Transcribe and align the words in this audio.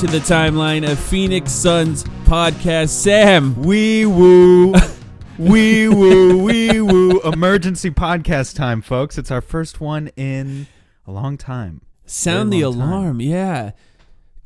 To 0.00 0.06
the 0.06 0.18
timeline 0.20 0.90
of 0.90 0.98
Phoenix 0.98 1.52
Suns 1.52 2.04
podcast. 2.24 2.88
Sam, 2.88 3.54
Wee 3.62 4.06
woo. 4.06 4.72
Wee 5.38 5.88
woo, 5.90 6.42
wee 6.42 6.80
woo. 6.80 7.20
Emergency 7.20 7.90
podcast 7.90 8.56
time, 8.56 8.80
folks. 8.80 9.18
It's 9.18 9.30
our 9.30 9.42
first 9.42 9.78
one 9.78 10.08
in 10.16 10.68
a 11.06 11.12
long 11.12 11.36
time. 11.36 11.82
sound 12.06 12.50
the 12.50 12.64
long 12.64 12.78
time. 12.78 12.88
alarm. 12.88 13.20
Yeah. 13.20 13.70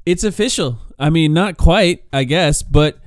It's 0.05 0.25
official. 0.25 0.81
I 0.99 1.11
mean, 1.11 1.33
not 1.33 1.57
quite, 1.57 2.03
I 2.13 2.25
guess, 2.25 2.65
but 2.65 2.99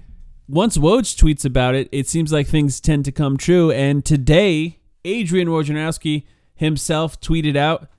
once 0.48 0.78
Woj 0.78 1.22
tweets 1.22 1.44
about 1.44 1.76
it, 1.76 1.90
it 1.92 2.08
seems 2.08 2.32
like 2.32 2.48
things 2.48 2.80
tend 2.80 3.04
to 3.06 3.12
come 3.12 3.36
true. 3.36 3.72
And 3.72 4.06
today, 4.06 4.80
Adrian 5.04 5.50
Wojnarowski 5.50 6.24
himself 6.56 7.20
tweeted 7.20 7.58
out 7.58 7.90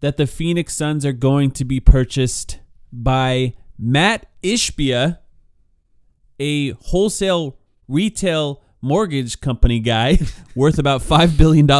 that 0.00 0.16
the 0.16 0.26
Phoenix 0.26 0.74
Suns 0.74 1.04
are 1.04 1.12
going 1.12 1.50
to 1.50 1.66
be 1.66 1.78
purchased 1.78 2.58
by 2.92 3.54
Matt 3.78 4.26
Ishbia, 4.42 5.18
a 6.38 6.70
wholesale 6.72 7.58
retail 7.88 8.62
mortgage 8.82 9.40
company 9.40 9.80
guy 9.80 10.18
worth 10.54 10.78
about 10.78 11.00
$5 11.02 11.36
billion, 11.36 11.70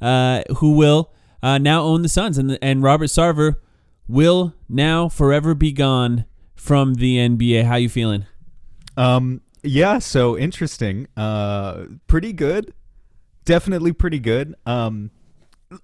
uh, 0.00 0.42
who 0.56 0.76
will 0.76 1.12
uh, 1.42 1.58
now 1.58 1.82
own 1.82 2.02
the 2.02 2.08
Suns. 2.08 2.38
And, 2.38 2.58
and 2.60 2.82
Robert 2.82 3.06
Sarver 3.06 3.56
will 4.08 4.54
now 4.68 5.08
forever 5.08 5.54
be 5.54 5.72
gone 5.72 6.24
from 6.54 6.94
the 6.94 7.16
NBA. 7.18 7.64
How 7.64 7.76
you 7.76 7.88
feeling? 7.88 8.26
Um, 8.96 9.42
yeah, 9.62 9.98
so 9.98 10.36
interesting. 10.38 11.08
Uh, 11.16 11.84
pretty 12.06 12.32
good. 12.32 12.72
Definitely 13.44 13.92
pretty 13.92 14.18
good. 14.18 14.54
Um, 14.64 15.10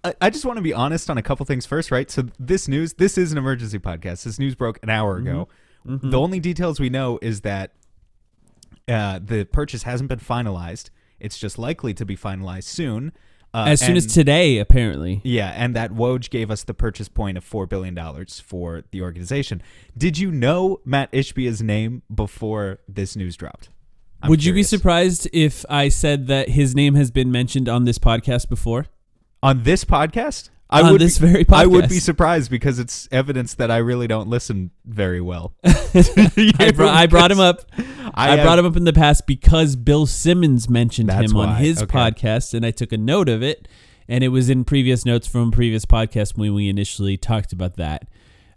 I, 0.04 0.14
I 0.20 0.30
just 0.30 0.44
want 0.44 0.56
to 0.56 0.62
be 0.62 0.72
honest 0.72 1.10
on 1.10 1.18
a 1.18 1.22
couple 1.22 1.44
things 1.46 1.66
first, 1.66 1.90
right? 1.90 2.10
So 2.10 2.24
this 2.38 2.68
news, 2.68 2.94
this 2.94 3.16
is 3.18 3.32
an 3.32 3.38
emergency 3.38 3.78
podcast. 3.78 4.24
This 4.24 4.38
news 4.38 4.54
broke 4.54 4.78
an 4.82 4.90
hour 4.90 5.16
ago. 5.16 5.48
The 5.84 6.18
only 6.18 6.38
details 6.38 6.78
we 6.78 6.90
know 6.90 7.18
is 7.20 7.40
that 7.40 7.72
uh, 8.88 9.18
the 9.22 9.44
purchase 9.44 9.82
hasn't 9.82 10.08
been 10.08 10.20
finalized. 10.20 10.90
It's 11.18 11.38
just 11.38 11.58
likely 11.58 11.92
to 11.94 12.04
be 12.04 12.16
finalized 12.16 12.64
soon. 12.64 13.12
Uh, 13.54 13.66
As 13.68 13.80
soon 13.80 13.96
as 13.96 14.06
today, 14.06 14.58
apparently. 14.58 15.20
Yeah, 15.24 15.50
and 15.50 15.76
that 15.76 15.90
Woj 15.92 16.30
gave 16.30 16.50
us 16.50 16.64
the 16.64 16.72
purchase 16.72 17.08
point 17.08 17.36
of 17.36 17.44
four 17.44 17.66
billion 17.66 17.94
dollars 17.94 18.40
for 18.40 18.82
the 18.92 19.02
organization. 19.02 19.62
Did 19.96 20.16
you 20.18 20.30
know 20.30 20.80
Matt 20.86 21.12
Ishbia's 21.12 21.62
name 21.62 22.02
before 22.12 22.78
this 22.88 23.14
news 23.14 23.36
dropped? 23.36 23.68
I'm 24.22 24.30
Would 24.30 24.44
you 24.44 24.54
be 24.54 24.62
surprised 24.62 25.28
if 25.32 25.66
I 25.68 25.88
said 25.88 26.28
that 26.28 26.50
his 26.50 26.74
name 26.74 26.94
has 26.94 27.10
been 27.10 27.30
mentioned 27.30 27.68
on 27.68 27.84
this 27.84 27.98
podcast 27.98 28.48
before? 28.48 28.86
On 29.42 29.62
this 29.62 29.84
podcast? 29.84 30.50
I 30.70 30.80
On 30.82 30.92
would 30.92 31.00
this 31.02 31.18
be, 31.18 31.26
very 31.26 31.44
I 31.52 31.66
would 31.66 31.90
be 31.90 31.98
surprised 31.98 32.50
because 32.50 32.78
it's 32.78 33.06
evidence 33.12 33.52
that 33.54 33.70
I 33.70 33.76
really 33.76 34.06
don't 34.06 34.28
listen 34.28 34.70
very 34.86 35.20
well. 35.20 35.52
I, 35.64 36.72
brought, 36.74 36.94
I 36.94 37.06
brought 37.06 37.30
him 37.30 37.40
up. 37.40 37.60
I, 38.14 38.36
have- 38.36 38.42
brought 38.44 38.58
him 38.58 38.64
up 38.64 38.76
in 38.76 38.84
the 38.84 38.92
past 38.94 39.26
because 39.26 39.76
Bill 39.76 40.06
Simmons 40.06 40.70
mentioned 40.70 41.10
him 41.10 41.36
on 41.36 41.48
why. 41.50 41.54
his 41.56 41.82
Okay. 41.82 41.92
podcast, 41.98 42.54
and 42.54 42.64
I 42.64 42.70
took 42.70 42.90
a 42.92 42.96
note 42.96 43.28
of 43.28 43.42
it, 43.42 43.68
and 44.08 44.24
it 44.24 44.28
was 44.28 44.48
in 44.48 44.64
previous 44.64 45.04
notes 45.04 45.26
from 45.26 45.50
previous 45.50 45.84
podcasts 45.84 46.38
when 46.38 46.54
we 46.54 46.70
initially 46.70 47.18
talked 47.18 47.52
about 47.52 47.76
that. 47.76 48.08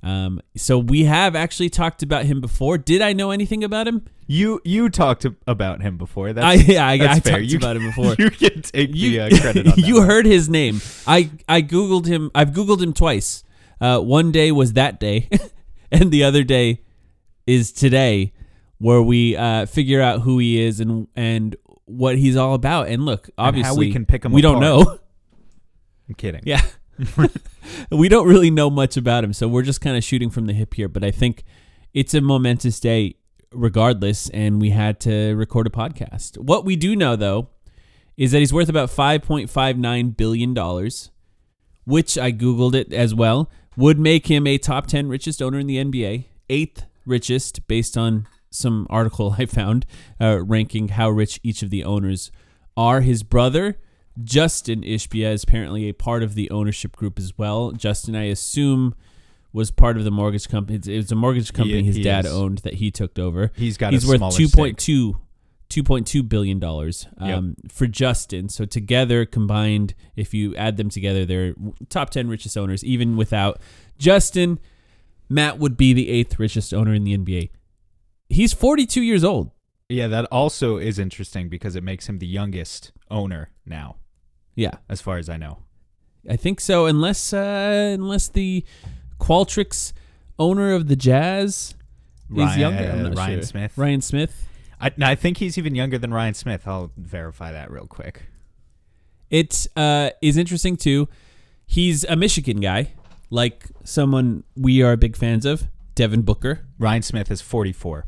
Um, 0.05 0.39
so 0.55 0.77
we 0.77 1.05
have 1.05 1.35
actually 1.35 1.71
talked 1.71 2.03
about 2.03 2.25
him 2.25 2.39
before. 2.39 2.77
Did 2.77 3.01
I 3.01 3.13
know 3.13 3.31
anything 3.31 3.63
about 3.63 3.87
him? 3.87 4.05
You 4.27 4.61
you 4.63 4.87
talked 4.89 5.25
about 5.47 5.81
him 5.81 5.97
before. 5.97 6.31
That's, 6.31 6.45
I 6.45 6.53
yeah, 6.53 6.87
I, 6.87 6.97
that's 6.99 7.27
I 7.27 7.31
talked 7.31 7.45
you, 7.45 7.57
about 7.57 7.75
him 7.75 7.87
before. 7.87 8.15
You 8.19 8.29
can 8.29 8.61
take 8.61 8.93
you, 8.93 9.11
the 9.11 9.19
uh, 9.21 9.41
credit 9.41 9.77
you 9.77 9.95
one. 9.95 10.05
heard 10.07 10.27
his 10.27 10.47
name. 10.47 10.79
I 11.07 11.31
I 11.49 11.63
googled 11.63 12.05
him. 12.05 12.29
I've 12.35 12.51
googled 12.51 12.81
him 12.81 12.93
twice. 12.93 13.43
Uh, 13.81 13.99
one 13.99 14.31
day 14.31 14.51
was 14.51 14.73
that 14.73 14.99
day, 14.99 15.27
and 15.91 16.11
the 16.11 16.23
other 16.23 16.43
day 16.43 16.81
is 17.47 17.71
today, 17.71 18.31
where 18.77 19.01
we 19.01 19.35
uh, 19.35 19.65
figure 19.65 20.01
out 20.01 20.21
who 20.21 20.37
he 20.37 20.61
is 20.61 20.79
and 20.79 21.07
and 21.15 21.55
what 21.85 22.15
he's 22.15 22.35
all 22.35 22.53
about. 22.53 22.89
And 22.89 23.05
look, 23.05 23.27
how 23.39 23.45
obviously, 23.45 23.87
we 23.87 23.91
can 23.91 24.05
pick 24.05 24.23
him 24.23 24.31
We 24.31 24.43
don't 24.43 24.59
know. 24.59 24.99
I'm 26.07 26.15
kidding. 26.15 26.41
Yeah. 26.45 26.61
we 27.91 28.09
don't 28.09 28.27
really 28.27 28.51
know 28.51 28.69
much 28.69 28.97
about 28.97 29.23
him, 29.23 29.33
so 29.33 29.47
we're 29.47 29.63
just 29.63 29.81
kind 29.81 29.97
of 29.97 30.03
shooting 30.03 30.29
from 30.29 30.45
the 30.45 30.53
hip 30.53 30.73
here. 30.73 30.87
But 30.87 31.03
I 31.03 31.11
think 31.11 31.43
it's 31.93 32.13
a 32.13 32.21
momentous 32.21 32.79
day 32.79 33.15
regardless, 33.51 34.29
and 34.29 34.61
we 34.61 34.69
had 34.69 34.99
to 35.01 35.33
record 35.35 35.67
a 35.67 35.69
podcast. 35.69 36.37
What 36.37 36.65
we 36.65 36.75
do 36.75 36.95
know, 36.95 37.15
though, 37.15 37.49
is 38.17 38.31
that 38.31 38.39
he's 38.39 38.53
worth 38.53 38.69
about 38.69 38.89
$5.59 38.89 40.17
billion, 40.17 40.53
which 41.85 42.17
I 42.17 42.31
Googled 42.31 42.75
it 42.75 42.93
as 42.93 43.13
well, 43.13 43.49
would 43.75 43.99
make 43.99 44.27
him 44.27 44.47
a 44.47 44.57
top 44.57 44.87
10 44.87 45.09
richest 45.09 45.41
owner 45.41 45.59
in 45.59 45.67
the 45.67 45.83
NBA, 45.83 46.25
eighth 46.49 46.85
richest 47.05 47.67
based 47.67 47.97
on 47.97 48.27
some 48.49 48.87
article 48.89 49.35
I 49.39 49.45
found 49.45 49.85
uh, 50.19 50.43
ranking 50.43 50.89
how 50.89 51.09
rich 51.09 51.39
each 51.43 51.61
of 51.61 51.69
the 51.69 51.83
owners 51.83 52.31
are. 52.77 53.01
His 53.01 53.23
brother, 53.23 53.77
Justin 54.23 54.81
Ishbia, 54.81 55.33
is 55.33 55.43
apparently 55.43 55.89
a 55.89 55.93
part 55.93 56.23
of 56.23 56.35
the 56.35 56.49
ownership 56.49 56.95
group 56.95 57.19
as 57.19 57.37
well. 57.37 57.71
Justin, 57.71 58.15
I 58.15 58.25
assume, 58.25 58.95
was 59.51 59.71
part 59.71 59.97
of 59.97 60.03
the 60.03 60.11
mortgage 60.11 60.47
company. 60.47 60.79
It 60.85 60.97
was 60.97 61.11
a 61.11 61.15
mortgage 61.15 61.53
company 61.53 61.83
his 61.83 61.97
he 61.97 62.03
dad 62.03 62.25
is. 62.25 62.31
owned 62.31 62.59
that 62.59 62.75
he 62.75 62.91
took 62.91 63.17
over. 63.19 63.51
He's 63.55 63.77
got 63.77 63.93
He's 63.93 64.05
worth 64.05 64.17
smaller 64.17 64.37
2.2 64.37 65.15
2.2 65.69 66.29
billion 66.29 66.59
dollars 66.59 67.07
um, 67.17 67.55
for 67.67 67.87
Justin. 67.87 68.49
So 68.49 68.65
together 68.65 69.25
combined, 69.25 69.95
if 70.15 70.33
you 70.33 70.55
add 70.55 70.77
them 70.77 70.89
together, 70.89 71.25
they're 71.25 71.55
top 71.89 72.11
10 72.11 72.27
richest 72.27 72.55
owners. 72.57 72.83
Even 72.83 73.17
without 73.17 73.59
Justin, 73.97 74.59
Matt 75.27 75.57
would 75.57 75.75
be 75.75 75.91
the 75.91 76.09
eighth 76.09 76.39
richest 76.39 76.73
owner 76.73 76.93
in 76.93 77.03
the 77.03 77.17
NBA. 77.17 77.49
He's 78.29 78.53
42 78.53 79.01
years 79.01 79.23
old. 79.23 79.51
Yeah, 79.89 80.07
that 80.07 80.25
also 80.25 80.77
is 80.77 80.97
interesting 80.99 81.49
because 81.49 81.75
it 81.75 81.83
makes 81.83 82.07
him 82.07 82.19
the 82.19 82.27
youngest 82.27 82.91
owner 83.11 83.49
now, 83.65 83.97
Yeah. 84.55 84.75
as 84.89 85.01
far 85.01 85.17
as 85.17 85.29
I 85.29 85.37
know. 85.37 85.59
I 86.29 86.35
think 86.35 86.59
so. 86.59 86.85
Unless 86.85 87.33
uh, 87.33 87.91
unless 87.93 88.27
the 88.29 88.65
Qualtrics 89.19 89.93
owner 90.39 90.73
of 90.73 90.87
the 90.87 90.95
Jazz 90.95 91.75
is 92.35 92.57
younger. 92.57 92.83
I'm 92.91 92.99
uh, 92.99 93.09
not 93.09 93.17
Ryan 93.17 93.39
sure. 93.39 93.43
Smith. 93.43 93.77
Ryan 93.77 94.01
Smith. 94.01 94.47
I, 94.79 94.91
no, 94.97 95.07
I 95.07 95.15
think 95.15 95.37
he's 95.37 95.57
even 95.57 95.75
younger 95.75 95.97
than 95.97 96.13
Ryan 96.13 96.33
Smith. 96.33 96.67
I'll 96.67 96.91
verify 96.97 97.51
that 97.51 97.71
real 97.71 97.87
quick. 97.87 98.23
It 99.29 99.67
uh, 99.75 100.11
is 100.21 100.37
interesting 100.37 100.77
too. 100.77 101.07
He's 101.65 102.03
a 102.05 102.15
Michigan 102.15 102.59
guy, 102.59 102.93
like 103.29 103.65
someone 103.83 104.43
we 104.55 104.83
are 104.83 104.95
big 104.95 105.15
fans 105.15 105.45
of, 105.45 105.67
Devin 105.95 106.21
Booker, 106.21 106.65
Ryan 106.77 107.01
Smith 107.01 107.31
is 107.31 107.41
44. 107.41 108.05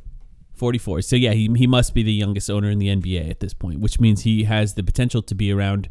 44. 0.54 1.02
So 1.02 1.16
yeah, 1.16 1.34
he 1.34 1.50
he 1.56 1.68
must 1.68 1.94
be 1.94 2.04
the 2.04 2.12
youngest 2.12 2.50
owner 2.50 2.70
in 2.70 2.80
the 2.80 2.88
NBA 2.88 3.30
at 3.30 3.40
this 3.40 3.54
point, 3.54 3.80
which 3.80 4.00
means 4.00 4.24
he 4.24 4.44
has 4.44 4.74
the 4.74 4.84
potential 4.84 5.22
to 5.22 5.36
be 5.36 5.52
around 5.52 5.90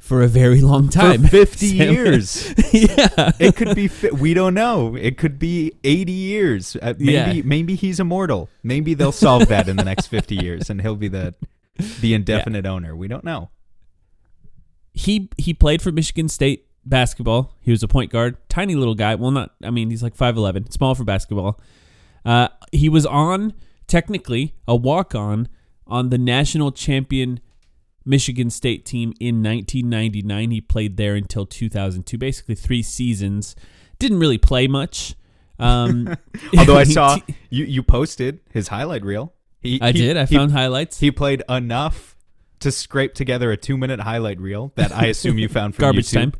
for 0.00 0.22
a 0.22 0.26
very 0.28 0.60
long 0.60 0.88
time. 0.88 1.22
For 1.22 1.28
50 1.28 1.66
Sam. 1.78 1.92
years. 1.94 2.48
yeah. 2.72 3.30
it 3.38 3.54
could 3.54 3.76
be 3.76 3.86
fi- 3.86 4.10
we 4.10 4.34
don't 4.34 4.54
know 4.54 4.96
it 4.96 5.16
could 5.16 5.38
be 5.38 5.72
80 5.84 6.10
years 6.12 6.76
uh, 6.82 6.94
maybe 6.98 7.12
Yeah. 7.38 7.42
maybe 7.44 7.74
he's 7.76 8.00
immortal 8.00 8.48
maybe 8.64 8.94
they'll 8.94 9.12
solve 9.12 9.46
that 9.48 9.68
in 9.68 9.76
the 9.76 9.84
next 9.84 10.08
50 10.08 10.34
years 10.36 10.68
and 10.70 10.80
he'll 10.80 10.96
be 10.96 11.08
the 11.08 11.34
the 12.00 12.14
indefinite 12.14 12.66
owner 12.66 12.96
we 12.96 13.06
don't 13.08 13.24
know 13.24 13.50
he 14.92 15.28
he 15.38 15.54
played 15.54 15.80
for 15.82 15.92
Michigan 15.92 16.28
State 16.28 16.66
basketball. 16.84 17.54
He 17.60 17.70
was 17.70 17.82
a 17.82 17.88
point 17.88 18.10
guard, 18.10 18.36
tiny 18.48 18.74
little 18.74 18.94
guy. 18.96 19.14
Well, 19.14 19.30
not 19.30 19.52
I 19.62 19.70
mean 19.70 19.90
he's 19.90 20.02
like 20.02 20.16
five 20.16 20.36
eleven, 20.36 20.68
small 20.70 20.94
for 20.94 21.04
basketball. 21.04 21.60
Uh, 22.24 22.48
he 22.72 22.88
was 22.88 23.06
on 23.06 23.54
technically 23.86 24.54
a 24.66 24.74
walk 24.74 25.14
on 25.14 25.48
on 25.86 26.08
the 26.10 26.18
national 26.18 26.72
champion 26.72 27.40
Michigan 28.10 28.50
State 28.50 28.84
team 28.84 29.14
in 29.20 29.36
1999. 29.42 30.50
He 30.50 30.60
played 30.60 30.96
there 30.96 31.14
until 31.14 31.46
2002, 31.46 32.18
basically 32.18 32.54
three 32.56 32.82
seasons. 32.82 33.56
Didn't 33.98 34.18
really 34.18 34.38
play 34.38 34.66
much. 34.66 35.14
Um, 35.58 36.16
although 36.58 36.76
i 36.78 36.84
saw 36.98 37.18
you 37.50 37.64
you 37.66 37.82
posted 37.82 38.40
his 38.50 38.68
highlight 38.68 39.04
reel 39.04 39.34
he, 39.60 39.78
I 39.82 39.92
he- 39.92 39.98
did. 40.00 40.16
I 40.16 40.24
he- 40.24 40.34
found 40.36 40.52
highlights. 40.52 40.98
he 41.00 41.10
played 41.10 41.42
enough 41.50 42.16
to 42.60 42.72
scrape 42.72 43.12
together 43.14 43.52
a 43.52 43.56
two 43.58 43.76
minute 43.76 44.00
highlight 44.00 44.40
reel 44.40 44.72
that 44.76 44.90
i 44.90 45.04
assume 45.06 45.38
you 45.38 45.48
found 45.48 45.74
from 45.74 45.82
Garbage 45.82 46.06
YouTube 46.08 46.14
time. 46.14 46.32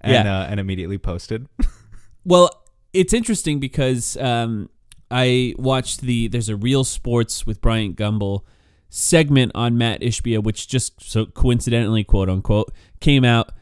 and, 0.00 0.12
Yeah. 0.12 0.40
uh, 0.40 0.46
and 0.46 0.60
immediately 0.60 0.96
posted 0.98 1.48
Well, 2.24 2.50
it's 2.92 3.12
interesting 3.12 3.58
because 3.58 4.16
um, 4.18 4.70
I 5.10 5.54
watched 5.58 6.02
the 6.02 6.28
there's 6.28 6.48
a 6.48 6.56
Real 6.56 6.84
Sports 6.84 7.46
with 7.46 7.60
Bryant 7.60 7.96
Gumbel 7.96 8.42
segment 8.88 9.52
on 9.54 9.76
Matt 9.78 10.00
Ishbia, 10.00 10.42
which 10.42 10.68
just 10.68 11.00
so 11.02 11.26
coincidentally, 11.26 12.04
quote 12.04 12.28
unquote, 12.28 12.72
came 13.00 13.24
out 13.24 13.52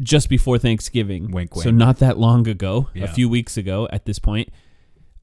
just 0.00 0.28
before 0.28 0.58
Thanksgiving. 0.58 1.30
Wink, 1.30 1.54
So 1.54 1.70
not 1.70 1.98
that 1.98 2.18
long 2.18 2.48
ago, 2.48 2.88
Yeah. 2.94 3.04
a 3.04 3.08
few 3.08 3.28
weeks 3.28 3.56
ago 3.56 3.88
at 3.92 4.04
this 4.06 4.18
point. 4.18 4.48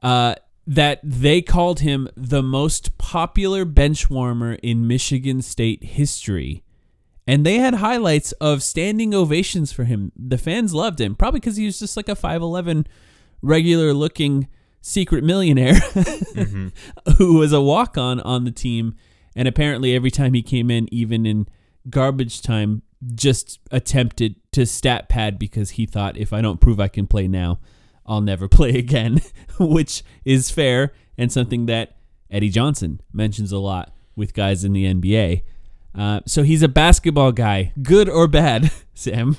Uh, 0.02 0.36
that 0.68 1.00
they 1.04 1.42
called 1.42 1.80
him 1.80 2.08
the 2.16 2.44
most 2.44 2.98
popular 3.00 3.66
bench 3.66 4.08
warmer 4.10 4.54
in 4.62 4.86
Michigan 4.88 5.42
State 5.42 5.84
history. 5.84 6.64
And 7.26 7.44
they 7.46 7.56
had 7.58 7.76
highlights 7.76 8.32
of 8.34 8.62
standing 8.62 9.14
ovations 9.16 9.72
for 9.72 9.84
him. 9.86 10.12
The 10.16 10.38
fans 10.38 10.74
loved 10.74 11.02
him, 11.02 11.16
probably 11.16 11.40
because 11.40 11.58
he 11.58 11.66
was 11.66 11.80
just 11.80 11.98
like 11.98 12.08
a 12.08 12.16
5'11 12.16 12.86
regular 13.42 13.94
looking 13.94 14.48
secret 14.82 15.24
millionaire 15.24 15.74
who 17.18 17.34
was 17.38 17.52
a 17.52 17.62
walk 17.62 17.98
on 17.98 18.20
on 18.22 18.46
the 18.46 18.52
team. 18.52 18.96
And 19.40 19.48
apparently, 19.48 19.96
every 19.96 20.12
time 20.12 20.34
he 20.34 20.42
came 20.42 20.70
in, 20.70 20.94
even 20.94 21.26
in 21.26 21.48
garbage 21.90 22.42
time, 22.42 22.82
just 23.16 23.58
attempted 23.72 24.36
to 24.52 24.66
stat 24.66 25.08
pad 25.08 25.40
because 25.40 25.70
he 25.70 25.86
thought 25.86 26.18
if 26.18 26.34
I 26.34 26.42
don't 26.42 26.60
prove 26.60 26.78
I 26.78 26.90
can 26.90 27.08
play 27.08 27.26
now, 27.26 27.58
I'll 28.06 28.20
never 28.20 28.48
play 28.50 28.72
again, 28.72 29.22
which 29.58 30.04
is 30.26 30.52
fair 30.52 30.92
and 31.18 31.32
something 31.32 31.68
that 31.68 31.96
Eddie 32.30 32.50
Johnson 32.50 33.00
mentions 33.14 33.54
a 33.54 33.60
lot 33.60 33.94
with 34.14 34.34
guys 34.34 34.66
in 34.66 34.74
the 34.74 34.84
NBA. 34.84 35.44
Uh, 35.96 36.20
so 36.26 36.44
he's 36.44 36.62
a 36.62 36.68
basketball 36.68 37.32
guy, 37.32 37.72
good 37.82 38.10
or 38.10 38.28
bad, 38.28 38.70
Sam. 38.94 39.38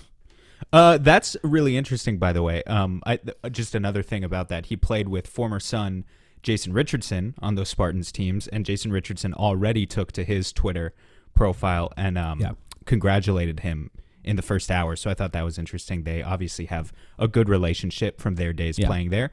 Uh, 0.73 0.97
that's 0.97 1.37
really 1.43 1.77
interesting, 1.77 2.17
by 2.17 2.33
the 2.33 2.43
way. 2.43 2.63
Um, 2.63 3.03
I 3.05 3.19
just 3.51 3.75
another 3.75 4.03
thing 4.03 4.25
about 4.25 4.49
that. 4.49 4.65
He 4.65 4.77
played 4.77 5.09
with 5.09 5.27
former 5.27 5.61
Sun 5.61 6.07
Jason 6.43 6.73
Richardson 6.73 7.35
on 7.41 7.55
those 7.55 7.69
Spartans 7.69 8.11
teams, 8.13 8.49
and 8.49 8.65
Jason 8.65 8.93
Richardson 8.93 9.35
already 9.35 9.87
took 9.87 10.13
to 10.13 10.25
his 10.25 10.53
Twitter 10.53 10.95
profile 11.35 11.93
and 11.97 12.17
um, 12.19 12.41
Yeah. 12.41 12.53
congratulated 12.87 13.61
him 13.61 13.91
in 14.25 14.37
the 14.37 14.43
first 14.43 14.71
hour. 14.71 14.97
So 14.97 15.11
I 15.11 15.15
thought 15.15 15.33
that 15.33 15.45
was 15.45 15.59
interesting. 15.59 16.03
They 16.05 16.23
obviously 16.23 16.67
have 16.67 16.93
a 17.19 17.27
good 17.29 17.49
relationship 17.49 18.21
from 18.21 18.35
their 18.37 18.53
days 18.53 18.79
Yeah. 18.79 18.87
playing 18.87 19.11
there. 19.11 19.31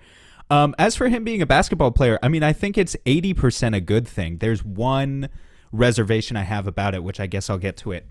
Um, 0.49 0.73
as 0.79 0.95
for 0.95 1.09
him 1.09 1.23
being 1.25 1.41
a 1.41 1.45
basketball 1.45 1.91
player, 1.91 2.17
I 2.23 2.29
mean, 2.29 2.43
I 2.43 2.53
think 2.53 2.77
it's 2.77 2.95
80% 3.05 3.75
a 3.75 3.81
good 3.81 4.07
thing. 4.07 4.37
There's 4.37 4.63
one 4.63 5.27
reservation 5.73 6.37
I 6.37 6.43
have 6.43 6.67
about 6.67 6.95
it, 6.95 7.03
which 7.03 7.19
I 7.19 7.27
guess 7.27 7.49
I'll 7.49 7.57
get 7.57 7.75
to 7.77 7.91
it 7.91 8.05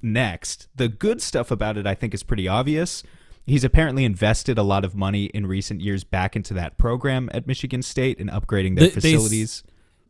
next. 0.00 0.68
The 0.74 0.88
good 0.88 1.22
stuff 1.22 1.50
about 1.50 1.76
it, 1.76 1.86
I 1.86 1.94
think, 1.94 2.14
is 2.14 2.22
pretty 2.22 2.48
obvious. 2.48 3.02
He's 3.46 3.64
apparently 3.64 4.04
invested 4.04 4.56
a 4.58 4.62
lot 4.62 4.84
of 4.84 4.94
money 4.94 5.24
in 5.26 5.46
recent 5.46 5.80
years 5.80 6.04
back 6.04 6.36
into 6.36 6.54
that 6.54 6.78
program 6.78 7.28
at 7.34 7.46
Michigan 7.46 7.82
State 7.82 8.20
and 8.20 8.30
upgrading 8.30 8.76
their 8.76 8.88
They- 8.88 8.94
they 8.94 9.12
facilities. 9.14 9.64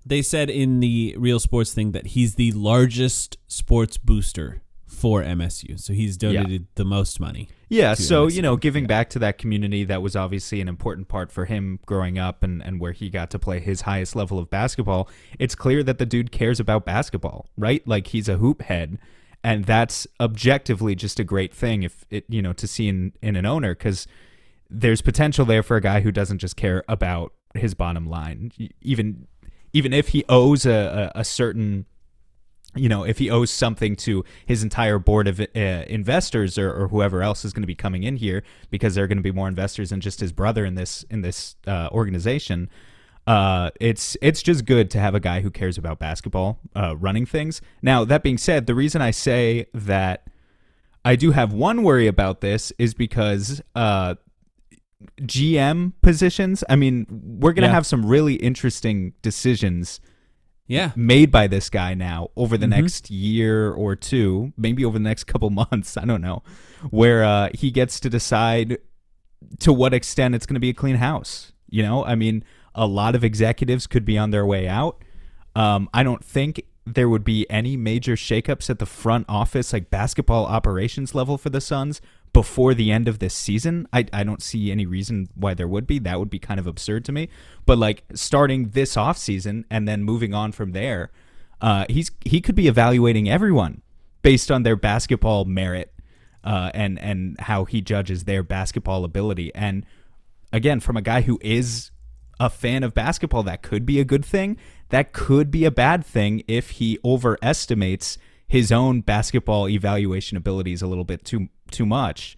They 0.05 0.21
said 0.23 0.51
in 0.51 0.81
the 0.81 1.15
Real 1.17 1.39
Sports 1.39 1.73
thing 1.73 1.93
that 1.93 2.09
he's 2.09 2.35
the 2.35 2.51
largest 2.53 3.39
sports 3.47 3.99
booster 3.99 4.63
for 4.85 5.23
MSU. 5.23 5.79
So 5.81 5.93
he's 5.95 6.17
donated 6.17 6.67
the 6.75 6.85
most 6.85 7.19
money. 7.21 7.49
Yeah, 7.69 7.95
so 7.95 8.27
MSU. 8.27 8.35
you 8.37 8.43
know, 8.43 8.57
giving 8.57 8.87
back 8.87 9.09
to 9.11 9.19
that 9.21 9.39
community 9.39 9.85
that 9.85 10.03
was 10.03 10.15
obviously 10.15 10.61
an 10.61 10.69
important 10.69 11.09
part 11.09 11.33
for 11.33 11.47
him 11.47 11.79
growing 11.87 12.19
up 12.19 12.43
and, 12.43 12.63
and 12.63 12.79
where 12.81 12.93
he 12.93 13.09
got 13.09 13.31
to 13.31 13.39
play 13.39 13.59
his 13.61 13.83
highest 13.83 14.15
level 14.15 14.39
of 14.39 14.51
basketball. 14.51 15.09
It's 15.39 15.55
clear 15.55 15.83
that 15.85 15.99
the 15.99 16.05
dude 16.07 16.31
cares 16.33 16.61
about 16.61 16.85
basketball, 16.85 17.49
right? 17.57 17.87
Like 17.89 18.09
he's 18.09 18.29
a 18.29 18.37
hoop 18.37 18.63
head, 18.63 18.99
and 19.45 19.65
that's 19.65 20.07
objectively 20.21 20.95
just 20.95 21.19
a 21.19 21.25
great 21.25 21.53
thing 21.53 21.83
if 21.83 22.05
it 22.11 22.25
you 22.29 22.43
know 22.43 22.53
to 22.53 22.67
see 22.67 22.89
in 22.89 23.13
in 23.23 23.37
an 23.37 23.47
owner 23.47 23.75
because 23.75 24.07
there's 24.71 25.03
potential 25.03 25.45
there 25.45 25.63
for 25.63 25.77
a 25.77 25.81
guy 25.81 26.01
who 26.01 26.11
doesn't 26.11 26.39
just 26.39 26.57
care 26.57 26.83
about 26.89 27.33
his 27.55 27.75
bottom 27.75 28.09
line, 28.09 28.51
even 28.81 29.27
even 29.73 29.93
if 29.93 30.09
he 30.09 30.25
owes 30.29 30.67
a, 30.67 31.13
a, 31.15 31.21
a 31.21 31.25
certain 31.25 31.87
you 32.75 32.89
know, 32.89 33.05
if 33.05 33.19
he 33.19 33.31
owes 33.31 33.51
something 33.51 33.95
to 33.95 34.25
his 34.47 34.63
entire 34.63 34.99
board 34.99 35.29
of 35.29 35.39
uh, 35.41 35.45
investors 35.55 36.57
or, 36.57 36.73
or 36.73 36.89
whoever 36.89 37.23
else 37.23 37.45
is 37.45 37.53
going 37.53 37.63
to 37.63 37.67
be 37.67 37.75
coming 37.75 38.03
in 38.03 38.17
here, 38.17 38.43
because 38.71 38.95
there 38.95 39.05
are 39.05 39.07
going 39.07 39.19
to 39.19 39.23
be 39.23 39.31
more 39.31 39.47
investors 39.47 39.91
than 39.91 40.01
just 40.01 40.21
his 40.21 40.33
brother 40.33 40.65
in 40.65 40.75
this 40.75 41.03
in 41.11 41.21
this 41.21 41.57
uh, 41.67 41.89
organization. 41.93 42.71
Uh, 43.27 43.71
it's 43.81 44.17
it's 44.21 44.43
just 44.43 44.65
good 44.65 44.91
to 44.91 44.99
have 44.99 45.15
a 45.15 45.21
guy 45.21 45.41
who 45.43 45.51
cares 45.51 45.79
about 45.79 45.99
basketball 46.01 46.59
uh, 46.75 46.97
running 46.99 47.25
things. 47.27 47.61
Now 47.81 48.05
that 48.05 48.23
being 48.23 48.39
said, 48.39 48.67
the 48.67 48.75
reason 48.75 49.01
I 49.01 49.13
say 49.13 49.67
that 49.75 50.27
I 51.05 51.15
do 51.17 51.31
have 51.31 51.53
one 51.53 51.83
worry 51.85 52.07
about 52.09 52.41
this 52.41 52.73
is 52.79 52.95
because 52.95 53.63
uh, 53.77 54.17
GM 55.21 55.93
positions. 56.03 56.65
I 56.69 56.77
mean, 56.77 57.07
we're 57.11 57.53
going 57.53 57.63
to 57.63 57.69
Yeah. 57.69 57.75
have 57.75 57.87
some 57.87 58.07
really 58.07 58.35
interesting 58.35 59.13
decisions 59.23 60.01
Yeah. 60.69 60.93
made 60.97 61.31
by 61.31 61.47
this 61.49 61.71
guy 61.71 61.95
now 61.95 62.29
over 62.37 62.57
the 62.57 62.67
Mhm. 62.67 62.71
next 62.83 63.11
year 63.11 63.71
or 63.73 63.97
two, 63.97 64.53
maybe 64.57 64.85
over 64.85 64.99
the 64.99 65.03
next 65.05 65.25
couple 65.25 65.51
months, 65.71 65.97
I 65.97 66.05
don't 66.05 66.23
know, 66.23 66.43
where 66.91 67.25
uh, 67.25 67.49
he 67.55 67.71
gets 67.71 67.99
to 68.01 68.11
decide 68.11 68.79
to 69.61 69.73
what 69.73 69.93
extent 69.93 70.35
it's 70.35 70.47
going 70.47 70.55
to 70.55 70.61
be 70.61 70.71
a 70.71 70.75
clean 70.75 70.97
house. 70.97 71.53
You 71.69 71.83
know, 71.83 72.05
I 72.05 72.15
mean, 72.15 72.45
a 72.75 72.87
lot 72.87 73.15
of 73.15 73.25
executives 73.25 73.87
could 73.87 74.05
be 74.05 74.19
on 74.19 74.31
their 74.31 74.47
way 74.47 74.69
out. 74.69 75.03
Um, 75.55 75.89
I 75.93 76.03
don't 76.03 76.25
think 76.25 76.65
there 76.85 77.09
would 77.09 77.25
be 77.25 77.49
any 77.51 77.77
major 77.77 78.15
shakeups 78.15 78.69
at 78.71 78.79
the 78.79 78.87
front 78.87 79.27
office, 79.29 79.73
like 79.73 79.91
basketball 79.91 80.47
operations 80.47 81.15
level 81.15 81.39
for 81.39 81.51
the 81.51 81.61
Suns 81.61 82.01
before 82.33 82.75
the 82.75 82.91
end 82.91 83.09
of 83.09 83.19
this 83.19 83.35
season. 83.35 83.87
I, 83.93 84.07
I 84.13 84.25
don't 84.25 84.43
see 84.43 84.73
any 84.73 84.87
reason 84.87 85.29
why 85.35 85.55
there 85.55 85.69
would 85.69 85.87
be. 85.87 85.99
That 85.99 86.19
would 86.19 86.31
be 86.31 86.39
kind 86.39 86.59
of 86.59 86.67
absurd 86.67 87.05
to 87.07 87.13
me. 87.13 87.29
But 87.67 87.79
like 87.79 88.05
starting 88.15 88.71
this 88.71 88.97
offseason 88.97 89.65
and 89.71 89.87
then 89.87 90.03
moving 90.03 90.35
on 90.35 90.53
from 90.53 90.73
there, 90.73 91.11
uh, 91.61 91.85
he's 91.89 92.11
he 92.25 92.41
could 92.41 92.57
be 92.57 92.67
evaluating 92.67 93.29
everyone 93.29 93.83
based 94.23 94.51
on 94.51 94.65
their 94.65 94.77
basketball 94.77 95.45
merit 95.45 95.95
uh, 96.43 96.71
and 96.75 96.99
and 96.99 97.39
how 97.41 97.65
he 97.65 97.81
judges 97.81 98.25
their 98.25 98.43
basketball 98.43 99.05
ability. 99.05 99.55
And 99.55 99.87
again, 100.53 100.81
from 100.81 100.97
a 100.97 101.03
guy 101.03 101.21
who 101.21 101.39
is 101.41 101.92
a 102.43 102.51
fan 102.51 102.83
of 102.83 102.93
basketball, 102.93 103.45
that 103.45 103.63
could 103.63 103.87
be 103.87 104.01
a 104.01 104.05
good 104.05 104.25
thing. 104.25 104.57
That 104.89 105.13
could 105.13 105.51
be 105.51 105.65
a 105.65 105.71
bad 105.71 106.05
thing 106.05 106.43
if 106.49 106.71
he 106.71 106.99
overestimates 107.05 108.19
his 108.49 108.73
own 108.73 109.01
basketball 109.01 109.69
evaluation 109.69 110.37
abilities 110.37 110.83
a 110.83 110.89
little 110.89 111.05
bit 111.05 111.25
too 111.25 111.49
too 111.71 111.87
much 111.87 112.37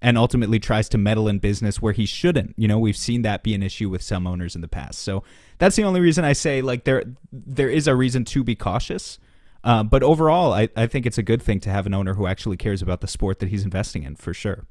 and 0.00 0.18
ultimately 0.18 0.58
tries 0.58 0.88
to 0.88 0.98
meddle 0.98 1.28
in 1.28 1.38
business 1.38 1.80
where 1.80 1.92
he 1.92 2.06
shouldn't. 2.06 2.54
You 2.56 2.66
know, 2.66 2.78
we've 2.78 2.96
seen 2.96 3.22
that 3.22 3.44
be 3.44 3.54
an 3.54 3.62
issue 3.62 3.88
with 3.88 4.02
some 4.02 4.26
owners 4.26 4.56
in 4.56 4.62
the 4.62 4.68
past. 4.68 5.00
So 5.00 5.22
that's 5.58 5.76
the 5.76 5.84
only 5.84 6.00
reason 6.00 6.24
I 6.24 6.32
say 6.32 6.62
like 6.62 6.84
there 6.84 7.04
there 7.30 7.68
is 7.68 7.86
a 7.86 7.94
reason 7.94 8.24
to 8.24 8.42
be 8.42 8.54
cautious. 8.54 9.18
Uh, 9.62 9.84
but 9.84 10.02
overall, 10.02 10.54
I, 10.54 10.70
I 10.76 10.86
think 10.86 11.04
it's 11.04 11.18
a 11.18 11.22
good 11.22 11.42
thing 11.42 11.60
to 11.60 11.70
have 11.70 11.86
an 11.86 11.94
owner 11.94 12.14
who 12.14 12.26
actually 12.26 12.56
cares 12.56 12.80
about 12.82 13.00
the 13.02 13.06
sport 13.06 13.38
that 13.38 13.50
he's 13.50 13.64
investing 13.64 14.02
in 14.02 14.16
for 14.16 14.32
sure. 14.34 14.66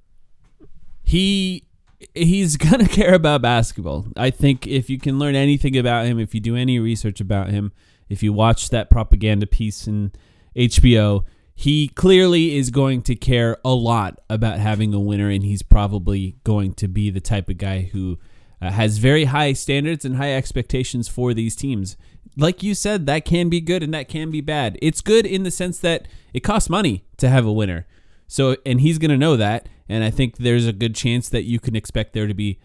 he 1.03 1.65
he's 2.13 2.57
gonna 2.69 2.87
care 2.87 3.13
about 3.13 3.41
basketball. 3.41 4.07
I 4.15 4.29
think 4.29 4.67
if 4.67 4.89
you 4.89 4.99
can 4.99 5.19
learn 5.19 5.35
anything 5.35 5.77
about 5.77 6.05
him, 6.05 6.19
if 6.19 6.33
you 6.33 6.41
do 6.41 6.55
any 6.55 6.79
research 6.79 7.21
about 7.21 7.49
him, 7.49 7.71
if 8.09 8.21
you 8.21 8.33
watch 8.33 8.69
that 8.69 8.89
propaganda 8.89 9.47
piece 9.47 9.87
in 9.87 10.11
HBO, 10.55 11.23
he 11.53 11.87
clearly 11.89 12.57
is 12.57 12.69
going 12.69 13.03
to 13.03 13.15
care 13.15 13.57
a 13.63 13.73
lot 13.73 14.19
about 14.29 14.59
having 14.59 14.93
a 14.93 14.99
winner, 14.99 15.29
and 15.29 15.43
he's 15.43 15.61
probably 15.61 16.35
going 16.43 16.73
to 16.73 16.87
be 16.87 17.09
the 17.09 17.21
type 17.21 17.49
of 17.49 17.57
guy 17.57 17.83
who 17.93 18.17
uh, 18.61 18.71
has 18.71 18.97
very 18.97 19.25
high 19.25 19.53
standards 19.53 20.03
and 20.03 20.15
high 20.17 20.33
expectations 20.33 21.07
for 21.07 21.33
these 21.33 21.55
teams. 21.55 21.97
Like 22.37 22.63
you 22.63 22.73
said, 22.73 23.05
that 23.05 23.25
can 23.25 23.49
be 23.49 23.61
good 23.61 23.83
and 23.83 23.93
that 23.93 24.07
can 24.07 24.31
be 24.31 24.41
bad. 24.41 24.77
It's 24.81 25.01
good 25.01 25.25
in 25.25 25.43
the 25.43 25.51
sense 25.51 25.79
that 25.79 26.07
it 26.33 26.41
costs 26.41 26.69
money 26.69 27.05
to 27.17 27.29
have 27.29 27.45
a 27.45 27.53
winner. 27.53 27.85
So, 28.27 28.55
and 28.65 28.79
he's 28.81 28.97
going 28.97 29.11
to 29.11 29.17
know 29.17 29.35
that. 29.35 29.67
And 29.91 30.05
I 30.05 30.09
think 30.09 30.37
there's 30.37 30.65
a 30.65 30.71
good 30.71 30.95
chance 30.95 31.27
that 31.27 31.43
you 31.43 31.59
can 31.59 31.75
expect 31.75 32.13
there 32.13 32.25
to 32.25 32.33
be 32.33 32.59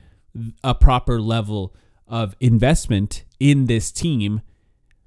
a 0.63 0.77
proper 0.77 1.21
level 1.21 1.75
of 2.07 2.37
investment 2.39 3.25
in 3.41 3.67
this 3.67 3.91
team 3.91 4.43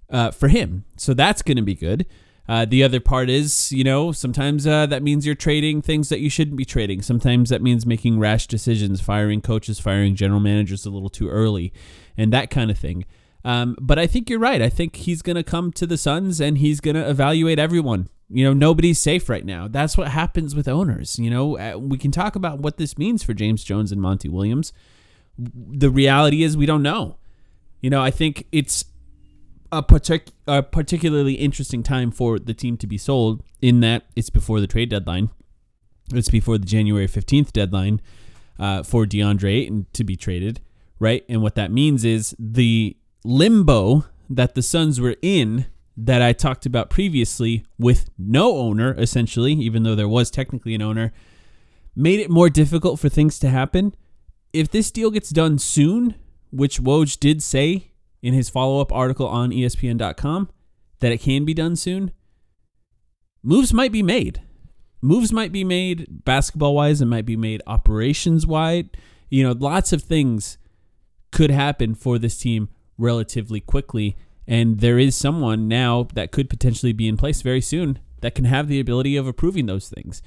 uh, 0.09 0.31
for 0.31 0.49
him. 0.49 0.83
So 0.97 1.13
that's 1.13 1.41
going 1.41 1.55
to 1.55 1.63
be 1.63 1.75
good. 1.75 2.05
Uh, 2.45 2.65
the 2.65 2.83
other 2.83 2.99
part 2.99 3.29
is, 3.29 3.71
you 3.71 3.85
know, 3.85 4.11
sometimes 4.11 4.67
uh, 4.67 4.85
that 4.87 5.01
means 5.01 5.25
you're 5.25 5.33
trading 5.33 5.81
things 5.81 6.09
that 6.09 6.19
you 6.19 6.29
shouldn't 6.29 6.57
be 6.57 6.65
trading. 6.65 7.01
Sometimes 7.01 7.51
that 7.51 7.61
means 7.61 7.85
making 7.85 8.19
rash 8.19 8.47
decisions, 8.47 8.99
firing 8.99 9.39
coaches, 9.39 9.79
firing 9.79 10.13
general 10.13 10.41
managers 10.41 10.85
a 10.85 10.89
little 10.89 11.09
too 11.09 11.29
early, 11.29 11.71
and 12.17 12.33
that 12.33 12.49
kind 12.49 12.69
of 12.69 12.77
thing. 12.77 13.05
Um, 13.43 13.77
but 13.79 13.97
I 13.97 14.07
think 14.07 14.29
you're 14.29 14.39
right. 14.39 14.61
I 14.61 14.69
think 14.69 14.97
he's 14.97 15.21
going 15.21 15.35
to 15.35 15.43
come 15.43 15.71
to 15.73 15.87
the 15.87 15.97
Suns 15.97 16.41
and 16.41 16.57
he's 16.57 16.81
going 16.81 16.95
to 16.95 17.09
evaluate 17.09 17.59
everyone. 17.59 18.09
You 18.29 18.43
know, 18.43 18.53
nobody's 18.53 18.99
safe 18.99 19.29
right 19.29 19.45
now. 19.45 19.67
That's 19.67 19.97
what 19.97 20.09
happens 20.09 20.55
with 20.55 20.67
owners. 20.67 21.17
You 21.17 21.29
know, 21.29 21.57
uh, 21.57 21.77
we 21.77 21.97
can 21.97 22.11
talk 22.11 22.35
about 22.35 22.59
what 22.59 22.77
this 22.77 22.97
means 22.97 23.23
for 23.23 23.33
James 23.33 23.63
Jones 23.63 23.91
and 23.91 24.01
Monty 24.01 24.29
Williams. 24.29 24.71
The 25.37 25.89
reality 25.89 26.43
is, 26.43 26.57
we 26.57 26.65
don't 26.65 26.83
know. 26.83 27.17
You 27.81 27.89
know, 27.89 28.01
I 28.01 28.11
think 28.11 28.45
it's 28.51 28.85
a, 29.71 29.81
partic- 29.81 30.31
a 30.47 30.61
particularly 30.61 31.33
interesting 31.35 31.81
time 31.81 32.11
for 32.11 32.37
the 32.37 32.53
team 32.53 32.77
to 32.77 32.87
be 32.87 32.97
sold 32.97 33.41
in 33.61 33.79
that 33.79 34.03
it's 34.15 34.29
before 34.29 34.59
the 34.59 34.67
trade 34.67 34.89
deadline. 34.89 35.29
It's 36.13 36.29
before 36.29 36.57
the 36.57 36.65
January 36.65 37.07
15th 37.07 37.51
deadline 37.51 38.01
uh, 38.59 38.83
for 38.83 39.05
DeAndre 39.05 39.61
Ayton 39.61 39.85
to 39.93 40.03
be 40.03 40.15
traded, 40.15 40.59
right? 40.99 41.23
And 41.29 41.41
what 41.41 41.55
that 41.55 41.71
means 41.71 42.03
is 42.03 42.35
the 42.37 42.97
limbo 43.23 44.05
that 44.29 44.55
the 44.55 44.61
Suns 44.61 44.99
were 44.99 45.15
in 45.21 45.65
that 45.97 46.21
I 46.21 46.33
talked 46.33 46.65
about 46.65 46.89
previously 46.89 47.65
with 47.77 48.09
no 48.17 48.55
owner, 48.55 48.93
essentially, 48.97 49.53
even 49.53 49.83
though 49.83 49.95
there 49.95 50.07
was 50.07 50.31
technically 50.31 50.73
an 50.75 50.81
owner, 50.81 51.11
made 51.95 52.19
it 52.19 52.29
more 52.29 52.49
difficult 52.49 52.99
for 52.99 53.09
things 53.09 53.37
to 53.39 53.49
happen. 53.49 53.93
If 54.53 54.71
this 54.71 54.91
deal 54.91 55.11
gets 55.11 55.29
done 55.29 55.59
soon, 55.59 56.15
which 56.51 56.79
Woj 56.79 57.19
did 57.19 57.43
say 57.43 57.91
in 58.21 58.33
his 58.33 58.49
follow 58.49 58.79
up 58.79 58.91
article 58.91 59.27
on 59.27 59.51
ESPN.com 59.51 60.49
that 60.99 61.11
it 61.11 61.21
can 61.21 61.43
be 61.43 61.53
done 61.53 61.75
soon, 61.75 62.11
moves 63.43 63.73
might 63.73 63.91
be 63.91 64.03
made. 64.03 64.41
Moves 65.01 65.31
might 65.31 65.51
be 65.51 65.63
made 65.63 66.25
basketball 66.25 66.75
wise, 66.75 67.01
it 67.01 67.05
might 67.05 67.25
be 67.25 67.37
made 67.37 67.61
operations 67.67 68.47
wide. 68.47 68.97
You 69.29 69.43
know, 69.43 69.51
lots 69.51 69.93
of 69.93 70.01
things 70.01 70.57
could 71.31 71.51
happen 71.51 71.93
for 71.93 72.17
this 72.17 72.37
team 72.37 72.69
relatively 72.99 73.59
quickly. 73.59 74.15
And 74.47 74.79
there 74.79 74.99
is 74.99 75.15
someone 75.15 75.67
now 75.67 76.07
that 76.13 76.31
could 76.31 76.49
potentially 76.49 76.93
be 76.93 77.07
in 77.07 77.17
place 77.17 77.41
very 77.41 77.61
soon 77.61 77.99
that 78.21 78.35
can 78.35 78.45
have 78.45 78.67
the 78.67 78.79
ability 78.79 79.15
of 79.15 79.27
approving 79.27 79.65
those 79.65 79.89
things. 79.89 80.21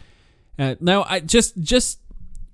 Uh, 0.59 0.77
now, 0.81 1.05
I 1.09 1.21
just 1.21 1.59
just 1.61 1.99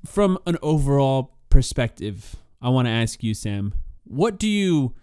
from 0.06 0.38
an 0.46 0.56
overall 0.62 1.36
perspective, 1.50 2.36
I 2.62 2.68
want 2.70 2.86
to 2.86 2.92
ask 2.92 3.22
you, 3.22 3.34
Sam, 3.34 3.74
what 4.04 4.38
do 4.38 4.48
you 4.48 4.94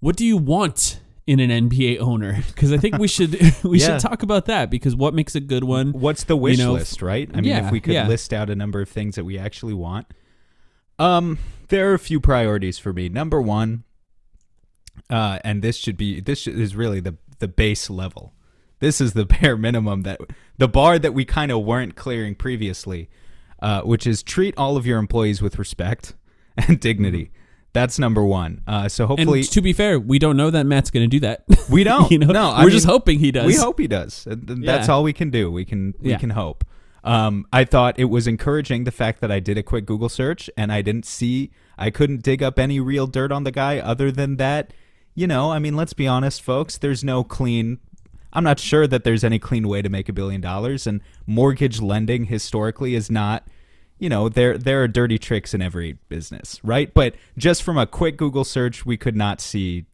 what 0.00 0.16
do 0.16 0.26
you 0.26 0.36
want 0.36 1.00
in 1.26 1.40
an 1.40 1.70
NBA 1.70 1.98
owner? 1.98 2.42
Because 2.48 2.72
I 2.72 2.76
think 2.76 2.98
we 2.98 3.08
should 3.08 3.32
we 3.64 3.80
Yeah. 3.80 3.86
should 3.86 4.00
talk 4.00 4.22
about 4.22 4.44
that 4.46 4.70
because 4.70 4.94
what 4.94 5.14
makes 5.14 5.34
a 5.34 5.40
good 5.40 5.64
one? 5.64 5.92
What's 5.92 6.24
the 6.24 6.36
wish 6.36 6.58
know, 6.58 6.72
list, 6.72 7.00
right? 7.00 7.30
I 7.32 7.36
mean, 7.36 7.44
yeah, 7.44 7.66
if 7.66 7.72
we 7.72 7.80
could 7.80 7.94
yeah. 7.94 8.06
list 8.06 8.32
out 8.34 8.50
a 8.50 8.54
number 8.54 8.80
of 8.82 8.88
things 8.88 9.14
that 9.16 9.24
we 9.24 9.38
actually 9.38 9.74
want, 9.74 10.06
um, 10.98 11.38
there 11.68 11.90
are 11.90 11.94
a 11.94 11.98
few 11.98 12.20
priorities 12.20 12.78
for 12.78 12.92
me. 12.92 13.08
Number 13.08 13.40
one, 13.40 13.84
uh, 15.10 15.38
and 15.44 15.62
this 15.62 15.76
should 15.76 15.96
be 15.96 16.20
this 16.20 16.46
is 16.46 16.74
really 16.76 17.00
the 17.00 17.16
the 17.38 17.48
base 17.48 17.90
level. 17.90 18.32
This 18.80 19.00
is 19.00 19.12
the 19.12 19.24
bare 19.40 19.56
minimum 19.56 20.02
that 20.02 20.20
the 20.58 20.68
bar 20.68 20.98
that 20.98 21.14
we 21.14 21.24
kind 21.24 21.50
of 21.52 21.62
weren't 21.64 21.94
clearing 21.96 22.34
previously, 22.34 23.08
uh, 23.62 23.82
which 23.82 24.06
is 24.06 24.22
treat 24.22 24.54
all 24.56 24.76
of 24.76 24.86
your 24.86 24.98
employees 24.98 25.40
with 25.42 25.58
respect 25.58 26.14
and 26.56 26.80
dignity. 26.80 27.30
That's 27.72 27.98
number 27.98 28.22
one. 28.24 28.60
Uh, 28.68 28.88
so 28.88 29.04
hopefully, 29.06 29.40
and 29.40 29.50
to 29.50 29.60
be 29.60 29.72
fair, 29.72 29.98
we 29.98 30.20
don't 30.20 30.36
know 30.36 30.48
that 30.50 30.64
Matt's 30.64 30.92
going 30.92 31.02
to 31.02 31.08
do 31.08 31.18
that. 31.20 31.44
we 31.70 31.82
don't. 31.82 32.08
you 32.10 32.18
know, 32.18 32.28
no, 32.28 32.50
I 32.50 32.62
we're 32.62 32.70
just 32.70 32.86
hoping 32.86 33.18
he 33.18 33.32
does. 33.32 33.46
we 33.46 33.56
hope 33.56 33.80
he 33.80 33.88
does. 33.88 34.26
And 34.28 34.46
That's 34.64 34.86
Yeah. 34.86 34.94
all 34.94 35.02
we 35.02 35.12
can 35.12 35.30
do. 35.30 35.50
We 35.50 35.64
can 35.64 35.92
we 35.98 36.10
Yeah. 36.10 36.18
can 36.18 36.30
hope. 36.30 36.64
Um, 37.02 37.46
I 37.52 37.64
thought 37.64 37.98
it 37.98 38.04
was 38.06 38.26
encouraging 38.28 38.84
the 38.84 38.92
fact 38.92 39.20
that 39.20 39.30
I 39.32 39.40
did 39.40 39.58
a 39.58 39.62
quick 39.62 39.84
Google 39.86 40.08
search 40.08 40.48
and 40.56 40.70
I 40.72 40.80
didn't 40.82 41.04
see 41.04 41.50
I 41.76 41.90
couldn't 41.90 42.22
dig 42.22 42.42
up 42.44 42.58
any 42.60 42.78
real 42.80 43.06
dirt 43.08 43.32
on 43.32 43.42
the 43.44 43.50
guy 43.50 43.78
other 43.78 44.12
than 44.12 44.36
that. 44.36 44.72
You 45.14 45.26
know, 45.26 45.52
I 45.52 45.58
mean, 45.58 45.76
let's 45.76 45.92
be 45.92 46.06
honest, 46.06 46.42
folks. 46.42 46.76
There's 46.76 47.04
no 47.04 47.22
clean. 47.22 47.78
I'm 48.32 48.44
not 48.44 48.58
sure 48.58 48.86
that 48.86 49.04
there's 49.04 49.22
any 49.22 49.38
clean 49.38 49.68
way 49.68 49.80
to 49.80 49.88
make 49.88 50.08
a 50.08 50.12
billion 50.12 50.40
dollars, 50.40 50.86
and 50.86 51.00
mortgage 51.26 51.80
lending 51.80 52.24
historically 52.24 52.94
is 52.94 53.10
not. 53.10 53.46
You 53.98 54.08
know, 54.08 54.28
there 54.28 54.58
there 54.58 54.82
are 54.82 54.88
dirty 54.88 55.18
tricks 55.18 55.54
in 55.54 55.62
every 55.62 55.98
business, 56.08 56.60
right? 56.64 56.92
But 56.92 57.14
just 57.38 57.62
from 57.62 57.78
a 57.78 57.86
quick 57.86 58.16
Google 58.16 58.44
search, 58.44 58.84
we 58.84 58.96
could 58.96 59.14
not 59.14 59.40
see 59.40 59.86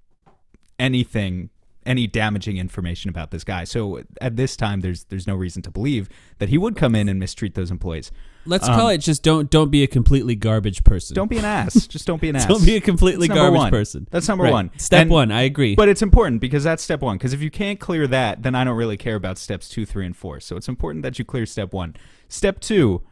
anything 0.79 1.51
any 1.87 2.07
damaging 2.07 2.59
information 2.59 3.09
about 3.09 3.31
this 3.31 3.43
guy. 3.45 3.65
So 3.65 4.03
at 4.21 4.37
this 4.37 4.57
time 4.57 4.81
there's 4.81 5.05
there's 5.05 5.27
no 5.27 5.35
reason 5.35 5.63
to 5.63 5.71
believe 5.71 6.09
that 6.39 6.49
he 6.49 6.59
would 6.59 6.77
come 6.77 6.95
in 6.95 7.09
and 7.09 7.19
mistreat 7.19 7.55
those 7.55 7.71
employees. 7.71 8.11
Let's 8.47 8.69
um, 8.69 8.75
call 8.75 8.89
it 8.89 8.99
just 8.99 9.23
don't 9.23 9.51
don't 9.51 9.71
be 9.71 9.83
a 9.83 9.87
completely 9.87 10.35
garbage 10.35 10.85
person. 10.85 11.15
Don't 11.15 11.29
be 11.29 11.39
an 11.39 11.45
ass. 11.45 11.87
Just 11.89 12.07
don't 12.07 12.21
be 12.21 12.29
an 12.31 12.37
ass. 12.37 12.47
Don't 12.47 12.65
be 12.65 12.77
a 12.77 12.81
completely 12.81 13.29
garbage 13.29 13.59
one. 13.59 13.71
person. 13.71 14.07
That's 14.11 14.27
number 14.29 14.45
Right. 14.45 14.53
one. 14.53 14.71
Step 14.79 15.03
And- 15.03 15.11
one, 15.11 15.33
I 15.33 15.43
agree. 15.43 15.75
But 15.75 15.89
it's 15.89 16.03
important 16.03 16.41
because 16.41 16.65
that's 16.65 16.83
step 16.83 17.01
one. 17.03 17.19
Because 17.19 17.33
if 17.33 17.43
you 17.43 17.51
can't 17.51 17.79
clear 17.81 18.07
that, 18.07 18.43
then 18.43 18.55
I 18.55 18.65
don't 18.65 18.77
really 18.77 18.97
care 18.97 19.17
about 19.17 19.37
steps 19.39 19.69
two, 19.69 19.85
three, 19.85 20.07
and 20.07 20.17
four. 20.17 20.41
So 20.41 20.57
it's 20.57 20.69
important 20.69 21.03
that 21.03 21.19
you 21.19 21.25
clear 21.25 21.45
step 21.47 21.73
one. 21.73 21.97
Step 22.29 22.61
two, 22.61 23.03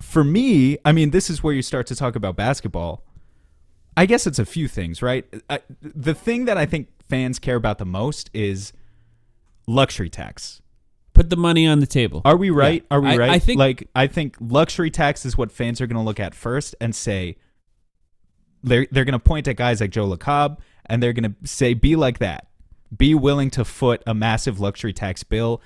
for 0.00 0.22
me, 0.24 0.78
I 0.84 0.92
mean, 0.92 1.10
this 1.10 1.28
is 1.30 1.42
where 1.42 1.54
you 1.54 1.62
start 1.62 1.86
to 1.88 1.96
talk 1.96 2.14
about 2.16 2.36
basketball. 2.36 3.04
I 3.96 4.06
guess 4.06 4.26
it's 4.26 4.38
a 4.38 4.46
few 4.46 4.68
things, 4.68 5.02
right? 5.02 5.26
I, 5.50 5.60
the 5.82 6.14
thing 6.14 6.46
that 6.46 6.56
I 6.56 6.66
think 6.66 6.88
fans 7.12 7.38
care 7.38 7.56
about 7.56 7.76
the 7.76 7.84
most 7.84 8.30
is 8.32 8.72
luxury 9.66 10.08
tax. 10.08 10.62
Put 11.12 11.28
the 11.28 11.36
money 11.36 11.66
on 11.66 11.80
the 11.80 11.86
table. 11.86 12.22
Are 12.24 12.38
we 12.38 12.48
right? 12.48 12.82
Yeah. 12.90 12.96
Are 12.96 13.00
we 13.02 13.08
I- 13.10 13.16
right? 13.18 13.30
I 13.32 13.38
think- 13.38 13.58
like 13.58 13.86
I 13.94 14.06
think 14.06 14.34
luxury 14.40 14.90
tax 14.90 15.26
is 15.26 15.36
what 15.36 15.52
fans 15.52 15.82
are 15.82 15.86
going 15.86 15.98
to 15.98 16.02
look 16.02 16.18
at 16.18 16.34
first 16.34 16.74
and 16.80 16.94
say 16.94 17.36
they're 18.64 18.86
they're 18.90 19.04
going 19.04 19.12
to 19.12 19.18
point 19.18 19.46
at 19.46 19.56
guys 19.56 19.82
like 19.82 19.90
Joe 19.90 20.08
Lacob 20.08 20.56
and 20.86 21.02
they're 21.02 21.12
going 21.12 21.34
to 21.34 21.46
say 21.46 21.74
be 21.74 21.96
like 21.96 22.18
that. 22.20 22.46
Be 22.96 23.14
willing 23.14 23.50
to 23.50 23.64
foot 23.64 24.02
a 24.06 24.14
massive 24.14 24.58
luxury 24.58 24.94
tax 24.94 25.22
bill 25.22 25.60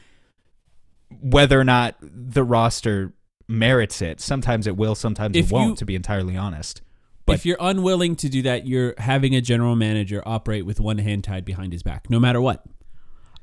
whether 1.21 1.61
or 1.61 1.65
not 1.65 1.95
the 2.01 2.43
roster 2.43 3.13
merits 3.47 4.03
it. 4.03 4.21
Sometimes 4.21 4.67
it 4.67 4.77
will, 4.77 4.97
sometimes 4.97 5.37
If 5.37 5.47
it 5.47 5.53
won't 5.53 5.71
you- 5.71 5.77
to 5.77 5.85
be 5.85 5.95
entirely 5.95 6.37
honest. 6.37 6.83
But 7.27 7.35
if 7.35 7.47
you're 7.47 7.59
unwilling 7.61 8.17
to 8.17 8.29
do 8.29 8.43
that, 8.43 8.67
you're 8.67 8.95
having 8.99 9.35
a 9.35 9.41
general 9.41 9.75
manager 9.77 10.23
operate 10.25 10.65
with 10.65 10.81
one 10.81 10.99
hand 10.99 11.25
tied 11.25 11.45
behind 11.45 11.73
his 11.73 11.83
back, 11.83 12.09
no 12.09 12.21
matter 12.21 12.41
what. 12.41 12.65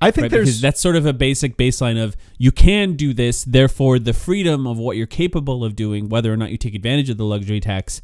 I 0.01 0.11
think 0.11 0.23
Right? 0.23 0.31
there's 0.31 0.47
Because 0.47 0.61
that's 0.61 0.81
sort 0.81 0.95
of 0.95 1.05
a 1.05 1.13
basic 1.13 1.57
baseline 1.57 2.01
of 2.01 2.17
you 2.37 2.51
can 2.51 2.93
do 2.93 3.13
this, 3.13 3.43
therefore 3.43 3.99
the 3.99 4.13
freedom 4.13 4.65
of 4.67 4.77
what 4.77 4.97
you're 4.97 5.05
capable 5.07 5.63
of 5.63 5.75
doing, 5.75 6.09
whether 6.09 6.31
or 6.33 6.37
not 6.37 6.51
you 6.51 6.57
take 6.57 6.75
advantage 6.75 7.09
of 7.09 7.17
the 7.17 7.25
luxury 7.25 7.59
tax, 7.59 8.01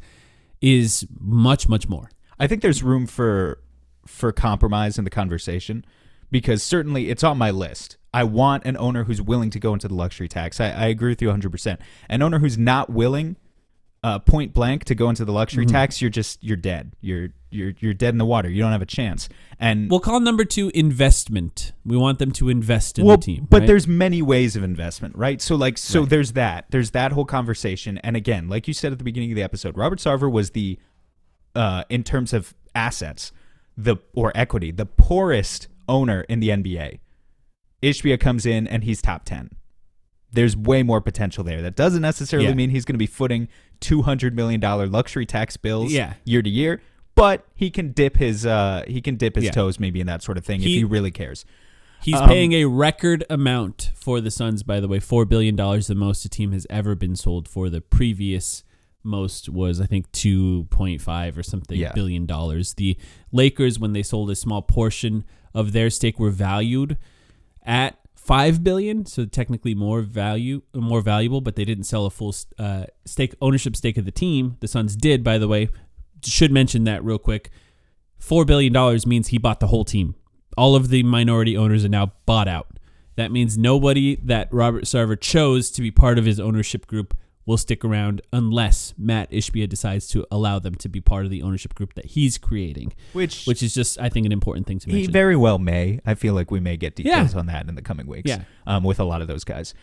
is 0.60 1.06
much, 1.18 1.68
much 1.68 1.88
more. 1.88 2.10
I 2.38 2.46
think 2.46 2.62
there's 2.62 2.82
room 2.82 3.06
for 3.06 3.58
for 4.06 4.32
compromise 4.32 4.98
in 4.98 5.04
the 5.04 5.10
conversation 5.10 5.84
because 6.30 6.62
certainly 6.62 7.10
it's 7.10 7.22
on 7.22 7.36
my 7.38 7.50
list. 7.50 7.96
I 8.12 8.24
want 8.24 8.64
an 8.64 8.76
owner 8.76 9.04
who's 9.04 9.20
willing 9.22 9.50
to 9.50 9.60
go 9.60 9.72
into 9.72 9.88
the 9.88 9.94
luxury 9.94 10.26
tax. 10.26 10.58
I, 10.58 10.70
I 10.70 10.86
agree 10.86 11.10
with 11.12 11.22
you 11.22 11.28
100%. 11.28 11.78
An 12.08 12.22
owner 12.22 12.38
who's 12.38 12.58
not 12.58 12.90
willing, 12.90 13.36
uh, 14.02 14.18
point 14.18 14.54
blank, 14.54 14.84
to 14.84 14.94
go 14.94 15.10
into 15.10 15.24
the 15.24 15.32
luxury 15.32 15.66
Mm-hmm. 15.66 15.74
tax, 15.74 16.00
you're 16.00 16.10
just 16.10 16.42
you're 16.42 16.56
dead. 16.56 16.92
You're 17.02 17.28
you're 17.50 17.74
you're 17.80 17.92
dead 17.94 18.14
in 18.14 18.18
the 18.18 18.24
water. 18.24 18.48
You 18.48 18.62
don't 18.62 18.72
have 18.72 18.80
a 18.80 18.86
chance. 18.86 19.28
And 19.58 19.90
We'll 19.90 20.00
call 20.00 20.20
number 20.20 20.44
two 20.44 20.70
investment. 20.74 21.72
We 21.84 21.96
want 21.98 22.18
them 22.18 22.30
to 22.32 22.48
invest 22.48 22.98
in 22.98 23.04
well, 23.04 23.16
the 23.18 23.22
team. 23.22 23.46
but 23.50 23.60
right? 23.60 23.66
there's 23.66 23.86
many 23.86 24.22
ways 24.22 24.56
of 24.56 24.62
investment, 24.62 25.16
right? 25.16 25.40
So 25.42 25.54
like 25.56 25.76
so 25.76 26.00
Right. 26.00 26.08
there's 26.10 26.32
that. 26.32 26.66
There's 26.70 26.92
that 26.92 27.12
whole 27.12 27.26
conversation. 27.26 27.98
And 27.98 28.16
again, 28.16 28.48
like 28.48 28.66
you 28.66 28.72
said 28.72 28.92
at 28.92 28.98
the 28.98 29.04
beginning 29.04 29.32
of 29.32 29.36
the 29.36 29.42
episode, 29.42 29.76
Robert 29.76 29.98
Sarver 29.98 30.30
was 30.32 30.50
the 30.52 30.78
uh 31.54 31.84
in 31.90 32.02
terms 32.04 32.32
of 32.32 32.54
assets, 32.74 33.32
the 33.76 33.96
or 34.14 34.32
equity, 34.34 34.70
the 34.70 34.86
poorest 34.86 35.68
owner 35.88 36.22
in 36.22 36.40
the 36.40 36.48
NBA. 36.48 37.00
Ishbia 37.82 38.18
comes 38.20 38.46
in 38.46 38.66
and 38.66 38.84
he's 38.84 39.02
top 39.02 39.24
10. 39.24 39.50
There's 40.32 40.56
way 40.56 40.82
more 40.82 41.00
potential 41.00 41.42
there. 41.42 41.60
That 41.62 41.74
doesn't 41.76 42.02
necessarily 42.02 42.48
Yeah. 42.48 42.54
mean 42.54 42.70
he's 42.70 42.84
going 42.84 42.94
to 42.94 42.98
be 42.98 43.06
footing 43.06 43.48
$200 43.80 44.32
million 44.34 44.60
luxury 44.90 45.26
tax 45.26 45.56
bills 45.56 45.92
Yeah. 45.92 46.14
year 46.24 46.42
to 46.42 46.50
year, 46.50 46.80
but 47.14 47.46
he 47.54 47.70
can 47.70 47.92
dip 47.92 48.16
his 48.16 48.46
uh 48.46 48.84
he 48.86 49.00
can 49.00 49.16
dip 49.16 49.36
his 49.36 49.46
Yeah. 49.46 49.50
toes 49.52 49.78
maybe 49.80 50.00
in 50.00 50.06
that 50.06 50.22
sort 50.22 50.38
of 50.38 50.44
thing 50.44 50.60
if 50.60 50.66
He- 50.66 50.76
he 50.78 50.84
really 50.84 51.10
cares. 51.10 51.44
He's 52.02 52.14
Um, 52.14 52.28
paying 52.28 52.52
a 52.54 52.64
record 52.64 53.24
amount 53.28 53.90
for 53.94 54.22
the 54.22 54.30
Suns, 54.30 54.62
by 54.62 54.80
the 54.80 54.88
way, 54.88 55.00
four 55.00 55.26
billion 55.26 55.54
dollars, 55.54 55.86
the 55.86 55.94
most 55.94 56.24
a 56.24 56.30
team 56.30 56.52
has 56.52 56.66
ever 56.70 56.94
been 56.94 57.14
sold 57.14 57.46
for. 57.46 57.68
The 57.68 57.82
previous 57.82 58.64
most 59.02 59.50
was, 59.50 59.80
I 59.82 59.86
think, 59.86 60.10
two 60.12 60.64
point 60.70 61.02
five 61.02 61.36
or 61.36 61.42
something 61.42 61.78
Yeah. 61.78 61.92
billion 61.92 62.24
dollars. 62.24 62.72
The 62.74 62.96
Lakers, 63.32 63.78
when 63.78 63.92
they 63.92 64.02
sold 64.02 64.30
a 64.30 64.34
small 64.34 64.62
portion 64.62 65.24
of 65.52 65.72
their 65.72 65.90
stake, 65.90 66.18
were 66.18 66.30
valued 66.30 66.96
at 67.66 67.98
five 68.22 68.62
billion, 68.62 69.06
so 69.06 69.24
technically 69.24 69.74
more 69.74 70.02
value, 70.02 70.62
more 70.74 71.00
valuable. 71.00 71.40
But 71.40 71.56
they 71.56 71.64
didn't 71.64 71.84
sell 71.84 72.06
a 72.06 72.10
full 72.10 72.34
uh, 72.58 72.84
stake 73.04 73.34
ownership 73.40 73.76
stake 73.76 73.96
of 73.96 74.04
the 74.04 74.10
team. 74.10 74.56
The 74.60 74.68
Suns 74.68 74.96
did, 74.96 75.24
by 75.24 75.38
the 75.38 75.48
way. 75.48 75.68
Should 76.24 76.52
mention 76.52 76.84
that 76.84 77.02
real 77.02 77.18
quick. 77.18 77.50
Four 78.18 78.44
billion 78.44 78.72
dollars 78.72 79.06
means 79.06 79.28
he 79.28 79.38
bought 79.38 79.60
the 79.60 79.68
whole 79.68 79.84
team. 79.84 80.14
All 80.56 80.76
of 80.76 80.90
the 80.90 81.02
minority 81.02 81.56
owners 81.56 81.84
are 81.84 81.88
now 81.88 82.12
bought 82.26 82.48
out. 82.48 82.78
That 83.16 83.32
means 83.32 83.56
nobody 83.56 84.16
that 84.16 84.52
Robert 84.52 84.84
Sarver 84.84 85.18
chose 85.18 85.70
to 85.72 85.82
be 85.82 85.90
part 85.90 86.18
of 86.18 86.26
his 86.26 86.38
ownership 86.38 86.86
group 86.86 87.16
will 87.46 87.56
stick 87.56 87.84
around 87.84 88.20
unless 88.32 88.94
Matt 88.98 89.30
Ishbia 89.30 89.68
decides 89.68 90.06
to 90.08 90.26
allow 90.30 90.58
them 90.58 90.74
to 90.76 90.88
be 90.88 91.00
part 91.00 91.24
of 91.24 91.30
the 91.30 91.42
ownership 91.42 91.74
group 91.74 91.94
that 91.94 92.06
he's 92.06 92.38
creating, 92.38 92.92
Which 93.12 93.44
which 93.46 93.62
is 93.62 93.74
just 93.74 93.98
I 93.98 94.08
think 94.08 94.26
an 94.26 94.32
important 94.32 94.66
thing 94.66 94.78
to 94.80 94.88
mention. 94.88 95.00
he 95.00 95.06
very 95.10 95.36
well 95.36 95.58
may. 95.58 96.00
I 96.06 96.14
feel 96.14 96.34
like 96.34 96.50
we 96.50 96.60
may 96.60 96.76
get 96.76 96.94
details 96.96 97.32
Yeah. 97.34 97.38
on 97.40 97.46
that 97.46 97.68
in 97.68 97.74
the 97.74 97.82
coming 97.82 98.06
weeks. 98.06 98.28
Yeah. 98.28 98.42
Um, 98.66 98.84
with 98.84 99.00
a 99.00 99.04
lot 99.04 99.22
of 99.22 99.28
those 99.28 99.42
guys. 99.44 99.74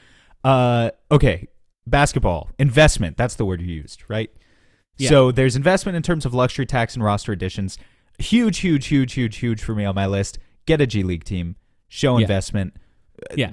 Uh, 0.44 0.92
okay, 1.12 1.48
basketball 1.86 2.50
investment. 2.60 3.18
That's 3.18 3.36
the 3.36 3.46
word 3.46 3.62
you 3.62 3.74
used, 3.74 4.04
right? 4.08 4.30
Yeah. 4.98 5.10
So 5.10 5.32
there's 5.32 5.56
investment 5.56 5.96
in 5.96 6.04
terms 6.04 6.26
of 6.26 6.34
luxury 6.34 6.66
tax 6.66 6.96
and 6.96 7.04
roster 7.04 7.32
additions. 7.32 7.78
Huge, 8.20 8.60
huge, 8.60 8.88
huge, 8.88 9.14
huge, 9.14 9.38
huge 9.38 9.62
for 9.62 9.76
me 9.76 9.84
on 9.86 9.94
my 9.96 10.06
list. 10.08 10.40
Get 10.66 10.82
a 10.82 10.88
G 10.88 11.04
League 11.04 11.24
team. 11.24 11.56
Show 11.88 12.18
investment. 12.18 12.74
yeah, 12.76 12.82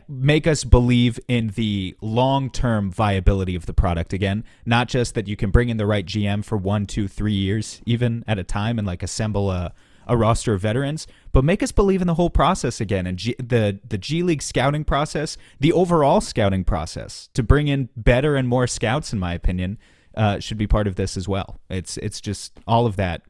make 0.09 0.47
us 0.47 0.65
believe 0.65 1.19
in 1.29 1.49
the 1.49 1.97
long-term 2.01 2.91
viability 2.91 3.55
of 3.55 3.67
the 3.67 3.73
product 3.73 4.13
again. 4.13 4.45
Not 4.67 4.89
just 4.89 5.15
that 5.15 5.27
you 5.29 5.37
can 5.37 5.51
bring 5.51 5.69
in 5.69 5.77
the 5.77 5.87
right 5.87 6.05
gm 6.05 6.45
for 6.45 6.57
one 6.57 6.87
two 6.87 7.09
three 7.09 7.33
years 7.33 7.81
even 7.87 8.25
at 8.27 8.39
a 8.39 8.45
time 8.45 8.79
and 8.79 8.87
like 8.87 9.03
assemble 9.03 9.51
a, 9.51 9.73
a 10.07 10.17
roster 10.17 10.53
of 10.53 10.61
veterans 10.61 11.07
but 11.33 11.45
make 11.45 11.63
us 11.63 11.73
believe 11.73 12.01
in 12.01 12.07
the 12.07 12.15
whole 12.15 12.31
process 12.31 12.81
again 12.81 13.07
and 13.07 13.19
G, 13.19 13.35
the 13.39 13.81
the 13.89 13.99
g 13.99 14.23
league 14.23 14.43
scouting 14.43 14.85
process 14.85 15.37
the 15.61 15.73
overall 15.73 16.21
scouting 16.21 16.65
process 16.65 17.31
to 17.35 17.43
bring 17.43 17.69
in 17.69 17.89
better 17.97 18.37
and 18.37 18.47
more 18.49 18.67
scouts 18.67 19.13
in 19.13 19.19
my 19.19 19.33
opinion 19.33 19.79
uh, 20.17 20.39
should 20.39 20.59
be 20.59 20.67
part 20.67 20.87
of 20.87 20.97
this 20.97 21.17
as 21.17 21.29
well. 21.29 21.61
It's 21.69 21.97
it's 21.99 22.21
just 22.21 22.59
all 22.67 22.87
of 22.87 22.97
that 22.97 23.23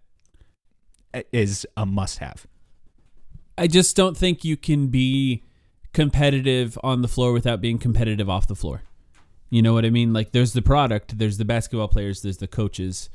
is 1.32 1.66
a 1.76 1.86
must-have. 1.86 2.46
I 3.56 3.68
just 3.68 3.96
don't 3.96 4.16
think 4.16 4.44
you 4.44 4.56
can 4.56 4.88
be 4.88 5.44
competitive 5.94 6.78
on 6.82 7.00
the 7.00 7.08
floor 7.08 7.32
without 7.32 7.62
being 7.62 7.78
competitive 7.78 8.28
off 8.28 8.46
the 8.46 8.54
floor. 8.54 8.82
You 9.48 9.62
know 9.62 9.72
what 9.72 9.84
I 9.84 9.90
mean? 9.90 10.12
Like 10.12 10.32
there's 10.32 10.52
the 10.52 10.62
product, 10.62 11.16
there's 11.18 11.38
the 11.38 11.44
basketball 11.44 11.88
players, 11.88 12.20
there's 12.20 12.38
the 12.38 12.48
coaches, 12.48 13.08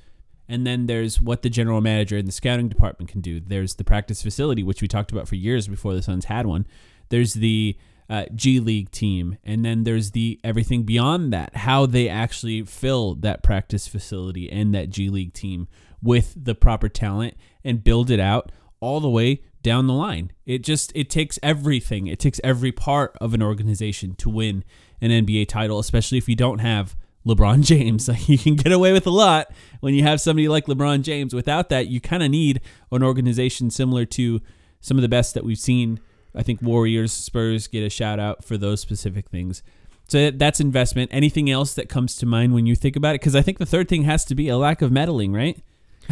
and 0.47 0.65
then 0.65 0.87
there's 0.87 1.21
what 1.21 1.43
the 1.43 1.49
general 1.49 1.81
manager 1.81 2.17
and 2.17 2.27
the 2.27 2.31
scouting 2.31 2.69
department 2.69 3.11
can 3.11 3.21
do. 3.21 3.39
There's 3.39 3.75
the 3.75 3.83
practice 3.83 4.23
facility, 4.23 4.63
which 4.63 4.81
we 4.81 4.87
talked 4.87 5.11
about 5.11 5.27
for 5.27 5.35
years 5.35 5.67
before 5.67 5.93
the 5.93 6.01
Suns 6.01 6.25
had 6.25 6.47
one. 6.47 6.65
There's 7.09 7.35
the 7.35 7.77
uh, 8.09 8.25
G 8.33 8.59
League 8.59 8.89
team, 8.89 9.37
and 9.43 9.63
then 9.63 9.83
there's 9.83 10.11
the 10.11 10.39
everything 10.43 10.83
beyond 10.83 11.31
that. 11.33 11.57
How 11.57 11.85
they 11.85 12.09
actually 12.09 12.63
fill 12.63 13.15
that 13.15 13.43
practice 13.43 13.87
facility 13.87 14.49
and 14.49 14.73
that 14.73 14.89
G 14.89 15.09
League 15.09 15.33
team 15.33 15.67
with 16.01 16.33
the 16.35 16.55
proper 16.55 16.89
talent 16.89 17.35
and 17.63 17.83
build 17.83 18.09
it 18.09 18.19
out 18.19 18.51
all 18.79 18.99
the 18.99 19.09
way 19.09 19.41
down 19.61 19.87
the 19.87 19.93
line. 19.93 20.31
It 20.45 20.63
just 20.63 20.91
it 20.95 21.09
takes 21.09 21.39
everything. 21.43 22.07
It 22.07 22.19
takes 22.19 22.39
every 22.43 22.71
part 22.71 23.17
of 23.19 23.33
an 23.33 23.41
organization 23.41 24.15
to 24.15 24.29
win 24.29 24.63
an 25.01 25.11
NBA 25.11 25.47
title, 25.47 25.79
especially 25.79 26.17
if 26.17 26.29
you 26.29 26.35
don't 26.35 26.59
have 26.59 26.95
LeBron 27.25 27.63
James. 27.63 28.07
Like 28.07 28.27
you 28.29 28.37
can 28.37 28.55
get 28.55 28.71
away 28.71 28.93
with 28.93 29.07
a 29.07 29.11
lot 29.11 29.51
when 29.79 29.93
you 29.93 30.03
have 30.03 30.21
somebody 30.21 30.47
like 30.47 30.65
LeBron 30.65 31.01
James. 31.01 31.33
Without 31.33 31.69
that, 31.69 31.87
you 31.87 31.99
kind 31.99 32.23
of 32.23 32.31
need 32.31 32.61
an 32.91 33.03
organization 33.03 33.69
similar 33.69 34.05
to 34.05 34.41
some 34.81 34.97
of 34.97 35.01
the 35.01 35.09
best 35.09 35.33
that 35.33 35.43
we've 35.43 35.59
seen. 35.59 35.99
I 36.35 36.43
think 36.43 36.61
Warriors, 36.61 37.11
Spurs 37.11 37.67
get 37.67 37.83
a 37.83 37.89
shout 37.89 38.19
out 38.19 38.43
for 38.43 38.57
those 38.57 38.81
specific 38.81 39.29
things. 39.29 39.63
So 40.07 40.31
that's 40.31 40.59
investment. 40.59 41.11
Anything 41.13 41.51
else 41.51 41.75
that 41.75 41.87
comes 41.87 42.15
to 42.17 42.25
mind 42.25 42.53
when 42.53 42.65
you 42.65 42.75
think 42.75 42.95
about 42.95 43.15
it? 43.15 43.21
Because 43.21 43.35
I 43.35 43.41
think 43.41 43.59
the 43.59 43.65
third 43.65 43.87
thing 43.87 44.03
has 44.03 44.25
to 44.25 44.35
be 44.35 44.47
a 44.47 44.57
lack 44.57 44.81
of 44.81 44.91
meddling, 44.91 45.33
right? 45.33 45.61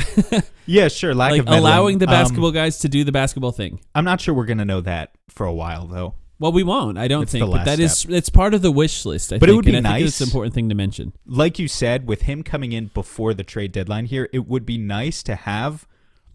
yeah 0.65 0.87
sure 0.87 1.13
lack 1.15 1.31
like 1.31 1.39
of 1.41 1.45
meddling. 1.45 1.59
allowing 1.63 1.97
the 1.97 2.05
Um, 2.07 2.11
basketball 2.11 2.51
guys 2.51 2.79
to 2.79 2.89
do 2.89 3.03
the 3.03 3.11
basketball 3.11 3.51
thing. 3.51 3.79
i'm 3.95 4.05
not 4.05 4.21
sure 4.21 4.33
we're 4.33 4.45
gonna 4.45 4.65
know 4.65 4.81
that 4.81 5.11
for 5.29 5.45
a 5.45 5.53
while 5.53 5.87
though 5.87 6.15
Well, 6.39 6.51
we 6.51 6.61
won't. 6.61 6.99
I 6.99 7.07
don't 7.07 7.27
think, 7.27 7.49
but 7.49 7.65
that 7.65 7.79
is 7.79 8.05
it's 8.09 8.29
part 8.29 8.53
of 8.53 8.61
the 8.61 8.71
wish 8.71 9.05
list. 9.05 9.33
I 9.33 9.39
But 9.39 9.49
it 9.49 9.55
would 9.55 9.65
be 9.65 9.75
I 9.75 9.97
it's 9.97 10.21
an 10.21 10.27
important 10.27 10.53
thing 10.53 10.69
to 10.69 10.75
mention. 10.75 11.13
like 11.25 11.57
you 11.57 11.67
said, 11.67 12.05
with 12.07 12.21
him 12.23 12.43
coming 12.43 12.73
in 12.73 12.91
before 12.93 13.33
the 13.33 13.43
trade 13.43 13.71
deadline 13.71 14.05
here, 14.05 14.29
it 14.31 14.47
would 14.47 14.63
be 14.63 14.77
nice 14.77 15.23
to 15.23 15.33
have 15.35 15.87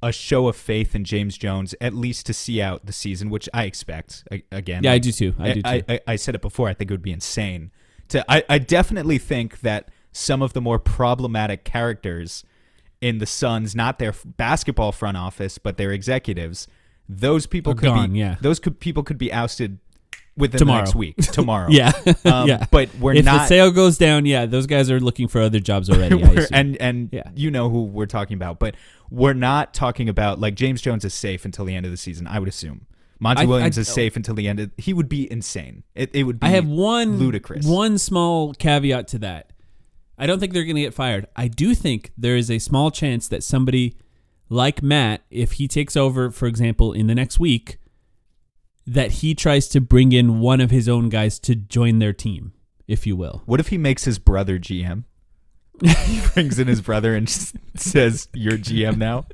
a 0.02 0.10
show 0.10 0.48
of 0.48 0.56
faith 0.56 0.96
in 0.96 1.04
James 1.04 1.38
Jones, 1.38 1.76
at 1.80 1.94
least 1.94 2.26
to 2.26 2.32
see 2.34 2.60
out 2.60 2.84
the 2.84 2.92
season, 2.92 3.30
which 3.30 3.48
I 3.54 3.62
expect. 3.62 4.24
A- 4.32 4.42
Again, 4.50 4.82
Yeah, 4.82 4.90
I 4.90 4.98
do 4.98 5.12
too. 5.12 5.34
I 5.38 5.52
do 5.52 5.62
too. 5.62 5.68
I, 5.68 5.84
I, 5.88 6.00
I 6.08 6.16
said 6.16 6.34
it 6.34 6.42
before. 6.42 6.68
I 6.68 6.74
think 6.74 6.90
it 6.90 6.94
would 6.94 7.02
be 7.02 7.12
insane. 7.12 7.70
To 8.08 8.24
I, 8.28 8.42
I 8.48 8.58
definitely 8.58 9.18
think 9.18 9.60
that 9.60 9.88
some 10.10 10.42
of 10.42 10.52
the 10.52 10.60
more 10.60 10.80
problematic 10.80 11.62
characters 11.62 12.42
in 13.02 13.18
the 13.18 13.26
Suns, 13.26 13.74
not 13.76 13.98
their 13.98 14.14
basketball 14.38 14.92
front 14.92 15.18
office, 15.18 15.58
but 15.58 15.76
their 15.76 15.92
executives, 15.92 16.66
those 17.08 17.46
people 17.46 17.72
Are 17.72 17.76
could 17.76 17.86
gone, 17.86 18.12
be 18.12 18.20
yeah. 18.20 18.36
those 18.40 18.58
could 18.60 18.80
people 18.80 19.02
could 19.02 19.18
be 19.18 19.30
ousted 19.32 19.78
within 20.36 20.58
Tomorrow. 20.58 20.78
the 20.78 20.84
next 20.84 20.94
week. 20.94 21.16
Tomorrow. 21.20 21.68
yeah, 21.70 21.92
Um, 22.24 22.48
yeah. 22.48 22.64
But 22.70 22.94
we're 22.94 23.14
if 23.14 23.24
not 23.26 23.40
the 23.42 23.46
sale 23.48 23.70
goes 23.70 23.98
down, 23.98 24.24
yeah, 24.24 24.46
those 24.46 24.66
guys 24.66 24.90
are 24.90 25.00
looking 25.00 25.28
for 25.28 25.42
other 25.42 25.60
jobs 25.60 25.90
already. 25.90 26.22
I 26.22 26.26
We're- 26.28 26.38
assume. 26.44 26.54
and 26.56 26.76
and 26.80 27.08
Yeah. 27.12 27.24
you 27.34 27.50
know 27.50 27.68
who 27.68 27.82
we're 27.84 28.06
talking 28.06 28.34
about, 28.36 28.58
but 28.58 28.74
we're 29.10 29.34
not 29.34 29.74
talking 29.74 30.08
about 30.08 30.40
like 30.40 30.54
James 30.54 30.80
Jones 30.80 31.04
is 31.04 31.12
safe 31.12 31.44
until 31.44 31.64
the 31.66 31.74
end 31.74 31.84
of 31.84 31.92
the 31.92 31.98
season. 31.98 32.26
I 32.26 32.38
would 32.38 32.48
assume 32.48 32.86
Monty 33.18 33.42
I- 33.42 33.46
Williams 33.46 33.76
I- 33.76 33.82
is 33.82 33.88
safe 33.88 34.16
until 34.16 34.34
the 34.34 34.48
end. 34.48 34.58
of 34.60 34.70
He 34.78 34.94
would 34.94 35.08
be 35.08 35.30
insane. 35.30 35.82
It 35.94 36.10
it 36.14 36.22
would. 36.22 36.40
be 36.40 36.46
I 36.46 36.50
have 36.50 36.66
one 36.66 37.18
ludicrous. 37.18 37.66
one 37.66 37.98
small 37.98 38.54
caveat 38.54 39.08
to 39.08 39.18
that. 39.18 39.51
I 40.18 40.26
don't 40.26 40.38
think 40.38 40.52
they're 40.52 40.64
going 40.64 40.76
to 40.76 40.82
get 40.82 40.94
fired. 40.94 41.26
I 41.34 41.48
do 41.48 41.74
think 41.74 42.12
there 42.16 42.36
is 42.36 42.50
a 42.50 42.58
small 42.58 42.90
chance 42.90 43.28
that 43.28 43.42
somebody 43.42 43.96
like 44.48 44.82
Matt, 44.82 45.22
if 45.30 45.52
he 45.52 45.66
takes 45.66 45.96
over, 45.96 46.30
for 46.30 46.46
example, 46.46 46.92
in 46.92 47.06
the 47.06 47.14
next 47.14 47.40
week, 47.40 47.78
that 48.86 49.12
he 49.12 49.34
tries 49.34 49.68
to 49.68 49.80
bring 49.80 50.12
in 50.12 50.40
one 50.40 50.60
of 50.60 50.70
his 50.70 50.88
own 50.88 51.08
guys 51.08 51.38
to 51.40 51.54
join 51.54 51.98
their 51.98 52.12
team, 52.12 52.52
if 52.86 53.06
you 53.06 53.16
will. 53.16 53.42
What 53.46 53.60
if 53.60 53.68
he 53.68 53.78
makes 53.78 54.04
his 54.04 54.18
brother 54.18 54.58
GM? 54.58 55.04
he 55.82 56.20
brings 56.34 56.58
in 56.58 56.68
his 56.68 56.80
brother 56.80 57.14
and 57.14 57.28
says, 57.74 58.28
"You're 58.34 58.58
GM 58.58 58.98
now." 58.98 59.24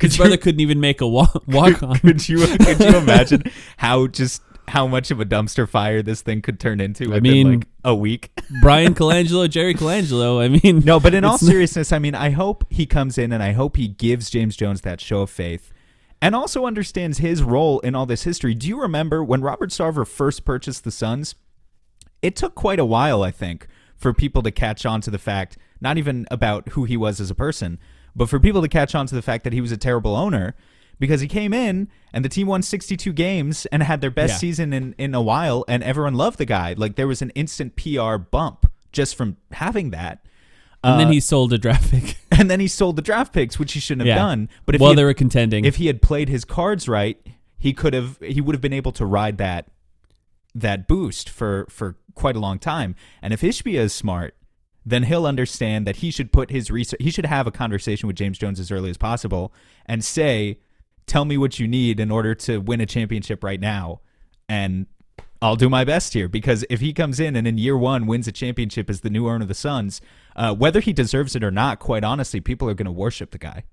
His 0.00 0.16
brother 0.16 0.36
couldn't 0.36 0.60
even 0.60 0.80
make 0.80 1.00
a 1.00 1.08
walk, 1.08 1.42
walk 1.48 1.82
on. 1.82 1.98
Could 1.98 2.28
you 2.28 2.46
could 2.46 2.78
you 2.78 2.96
imagine 2.98 3.42
how 3.78 4.06
just 4.06 4.42
how 4.68 4.86
much 4.86 5.10
of 5.10 5.18
a 5.18 5.24
dumpster 5.24 5.68
fire 5.68 6.02
this 6.02 6.20
thing 6.20 6.42
could 6.42 6.60
turn 6.60 6.80
into 6.80 7.14
I 7.14 7.20
mean- 7.20 7.60
like 7.60 7.68
a 7.88 7.94
week? 7.94 8.30
Bryan 8.62 8.94
Colangelo, 8.94 9.48
Jerry 9.48 9.74
Colangelo. 9.74 10.40
I 10.42 10.48
mean, 10.48 10.84
No, 10.84 11.00
but 11.00 11.14
in 11.14 11.24
all 11.24 11.38
seriousness, 11.38 11.92
I 11.92 11.98
mean, 11.98 12.14
I 12.14 12.30
hope 12.30 12.64
he 12.70 12.86
comes 12.86 13.18
in 13.18 13.32
and 13.32 13.42
I 13.42 13.52
hope 13.52 13.76
he 13.76 13.88
gives 13.88 14.30
James 14.30 14.56
Jones 14.56 14.82
that 14.82 15.00
show 15.00 15.22
of 15.22 15.30
faith 15.30 15.72
and 16.20 16.34
also 16.34 16.66
understands 16.66 17.18
his 17.18 17.42
role 17.42 17.80
in 17.80 17.94
all 17.94 18.06
this 18.06 18.24
history. 18.24 18.54
Do 18.54 18.68
you 18.68 18.80
remember 18.80 19.24
when 19.24 19.40
Robert 19.40 19.70
Sarver 19.70 20.06
first 20.06 20.44
purchased 20.44 20.84
the 20.84 20.90
Suns? 20.90 21.34
It 22.22 22.36
took 22.36 22.54
quite 22.54 22.78
a 22.78 22.84
while, 22.84 23.22
I 23.22 23.30
think, 23.30 23.66
for 23.96 24.12
people 24.12 24.42
to 24.42 24.50
catch 24.50 24.84
on 24.84 25.00
to 25.02 25.10
the 25.10 25.18
fact, 25.18 25.56
not 25.80 25.96
even 25.96 26.26
about 26.30 26.70
who 26.70 26.84
he 26.84 26.96
was 26.96 27.20
as 27.20 27.30
a 27.30 27.34
person, 27.34 27.78
but 28.14 28.28
for 28.28 28.40
people 28.40 28.62
to 28.62 28.68
catch 28.68 28.94
on 28.94 29.06
to 29.06 29.14
the 29.14 29.22
fact 29.22 29.44
that 29.44 29.52
he 29.52 29.60
was 29.60 29.72
a 29.72 29.76
terrible 29.76 30.16
owner 30.16 30.54
because 30.98 31.20
he 31.20 31.28
came 31.28 31.52
in 31.52 31.88
and 32.12 32.24
the 32.24 32.28
team 32.28 32.46
won 32.46 32.62
62 32.62 33.12
games 33.12 33.66
and 33.66 33.82
had 33.82 34.00
their 34.00 34.10
best 34.10 34.32
Yeah. 34.34 34.38
season 34.38 34.72
in, 34.72 34.94
in 34.98 35.14
a 35.14 35.22
while 35.22 35.64
and 35.68 35.82
everyone 35.82 36.14
loved 36.14 36.38
the 36.38 36.44
guy. 36.44 36.74
Like 36.76 36.96
there 36.96 37.06
was 37.08 37.22
an 37.22 37.30
instant 37.30 37.76
PR 37.76 38.16
bump 38.16 38.70
just 38.92 39.14
from 39.16 39.36
having 39.52 39.90
that. 39.90 40.24
and 40.84 40.98
then 41.00 41.08
Uh, 41.08 41.10
he 41.12 41.20
sold 41.20 41.52
a 41.52 41.58
draft 41.58 41.90
pick. 41.90 42.16
and 42.30 42.50
then 42.50 42.60
he 42.60 42.68
sold 42.68 42.96
the 42.96 43.02
draft 43.02 43.32
picks, 43.32 43.58
which 43.58 43.72
he 43.72 43.80
shouldn't 43.80 44.06
have 44.08 44.16
Yeah. 44.16 44.22
done. 44.24 44.48
But 44.66 44.74
if 44.76 44.80
While 44.80 44.90
he 44.90 44.96
they 44.96 45.02
had, 45.02 45.06
were 45.06 45.14
contending, 45.14 45.64
if 45.64 45.76
he 45.76 45.86
had 45.86 46.00
played 46.02 46.28
his 46.28 46.44
cards 46.44 46.88
right, 46.88 47.18
he 47.58 47.72
could 47.72 47.94
have 47.94 48.18
he 48.22 48.40
would 48.40 48.54
have 48.54 48.62
been 48.62 48.72
able 48.72 48.92
to 48.92 49.04
ride 49.04 49.38
that 49.38 49.66
that 50.54 50.88
boost 50.88 51.28
for 51.28 51.66
for 51.68 51.96
quite 52.14 52.36
a 52.36 52.40
long 52.40 52.58
time. 52.58 52.94
And 53.22 53.32
if 53.32 53.40
Ishbia 53.42 53.78
is 53.80 53.92
smart, 53.92 54.34
then 54.84 55.04
he'll 55.04 55.26
understand 55.26 55.86
that 55.86 55.96
he 55.96 56.10
should 56.10 56.32
put 56.32 56.50
his 56.50 56.70
research. 56.70 57.00
He 57.02 57.10
should 57.10 57.26
have 57.26 57.46
a 57.46 57.50
conversation 57.50 58.06
with 58.06 58.16
James 58.16 58.38
Jones 58.38 58.58
as 58.58 58.70
early 58.70 58.90
as 58.90 58.96
possible 58.96 59.52
and 59.86 60.04
say, 60.04 60.58
"Tell 61.08 61.24
me 61.24 61.36
what 61.36 61.58
you 61.58 61.66
need 61.66 61.98
in 61.98 62.10
order 62.10 62.34
to 62.36 62.58
win 62.58 62.80
a 62.80 62.86
championship 62.86 63.42
right 63.42 63.60
now." 63.60 64.00
And 64.48 64.86
I'll 65.40 65.56
do 65.56 65.68
my 65.68 65.84
best 65.84 66.14
here 66.14 66.28
because 66.28 66.64
if 66.68 66.80
he 66.80 66.92
comes 66.92 67.20
in 67.20 67.36
and 67.36 67.46
in 67.46 67.58
year 67.58 67.76
one 67.76 68.06
wins 68.06 68.26
a 68.26 68.32
championship 68.32 68.90
as 68.90 69.02
the 69.02 69.10
new 69.10 69.28
owner 69.28 69.42
of 69.42 69.48
the 69.48 69.54
Suns, 69.54 70.00
uh, 70.34 70.54
whether 70.54 70.80
he 70.80 70.92
deserves 70.92 71.36
it 71.36 71.44
or 71.44 71.50
not, 71.50 71.78
quite 71.78 72.02
honestly, 72.02 72.40
people 72.40 72.68
are 72.68 72.74
going 72.74 72.86
to 72.86 72.92
worship 72.92 73.30
the 73.30 73.38
guy. 73.38 73.64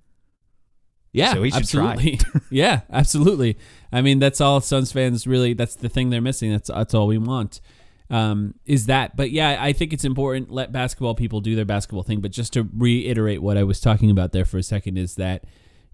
Yeah, 1.12 1.32
So 1.32 1.42
he 1.42 1.50
should 1.50 1.68
try. 1.68 1.92
absolutely. 1.92 2.20
yeah, 2.50 2.82
absolutely. 2.90 3.58
I 3.90 4.02
mean, 4.02 4.18
that's 4.18 4.40
all 4.40 4.60
Suns 4.60 4.92
fans 4.92 5.26
really. 5.26 5.54
That's 5.54 5.74
the 5.74 5.88
thing 5.88 6.10
they're 6.10 6.20
missing. 6.20 6.52
That's 6.52 6.68
that's 6.68 6.94
all 6.94 7.06
we 7.06 7.18
want. 7.18 7.60
Um, 8.10 8.54
is 8.66 8.86
that? 8.86 9.16
But 9.16 9.30
yeah, 9.30 9.58
I 9.58 9.72
think 9.72 9.92
it's 9.92 10.04
important. 10.04 10.50
Let 10.50 10.72
basketball 10.72 11.14
people 11.14 11.40
do 11.40 11.56
their 11.56 11.64
basketball 11.64 12.02
thing. 12.02 12.20
But 12.20 12.32
just 12.32 12.52
to 12.52 12.68
reiterate 12.76 13.42
what 13.42 13.56
I 13.56 13.64
was 13.64 13.80
talking 13.80 14.10
about 14.10 14.32
there 14.32 14.44
for 14.44 14.58
a 14.58 14.62
second 14.62 14.98
is 14.98 15.16
that, 15.16 15.44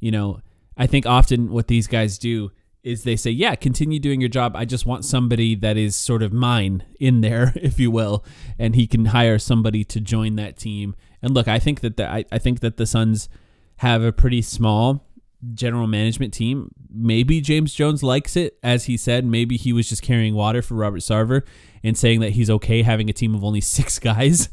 you 0.01 0.11
know, 0.11 0.41
I 0.77 0.87
think 0.87 1.07
often 1.07 1.51
what 1.51 1.69
these 1.69 1.87
guys 1.87 2.19
do 2.19 2.51
is 2.83 3.05
they 3.05 3.17
say, 3.17 3.31
yeah, 3.31 3.55
continue 3.55 4.01
doing 4.01 4.21
your 4.21 4.29
job. 4.29 4.57
I 4.57 4.65
just 4.65 4.87
want 4.87 5.05
somebody 5.05 5.55
that 5.57 5.77
is 5.77 5.95
sort 5.95 6.23
of 6.23 6.33
mine 6.33 6.85
in 6.99 7.21
there, 7.21 7.53
if 7.57 7.79
you 7.79 7.91
will, 7.91 8.25
and 8.59 8.75
he 8.75 8.87
can 8.87 9.07
hire 9.07 9.39
somebody 9.39 9.85
to 9.85 10.01
join 10.01 10.37
that 10.37 10.57
team. 10.57 10.97
And 11.21 11.33
look, 11.35 11.47
I 11.49 11.59
think 11.59 11.81
that 11.81 11.97
the, 11.97 12.09
I, 12.09 12.25
I 12.33 12.39
think 12.39 12.61
that 12.61 12.77
the 12.77 12.87
Suns 12.87 13.29
have 13.77 14.03
a 14.03 14.13
pretty 14.13 14.43
small 14.43 15.07
general 15.55 15.87
management 15.87 16.33
team. 16.33 16.71
Maybe 16.93 17.41
James 17.41 17.75
Jones 17.75 18.03
likes 18.03 18.37
it, 18.37 18.59
as 18.63 18.85
he 18.85 18.97
said. 18.97 19.25
Maybe 19.25 19.57
he 19.57 19.73
was 19.73 19.89
just 19.89 20.03
carrying 20.03 20.35
water 20.35 20.63
for 20.63 20.75
Robert 20.75 21.01
Sarver 21.01 21.43
and 21.83 21.97
saying 21.97 22.21
that 22.21 22.31
he's 22.31 22.51
okay 22.51 22.83
having 22.83 23.11
a 23.11 23.13
team 23.13 23.35
of 23.35 23.45
only 23.45 23.61
six 23.61 23.99
guys. 23.99 24.49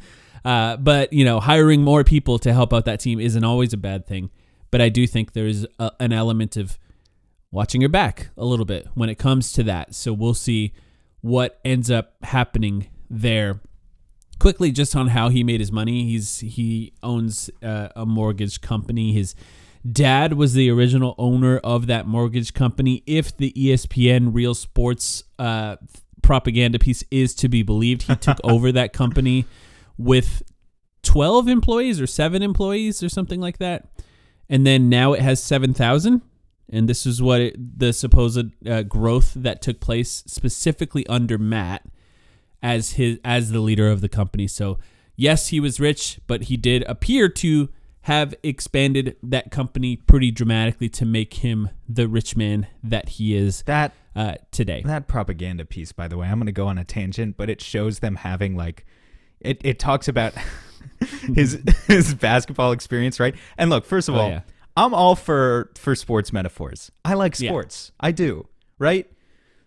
Uh, 0.45 0.77
but 0.77 1.11
you 1.11 1.25
know, 1.25 1.39
hiring 1.39 1.83
more 1.83 2.03
people 2.03 2.39
to 2.39 2.53
help 2.53 2.73
out 2.73 2.85
that 2.85 2.99
team 2.99 3.19
isn't 3.19 3.43
always 3.43 3.73
a 3.73 3.77
bad 3.77 4.07
thing. 4.07 4.29
But 4.71 4.81
I 4.81 4.89
do 4.89 5.07
think 5.07 5.33
there's 5.33 5.65
a, 5.79 5.91
an 5.99 6.13
element 6.13 6.57
of 6.57 6.77
watching 7.51 7.81
your 7.81 7.89
back 7.89 8.29
a 8.37 8.45
little 8.45 8.65
bit 8.65 8.87
when 8.93 9.09
it 9.09 9.15
comes 9.15 9.51
to 9.53 9.63
that. 9.63 9.95
So 9.95 10.13
we'll 10.13 10.33
see 10.33 10.73
what 11.21 11.59
ends 11.65 11.89
up 11.89 12.15
happening 12.23 12.87
there. 13.09 13.61
Quickly, 14.39 14.71
just 14.71 14.95
on 14.95 15.07
how 15.07 15.29
he 15.29 15.43
made 15.43 15.59
his 15.59 15.71
money, 15.71 16.05
he's 16.05 16.39
he 16.39 16.93
owns 17.03 17.49
uh, 17.61 17.89
a 17.95 18.05
mortgage 18.05 18.61
company. 18.61 19.11
His 19.11 19.35
dad 19.89 20.33
was 20.33 20.53
the 20.53 20.69
original 20.69 21.13
owner 21.17 21.57
of 21.57 21.87
that 21.87 22.07
mortgage 22.07 22.53
company. 22.53 23.03
If 23.05 23.35
the 23.35 23.51
ESPN 23.51 24.33
Real 24.33 24.55
Sports 24.55 25.23
uh, 25.37 25.75
propaganda 26.21 26.79
piece 26.79 27.03
is 27.11 27.35
to 27.35 27.49
be 27.49 27.63
believed, 27.63 28.03
he 28.03 28.15
took 28.15 28.37
over 28.43 28.71
that 28.71 28.93
company 28.93 29.45
with 29.97 30.41
12 31.03 31.47
employees 31.49 31.99
or 31.99 32.07
seven 32.07 32.41
employees 32.41 33.03
or 33.03 33.09
something 33.09 33.41
like 33.41 33.57
that. 33.57 33.89
And 34.49 34.65
then 34.65 34.89
now 34.89 35.13
it 35.13 35.21
has 35.21 35.41
7,000. 35.41 36.21
And 36.71 36.87
this 36.87 37.05
is 37.05 37.21
what 37.21 37.41
it, 37.41 37.79
the 37.79 37.93
supposed 37.93 38.51
uh, 38.67 38.83
growth 38.83 39.33
that 39.35 39.61
took 39.61 39.79
place 39.79 40.23
specifically 40.27 41.05
under 41.07 41.37
Matt 41.37 41.83
as 42.61 42.91
his 42.93 43.19
as 43.23 43.51
the 43.51 43.59
leader 43.59 43.89
of 43.89 44.01
the 44.01 44.09
company. 44.09 44.47
So 44.47 44.77
yes, 45.15 45.47
he 45.47 45.59
was 45.59 45.79
rich, 45.79 46.19
but 46.27 46.43
he 46.43 46.57
did 46.57 46.83
appear 46.83 47.29
to 47.29 47.69
have 48.01 48.33
expanded 48.43 49.17
that 49.21 49.51
company 49.51 49.95
pretty 49.95 50.31
dramatically 50.31 50.89
to 50.89 51.05
make 51.05 51.35
him 51.35 51.69
the 51.87 52.07
rich 52.07 52.35
man 52.35 52.67
that 52.83 53.09
he 53.09 53.35
is 53.35 53.63
That 53.63 53.93
uh, 54.15 54.35
today. 54.51 54.81
that 54.85 55.07
propaganda 55.07 55.65
piece, 55.65 55.91
by 55.91 56.07
the 56.07 56.17
way, 56.17 56.27
I'm 56.27 56.39
going 56.39 56.45
to 56.45 56.51
go 56.51 56.67
on 56.67 56.77
a 56.77 56.83
tangent, 56.83 57.35
but 57.37 57.49
it 57.49 57.61
shows 57.61 57.99
them 57.99 58.15
having 58.15 58.55
like, 58.55 58.85
it, 59.39 59.61
it 59.63 59.79
talks 59.79 60.07
about 60.07 60.33
his 61.35 61.61
his 61.87 62.13
basketball 62.13 62.71
experience, 62.71 63.19
right? 63.19 63.35
And 63.57 63.69
look, 63.69 63.85
first 63.85 64.09
of 64.09 64.15
Oh, 64.15 64.19
all, 64.19 64.29
yeah. 64.29 64.41
I'm 64.77 64.93
all 64.93 65.15
for 65.15 65.71
for 65.75 65.95
sports 65.95 66.31
metaphors. 66.33 66.91
I 67.03 67.13
like 67.15 67.39
Yeah. 67.39 67.49
sports, 67.49 67.91
I 67.99 68.11
do, 68.11 68.47
right? 68.77 69.09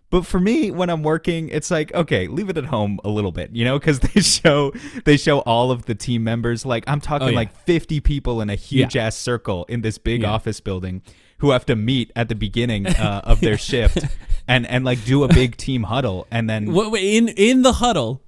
But 0.09 0.27
for 0.27 0.39
me, 0.39 0.69
when 0.69 0.91
I'm 0.91 1.01
working, 1.01 1.49
it's 1.49 1.71
like 1.71 1.93
okay, 1.93 2.27
leave 2.27 2.49
it 2.49 2.57
at 2.57 2.65
home 2.65 2.99
a 3.03 3.09
little 3.09 3.31
bit, 3.31 3.55
you 3.55 3.65
know, 3.65 3.79
because 3.79 3.99
they 4.13 4.21
show 4.21 4.71
they 5.05 5.17
show 5.17 5.39
all 5.39 5.71
of 5.71 5.85
the 5.85 5.95
team 5.95 6.23
members. 6.23 6.65
Like 6.65 6.83
I'm 6.87 7.01
talking 7.01 7.27
Oh, 7.29 7.31
yeah. 7.31 7.35
like 7.37 7.55
50 7.65 7.99
people 7.99 8.39
in 8.41 8.49
a 8.49 8.55
huge 8.55 8.95
Yeah. 8.95 9.07
ass 9.07 9.15
circle 9.15 9.65
in 9.69 9.81
this 9.81 9.97
big 9.97 10.21
Yeah. 10.21 10.31
office 10.31 10.59
building 10.59 11.01
who 11.39 11.49
have 11.51 11.65
to 11.65 11.75
meet 11.75 12.11
at 12.15 12.29
the 12.29 12.35
beginning 12.35 12.85
uh, 12.87 13.21
of 13.23 13.41
their 13.41 13.57
shift 13.57 14.05
and 14.47 14.65
and 14.67 14.85
like 14.85 15.03
do 15.03 15.23
a 15.23 15.27
big 15.27 15.57
team 15.57 15.83
huddle 15.83 16.25
and 16.31 16.47
then 16.49 16.67
In 16.95 17.27
in 17.29 17.63
the 17.63 17.73
huddle, 17.73 18.21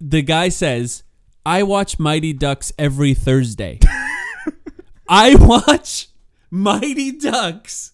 the 0.00 0.20
guy 0.22 0.50
says, 0.50 1.04
"I 1.46 1.62
watch 1.62 1.98
Mighty 1.98 2.32
Ducks 2.32 2.72
every 2.78 3.14
Thursday. 3.14 3.78
I 5.08 5.34
watch 5.36 6.08
Mighty 6.50 7.12
Ducks." 7.12 7.92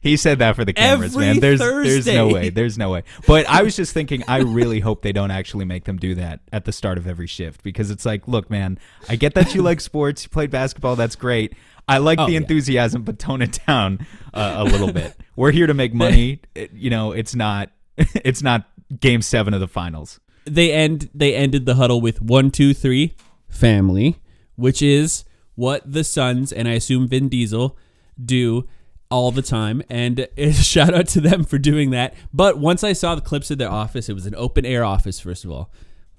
He 0.00 0.16
said 0.16 0.38
that 0.38 0.54
for 0.54 0.64
the 0.64 0.72
cameras, 0.72 1.14
Every 1.16 1.26
man. 1.26 1.40
There's 1.40 1.58
there's 1.58 2.06
no 2.06 2.28
way. 2.28 2.50
There's 2.50 2.78
no 2.78 2.90
way. 2.90 3.02
But 3.26 3.46
I 3.48 3.62
was 3.62 3.74
just 3.74 3.92
thinking 3.92 4.22
I 4.28 4.38
really 4.38 4.78
hope 4.78 5.02
they 5.02 5.12
don't 5.12 5.32
actually 5.32 5.64
make 5.64 5.84
them 5.84 5.96
do 5.96 6.14
that 6.14 6.40
at 6.52 6.64
the 6.64 6.70
start 6.70 6.96
of 6.96 7.08
every 7.08 7.26
shift 7.26 7.64
because 7.64 7.90
it's 7.90 8.06
like, 8.06 8.28
look, 8.28 8.48
man, 8.48 8.78
I 9.08 9.16
get 9.16 9.34
that 9.34 9.52
you 9.54 9.62
like 9.62 9.80
sports, 9.80 10.22
you 10.22 10.28
played 10.28 10.50
basketball, 10.50 10.94
that's 10.94 11.16
great. 11.16 11.54
I 11.88 11.98
like 11.98 12.20
Oh, 12.20 12.26
the 12.26 12.32
yeah. 12.32 12.38
enthusiasm, 12.38 13.02
but 13.02 13.18
tone 13.18 13.42
it 13.42 13.58
down 13.66 14.06
uh, 14.32 14.54
a 14.58 14.64
little 14.64 14.92
bit. 14.92 15.16
We're 15.34 15.50
here 15.52 15.66
to 15.66 15.74
make 15.74 15.92
money. 15.92 16.40
It- 16.54 16.72
you 16.72 16.90
know, 16.90 17.10
it's 17.10 17.34
not 17.34 17.70
it's 17.98 18.42
not 18.42 18.68
game 19.00 19.22
7 19.22 19.54
of 19.54 19.60
the 19.60 19.66
finals. 19.68 20.20
They 20.46 20.72
end 20.72 21.10
they 21.14 21.34
ended 21.34 21.66
the 21.66 21.74
huddle 21.74 22.00
with 22.00 22.22
one 22.22 22.50
two 22.50 22.72
three 22.72 23.14
family 23.48 24.16
which 24.56 24.82
is 24.82 25.24
what 25.54 25.90
the 25.90 26.04
Suns 26.04 26.52
and 26.52 26.68
I 26.68 26.72
assume 26.72 27.08
Vin 27.08 27.28
Diesel 27.28 27.76
do 28.22 28.68
all 29.10 29.30
the 29.30 29.42
time. 29.42 29.82
And 29.88 30.28
shout 30.52 30.94
out 30.94 31.08
to 31.08 31.20
them 31.20 31.44
for 31.44 31.58
doing 31.58 31.90
that. 31.90 32.14
But 32.32 32.58
once 32.58 32.82
I 32.82 32.92
saw 32.92 33.14
the 33.14 33.20
clips 33.20 33.50
of 33.50 33.58
their 33.58 33.70
office 33.70 34.08
it 34.08 34.14
was 34.14 34.26
an 34.26 34.34
open 34.34 34.66
air 34.66 34.84
office 34.84 35.20
first 35.20 35.44
of 35.44 35.50
all. 35.50 35.72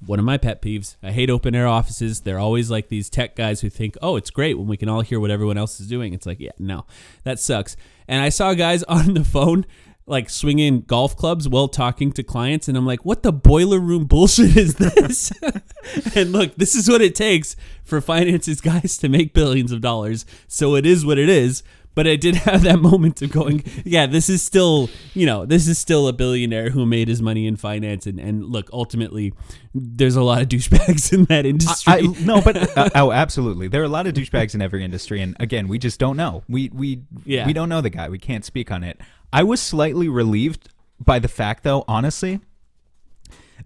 One 0.06 0.20
of 0.20 0.26
my 0.26 0.38
pet 0.38 0.62
peeves. 0.62 0.96
I 1.02 1.12
hate 1.12 1.32
open 1.32 1.56
air 1.56 1.66
offices. 1.66 2.22
They're 2.22 2.38
always 2.38 2.70
like 2.70 2.90
these 2.90 3.10
tech 3.10 3.36
guys 3.36 3.62
who 3.62 3.70
think 3.70 3.98
oh 4.02 4.16
it's 4.16 4.30
great 4.30 4.58
when 4.58 4.68
we 4.68 4.78
can 4.78 4.90
all 4.90 5.02
hear 5.02 5.20
what 5.20 5.32
everyone 5.32 5.58
else 5.58 5.80
is 5.80 5.88
doing. 5.88 6.14
It's 6.14 6.26
like 6.26 6.40
yeah 6.40 6.52
no 6.60 6.86
that 7.24 7.40
sucks. 7.40 7.76
And 8.08 8.22
I 8.22 8.30
saw 8.30 8.54
guys 8.54 8.84
on 8.88 9.14
the 9.14 9.24
phone 9.24 9.66
like 10.08 10.30
swinging 10.30 10.82
golf 10.82 11.16
clubs 11.16 11.48
while 11.50 11.68
talking 11.68 12.12
to 12.14 12.24
clients 12.24 12.68
and 12.68 12.78
i'm 12.78 12.86
like 12.86 13.04
what 13.06 13.24
the 13.24 13.32
boiler 13.32 13.80
room 13.80 14.06
bullshit 14.06 14.56
is 14.58 14.76
this? 14.76 15.32
And 16.16 16.32
look 16.32 16.56
this 16.56 16.76
is 16.76 16.90
what 16.90 17.02
it 17.02 17.16
takes 17.16 17.56
for 17.84 18.02
finances 18.02 18.60
guys 18.62 18.98
to 18.98 19.10
make 19.10 19.34
billions 19.34 19.72
of 19.72 19.80
dollars. 19.82 20.26
So 20.48 20.76
it 20.76 20.86
is 20.86 21.06
what 21.06 21.18
it 21.18 21.30
is 21.30 21.64
but 21.98 22.08
i 22.08 22.16
did 22.16 22.36
have 22.48 22.62
that 22.62 22.80
moment 22.80 23.22
of 23.22 23.32
going 23.32 23.64
yeah 23.84 24.06
this 24.06 24.30
is 24.30 24.42
still 24.42 24.90
you 25.14 25.26
know 25.26 25.46
this 25.46 25.68
is 25.68 25.78
still 25.78 26.08
a 26.08 26.14
billionaire 26.14 26.70
who 26.70 26.86
made 26.86 27.08
his 27.08 27.22
money 27.22 27.48
in 27.48 27.56
finance 27.56 28.06
and, 28.06 28.20
and 28.20 28.46
look 28.46 28.70
ultimately 28.72 29.34
there's 29.74 30.16
a 30.16 30.22
lot 30.22 30.42
of 30.42 30.48
douchebags 30.48 31.12
in 31.18 31.26
that 31.26 31.46
industry 31.46 31.94
I, 31.94 32.02
no, 32.02 32.42
but 32.42 32.78
uh, 32.78 32.90
oh, 32.96 33.12
absolutely. 33.12 33.68
There 33.68 33.82
are 33.82 33.86
a 33.86 33.90
lot 33.90 34.08
of 34.08 34.14
douchebags 34.14 34.54
in 34.56 34.62
every 34.62 34.84
industry, 34.84 35.22
and 35.22 35.36
again, 35.40 35.68
we 35.68 35.78
just 35.78 36.00
don't 36.00 36.18
know. 36.18 36.44
We 36.48 36.70
we 36.74 37.04
Yeah. 37.26 37.46
we 37.46 37.54
don't 37.54 37.70
know 37.70 37.82
the 37.82 37.90
guy. 37.90 38.10
We 38.10 38.20
can't 38.20 38.46
speak 38.46 38.72
on 38.72 38.84
it. 38.84 39.00
I 39.32 39.44
was 39.44 39.62
slightly 39.62 40.08
relieved 40.08 40.70
by 41.00 41.20
the 41.20 41.28
fact, 41.28 41.64
though, 41.64 41.84
honestly, 41.88 42.40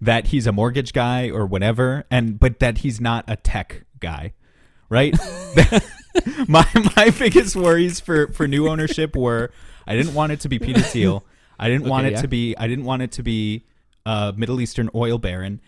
that 0.00 0.28
he's 0.28 0.46
a 0.46 0.52
mortgage 0.52 0.92
guy 0.92 1.30
or 1.30 1.46
whatever, 1.46 2.04
and 2.10 2.38
but 2.38 2.58
that 2.60 2.78
he's 2.78 3.00
not 3.00 3.24
a 3.28 3.36
tech 3.36 3.84
guy, 4.00 4.32
right? 4.88 5.16
my 6.48 6.66
my 6.96 7.10
biggest 7.10 7.56
worries 7.56 8.00
for 8.00 8.28
for 8.32 8.46
new 8.48 8.68
ownership 8.68 9.16
were 9.16 9.50
I 9.86 9.96
didn't 9.96 10.14
want 10.14 10.32
it 10.32 10.40
to 10.40 10.48
be 10.48 10.58
Peter 10.58 10.80
Thiel. 10.80 11.24
I 11.58 11.68
didn't 11.68 11.88
want 11.88 12.06
it 12.06 12.12
yeah. 12.14 12.20
to 12.22 12.28
be 12.28 12.54
I 12.56 12.66
didn't 12.68 12.84
want 12.84 13.02
it 13.02 13.12
to 13.12 13.22
be 13.22 13.64
a 14.04 14.32
Middle 14.36 14.60
Eastern 14.60 14.90
oil 14.94 15.18
baron. 15.18 15.60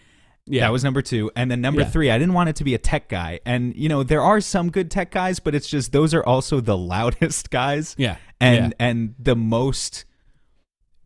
Yeah. 0.47 0.63
That 0.63 0.73
was 0.73 0.85
number 0.85 1.01
two. 1.01 1.31
And 1.35 1.51
then 1.51 1.61
number 1.63 1.81
Yeah. 1.83 1.89
three, 1.89 2.11
I 2.11 2.19
didn't 2.19 2.35
want 2.35 2.51
it 2.51 2.57
to 2.57 2.65
be 2.65 2.75
a 2.75 2.79
tech 2.79 3.09
guy. 3.09 3.41
And, 3.47 3.75
you 3.75 3.89
know, 3.89 4.03
there 4.03 4.21
are 4.21 4.43
some 4.43 4.71
good 4.71 4.91
tech 4.91 5.11
guys, 5.11 5.41
but 5.41 5.55
it's 5.55 5.67
just 5.69 5.93
those 5.93 6.13
are 6.13 6.23
also 6.25 6.61
the 6.61 6.77
loudest 6.93 7.51
guys. 7.51 7.95
Yeah. 7.97 8.17
And 8.41 8.67
Yeah. 8.79 8.87
and 8.87 9.15
the 9.19 9.37
most 9.37 10.05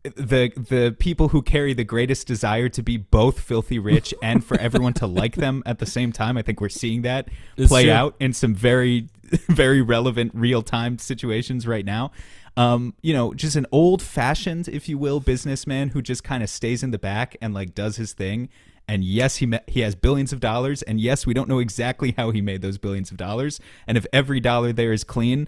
the 0.03 0.51
the 0.55 0.95
people 0.97 1.29
who 1.29 1.41
carry 1.41 1.73
the 1.73 1.83
greatest 1.83 2.25
desire 2.25 2.69
to 2.69 2.81
be 2.81 2.95
both 2.97 3.39
filthy 3.39 3.77
rich 3.79 4.13
and 4.23 4.43
for 4.43 4.57
everyone 4.57 4.93
to 4.93 5.05
like 5.07 5.35
them 5.45 5.61
at 5.65 5.79
the 5.79 5.85
same 5.85 6.11
time. 6.11 6.37
I 6.37 6.41
think 6.41 6.61
we're 6.61 6.69
seeing 6.69 7.01
that 7.03 7.27
It's 7.57 7.69
play 7.69 7.83
true. 7.83 7.93
out 7.93 8.15
in 8.19 8.33
some 8.33 8.55
very 8.55 9.07
very 9.47 9.81
relevant 9.81 10.31
real 10.33 10.61
time 10.61 10.97
situations 10.97 11.67
right 11.67 11.85
now. 11.85 12.11
Um, 12.57 12.93
you 13.01 13.13
know, 13.13 13.33
just 13.33 13.55
an 13.55 13.65
old 13.71 14.01
fashioned, 14.01 14.67
if 14.67 14.89
you 14.89 14.97
will, 14.97 15.19
businessman 15.19 15.89
who 15.89 16.01
just 16.01 16.23
kind 16.23 16.43
of 16.43 16.49
stays 16.49 16.83
in 16.83 16.91
the 16.91 16.99
back 16.99 17.37
and 17.41 17.53
like 17.53 17.73
does 17.73 17.95
his 17.97 18.13
thing. 18.13 18.49
And 18.87 19.03
yes, 19.03 19.37
he 19.37 19.45
ma- 19.45 19.59
he 19.67 19.81
has 19.81 19.93
billions 19.93 20.33
of 20.33 20.39
dollars, 20.39 20.81
and 20.81 20.99
yes, 20.99 21.27
we 21.27 21.35
don't 21.35 21.47
know 21.47 21.59
exactly 21.59 22.15
how 22.17 22.31
he 22.31 22.41
made 22.41 22.63
those 22.63 22.79
billions 22.79 23.11
of 23.11 23.17
dollars, 23.17 23.59
and 23.85 23.97
if 23.97 24.05
every 24.11 24.39
dollar 24.39 24.73
there 24.73 24.91
is 24.91 25.03
clean. 25.03 25.47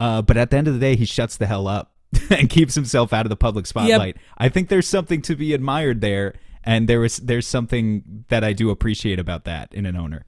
Uh, 0.00 0.22
but 0.22 0.38
at 0.38 0.50
the 0.50 0.56
end 0.56 0.68
of 0.68 0.74
the 0.74 0.80
day, 0.80 0.96
he 0.96 1.04
shuts 1.04 1.36
the 1.36 1.46
hell 1.46 1.68
up 1.68 1.92
and 2.30 2.48
keeps 2.48 2.74
himself 2.74 3.12
out 3.12 3.26
of 3.26 3.30
the 3.30 3.36
public 3.36 3.66
spotlight. 3.66 4.16
I 4.38 4.48
think 4.48 4.68
there's 4.70 4.88
something 4.88 5.20
to 5.22 5.36
be 5.36 5.52
admired 5.52 6.00
there, 6.00 6.34
and 6.64 6.88
there 6.88 7.00
was 7.00 7.18
there's 7.18 7.46
something 7.46 8.24
that 8.28 8.42
I 8.42 8.54
do 8.54 8.70
appreciate 8.70 9.18
about 9.18 9.44
that 9.44 9.72
in 9.74 9.84
an 9.84 9.94
owner. 9.94 10.24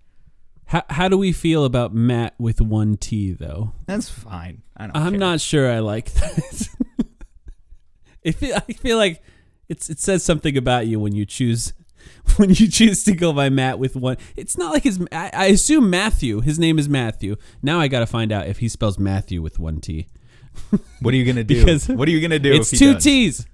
How, 0.71 0.83
how 0.89 1.09
do 1.09 1.17
we 1.19 1.33
feel 1.33 1.65
about 1.65 1.93
matt 1.95 2.35
with 2.39 2.61
one 2.61 2.97
t 2.97 3.33
though 3.33 3.73
That's 3.87 4.09
fine. 4.09 4.63
I 4.77 4.87
don't. 4.87 4.97
I'm 4.97 5.11
care. 5.13 5.19
not 5.21 5.41
sure 5.41 5.71
I 5.71 5.79
like 5.81 6.13
that. 6.15 6.69
I 8.27 8.31
feel 8.33 8.57
I 8.57 8.73
feel 8.73 8.97
like 8.97 9.23
It's 9.69 9.89
it 9.91 9.99
says 9.99 10.23
something 10.25 10.57
about 10.57 10.87
you 10.87 10.99
when 11.01 11.15
you 11.15 11.25
choose 11.27 11.73
when 12.37 12.51
you 12.51 12.69
choose 12.69 13.05
to 13.05 13.13
go 13.15 13.33
by 13.33 13.51
Matt 13.51 13.79
with 13.79 13.95
one. 13.95 14.17
It's 14.37 14.57
not 14.57 14.73
like 14.73 14.85
his. 14.85 14.99
I, 15.13 15.31
I 15.35 15.47
assume 15.47 15.91
Matthew. 15.91 16.41
His 16.41 16.59
name 16.59 16.79
is 16.79 16.89
Matthew. 16.89 17.37
Now 17.63 17.79
I 17.79 17.89
got 17.89 18.01
to 18.01 18.07
find 18.07 18.33
out 18.33 18.47
if 18.47 18.59
he 18.59 18.69
spells 18.69 18.99
Matthew 18.99 19.43
with 19.43 19.59
one 19.59 19.81
T. 19.81 20.09
What 21.01 21.13
are 21.13 21.17
you 21.17 21.25
gonna 21.27 21.45
do? 21.53 21.59
Because 21.61 21.89
what 21.89 22.09
are 22.09 22.11
you 22.11 22.21
gonna 22.21 22.39
do? 22.39 22.53
It's 22.53 22.73
if 22.73 22.79
he 22.79 22.87
two 22.87 22.95
does? 22.95 23.05
T's. 23.05 23.47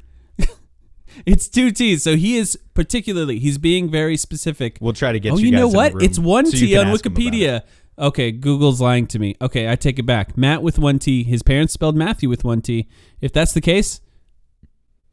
It's 1.25 1.49
two 1.49 1.71
T's. 1.71 2.03
So 2.03 2.17
he 2.17 2.37
is 2.37 2.59
particularly. 2.75 3.39
He's 3.39 3.59
being 3.59 3.91
very 3.91 4.17
specific. 4.17 4.79
We'll 4.81 4.93
try 4.93 5.13
to 5.13 5.21
get 5.21 5.33
oh, 5.33 5.39
you. 5.39 5.47
you 5.47 5.53
know 5.53 5.69
what? 5.69 6.03
It's 6.03 6.19
one 6.19 6.47
so 6.47 6.59
T 6.59 6.77
on 6.77 6.89
ask 6.89 7.05
him 7.05 7.13
about 7.13 7.21
it. 7.21 7.33
Wikipedia. 7.33 7.63
Okay, 7.99 8.31
Google's 8.31 8.81
lying 8.81 9.07
to 9.07 9.19
me. 9.19 9.37
Okay, 9.41 9.71
I 9.71 9.77
take 9.77 9.99
it 9.99 10.05
back. 10.05 10.37
Matt 10.37 10.63
with 10.63 10.79
one 10.79 10.99
T. 10.99 11.25
His 11.25 11.43
parents 11.43 11.73
spelled 11.73 11.97
Matthew 11.97 12.29
with 12.29 12.45
one 12.45 12.61
T. 12.61 12.89
If 13.21 13.33
that's 13.33 13.53
the 13.53 13.63
case, 13.63 14.01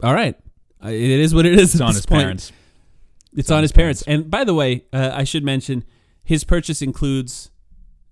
all 0.04 0.14
right. 0.14 0.36
It 0.84 0.92
is 0.92 1.34
what 1.34 1.46
it 1.46 1.54
is. 1.54 1.76
It's 1.76 1.82
on 1.82 1.94
his 1.94 2.06
point. 2.06 2.24
parents. 2.24 2.52
It's 3.36 3.50
on 3.50 3.62
his 3.62 3.72
parents. 3.72 4.04
And 4.06 4.30
by 4.30 4.44
the 4.44 4.54
way, 4.54 4.84
uh, 4.92 5.12
I 5.14 5.24
should 5.24 5.44
mention 5.44 5.86
his 6.24 6.44
purchase 6.44 6.82
includes 6.82 7.52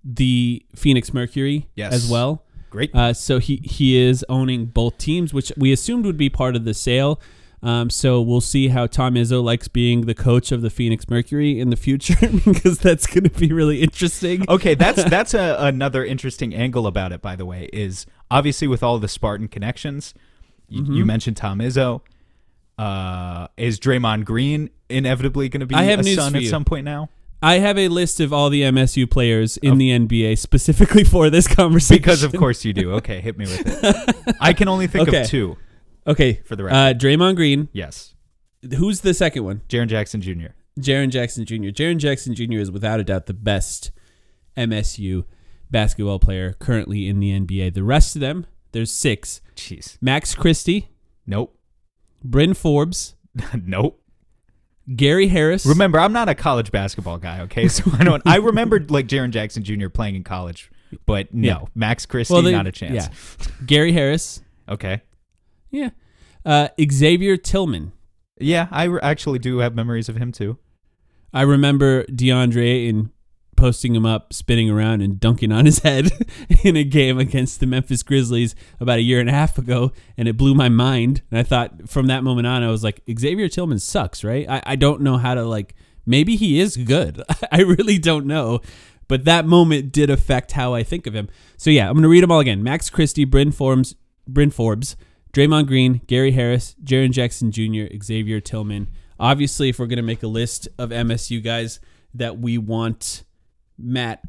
the 0.02 0.64
Phoenix 0.74 1.12
Mercury 1.12 1.68
Yes. 1.74 1.92
as 1.92 2.10
well. 2.10 2.44
Great. 2.70 2.94
Uh, 2.94 3.12
so 3.12 3.38
he 3.38 3.56
he 3.56 3.96
is 3.96 4.24
owning 4.30 4.64
both 4.66 4.96
teams, 4.96 5.34
which 5.34 5.52
we 5.58 5.72
assumed 5.72 6.06
would 6.06 6.16
be 6.16 6.30
part 6.30 6.56
of 6.56 6.64
the 6.64 6.72
sale. 6.72 7.20
Um, 7.64 7.90
so 7.90 8.20
we'll 8.20 8.40
see 8.40 8.68
how 8.68 8.88
Tom 8.88 9.14
Izzo 9.14 9.40
likes 9.42 9.68
being 9.68 10.02
the 10.06 10.14
coach 10.14 10.50
of 10.50 10.62
the 10.62 10.70
Phoenix 10.70 11.08
Mercury 11.08 11.60
in 11.60 11.70
the 11.70 11.76
future 11.76 12.16
because 12.44 12.78
that's 12.80 13.06
going 13.06 13.22
to 13.24 13.30
be 13.30 13.52
really 13.52 13.82
interesting. 13.82 14.44
Okay, 14.48 14.74
that's 14.74 15.04
that's 15.08 15.32
a, 15.32 15.56
another 15.60 16.04
interesting 16.04 16.54
angle 16.54 16.88
about 16.88 17.12
it. 17.12 17.22
By 17.22 17.36
the 17.36 17.46
way, 17.46 17.68
is 17.72 18.04
obviously 18.32 18.66
with 18.66 18.82
all 18.82 18.98
the 18.98 19.06
Spartan 19.08 19.48
connections. 19.48 20.12
You, 20.68 20.82
Mm-hmm. 20.82 20.92
you 20.94 21.04
mentioned 21.04 21.36
Tom 21.36 21.58
Izzo. 21.60 22.00
Uh, 22.78 23.46
is 23.56 23.78
Draymond 23.78 24.24
Green 24.24 24.70
inevitably 24.88 25.48
going 25.48 25.60
to 25.60 25.66
be 25.66 25.74
I 25.74 25.82
have 25.84 26.00
a 26.00 26.02
news 26.02 26.16
son 26.16 26.34
at 26.34 26.44
some 26.44 26.64
point 26.64 26.84
now? 26.84 27.10
I 27.42 27.58
have 27.58 27.76
a 27.76 27.88
list 27.88 28.20
of 28.20 28.32
all 28.32 28.50
the 28.50 28.62
MSU 28.62 29.08
players 29.10 29.56
in 29.58 29.76
the 29.78 29.90
NBA 29.90 30.38
specifically 30.38 31.04
for 31.14 31.28
this 31.28 31.46
conversation. 31.46 32.00
Because 32.00 32.22
of 32.22 32.32
course 32.32 32.64
you 32.64 32.72
do. 32.72 32.92
Okay, 32.94 33.20
hit 33.20 33.36
me 33.36 33.44
with 33.44 33.62
it. 33.84 34.36
I 34.40 34.52
can 34.52 34.68
only 34.68 34.86
think 34.86 35.08
Okay. 35.08 35.22
of 35.22 35.26
two. 35.28 35.56
Okay, 36.06 36.40
For 36.44 36.56
the 36.56 36.64
record. 36.64 36.76
uh, 36.76 36.94
Draymond 36.94 37.36
Green. 37.36 37.68
Yes, 37.72 38.14
Who's 38.76 39.00
the 39.00 39.12
second 39.14 39.44
one? 39.44 39.62
Jaren 39.68 39.88
Jackson 39.88 40.20
Jr. 40.20 40.48
Jaren 40.80 41.10
Jackson 41.10 41.44
Jr. 41.44 41.54
Jaren 41.70 41.98
Jackson 41.98 42.34
Jr. 42.34 42.54
is 42.58 42.70
without 42.70 43.00
a 43.00 43.04
doubt 43.04 43.26
the 43.26 43.34
best 43.34 43.90
MSU 44.56 45.24
basketball 45.70 46.18
player 46.18 46.52
currently 46.54 47.08
in 47.08 47.18
the 47.20 47.30
NBA. 47.38 47.74
The 47.74 47.82
rest 47.82 48.14
of 48.16 48.20
them, 48.20 48.46
there's 48.72 48.92
six: 48.92 49.40
Jeez. 49.56 49.98
Max 50.00 50.34
Christie, 50.34 50.88
Nope. 51.26 51.56
Bryn 52.24 52.54
Forbes, 52.54 53.14
nope. 53.54 54.00
Gary 54.96 55.28
Harris. 55.28 55.64
Remember, 55.66 55.98
I'm 56.00 56.12
not 56.12 56.28
a 56.28 56.34
college 56.34 56.70
basketball 56.72 57.18
guy. 57.18 57.40
Okay, 57.42 57.68
so 57.68 57.84
I 57.98 58.04
don't. 58.04 58.22
I 58.26 58.36
remembered 58.36 58.90
like 58.90 59.06
Jaren 59.06 59.30
Jackson 59.30 59.62
Jr. 59.62 59.88
playing 59.88 60.14
in 60.16 60.24
college, 60.24 60.70
but 61.06 61.32
no, 61.34 61.46
Yeah. 61.48 61.58
Max 61.74 62.06
Christie, 62.06 62.34
Well, 62.34 62.42
they- 62.42 62.52
not 62.52 62.66
a 62.66 62.72
chance. 62.72 62.94
Yeah, 62.94 63.46
Gary 63.66 63.92
Harris. 63.92 64.40
Okay. 64.68 65.02
Yeah, 65.72 65.90
uh, 66.44 66.68
Xavier 66.80 67.36
Tillman. 67.36 67.92
Yeah, 68.38 68.68
I 68.70 68.84
re- 68.84 69.00
actually 69.02 69.40
do 69.40 69.58
have 69.58 69.74
memories 69.74 70.08
of 70.08 70.16
him 70.16 70.30
too. 70.30 70.58
I 71.32 71.42
remember 71.42 72.04
DeAndre 72.04 72.62
Ayton 72.62 73.10
posting 73.56 73.94
him 73.94 74.04
up, 74.04 74.32
spinning 74.32 74.68
around, 74.68 75.02
and 75.02 75.20
dunking 75.20 75.52
on 75.52 75.66
his 75.66 75.80
head 75.80 76.10
in 76.64 76.76
a 76.76 76.84
game 76.84 77.18
against 77.18 77.60
the 77.60 77.66
Memphis 77.66 78.02
Grizzlies 78.02 78.54
about 78.80 78.98
a 78.98 79.02
year 79.02 79.20
and 79.20 79.28
a 79.28 79.32
half 79.32 79.56
ago, 79.56 79.92
and 80.16 80.28
it 80.28 80.36
blew 80.36 80.54
my 80.54 80.68
mind. 80.68 81.22
And 81.30 81.38
I 81.38 81.42
thought 81.42 81.88
from 81.88 82.06
that 82.08 82.24
moment 82.24 82.46
on, 82.46 82.62
I 82.62 82.68
was 82.70 82.84
like, 82.84 83.02
Xavier 83.18 83.48
Tillman 83.48 83.78
sucks, 83.78 84.24
right? 84.24 84.48
I, 84.48 84.62
I 84.66 84.76
don't 84.76 85.00
know 85.00 85.16
how 85.16 85.34
to 85.34 85.44
like. 85.44 85.74
Maybe 86.04 86.34
he 86.36 86.58
is 86.60 86.76
good. 86.76 87.22
I 87.52 87.60
really 87.60 87.98
don't 87.98 88.26
know. 88.26 88.60
But 89.06 89.24
that 89.26 89.46
moment 89.46 89.92
did 89.92 90.10
affect 90.10 90.52
how 90.52 90.74
I 90.74 90.82
think 90.82 91.06
of 91.06 91.14
him. 91.14 91.28
So 91.56 91.70
yeah, 91.70 91.88
I'm 91.88 91.94
gonna 91.94 92.08
read 92.08 92.22
them 92.22 92.32
all 92.32 92.40
again. 92.40 92.62
Max 92.62 92.90
Christie, 92.90 93.24
Bryn 93.24 93.52
Forbes, 93.52 93.94
Bryn 94.26 94.50
Forbes, 94.50 94.96
Draymond 95.32 95.66
Green, 95.66 96.00
Gary 96.06 96.32
Harris, 96.32 96.76
Jaren 96.84 97.10
Jackson 97.10 97.50
Jr., 97.50 97.84
Xavier 98.02 98.40
Tillman. 98.40 98.88
Obviously, 99.18 99.68
if 99.70 99.78
we're 99.78 99.86
gonna 99.86 100.02
make 100.02 100.22
a 100.22 100.26
list 100.28 100.68
of 100.78 100.90
MSU 100.90 101.42
guys 101.42 101.80
that 102.14 102.38
we 102.38 102.58
want 102.58 103.24
Matt 103.78 104.22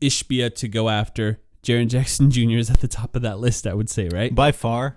Ishbia 0.00 0.54
to 0.56 0.66
go 0.68 0.88
after, 0.88 1.38
Jaren 1.62 1.88
Jackson 1.88 2.30
Jr. 2.32 2.56
is 2.58 2.70
at 2.70 2.80
the 2.80 2.88
top 2.88 3.14
of 3.14 3.22
that 3.22 3.38
list. 3.38 3.66
I 3.66 3.74
would 3.74 3.88
say, 3.90 4.08
right? 4.08 4.34
By 4.34 4.50
far. 4.52 4.96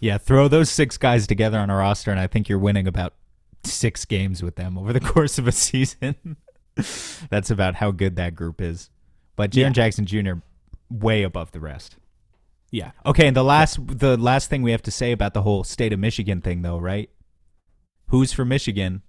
Yeah, 0.00 0.16
throw 0.16 0.46
those 0.48 0.70
six 0.70 0.96
guys 0.96 1.26
together 1.26 1.58
on 1.58 1.70
a 1.70 1.76
roster, 1.76 2.10
and 2.10 2.20
I 2.20 2.28
think 2.28 2.48
you're 2.48 2.58
winning 2.58 2.86
about 2.86 3.14
six 3.64 4.04
games 4.04 4.42
with 4.42 4.54
them 4.56 4.78
over 4.78 4.92
the 4.92 5.00
course 5.12 5.38
of 5.38 5.46
a 5.48 5.52
season. 5.52 6.36
That's 7.30 7.50
about 7.50 7.74
how 7.76 7.90
good 7.90 8.16
that 8.16 8.34
group 8.36 8.60
is. 8.60 8.90
But 9.34 9.50
Jaren 9.50 9.56
Yeah. 9.56 9.68
Jackson 9.70 10.06
Jr. 10.06 10.34
way 10.88 11.24
above 11.24 11.50
the 11.52 11.60
rest. 11.60 11.96
Yeah. 12.70 12.92
Okay, 13.04 13.26
and 13.26 13.36
the 13.36 13.44
last 13.44 13.78
the 13.86 14.16
last 14.16 14.50
thing 14.50 14.62
we 14.62 14.72
have 14.72 14.82
to 14.82 14.90
say 14.90 15.12
about 15.12 15.34
the 15.34 15.42
whole 15.42 15.64
state 15.64 15.92
of 15.92 15.98
Michigan 15.98 16.40
thing, 16.40 16.62
though, 16.62 16.78
right? 16.78 17.10
Who's 18.08 18.32
for 18.32 18.44
Michigan? 18.44 19.02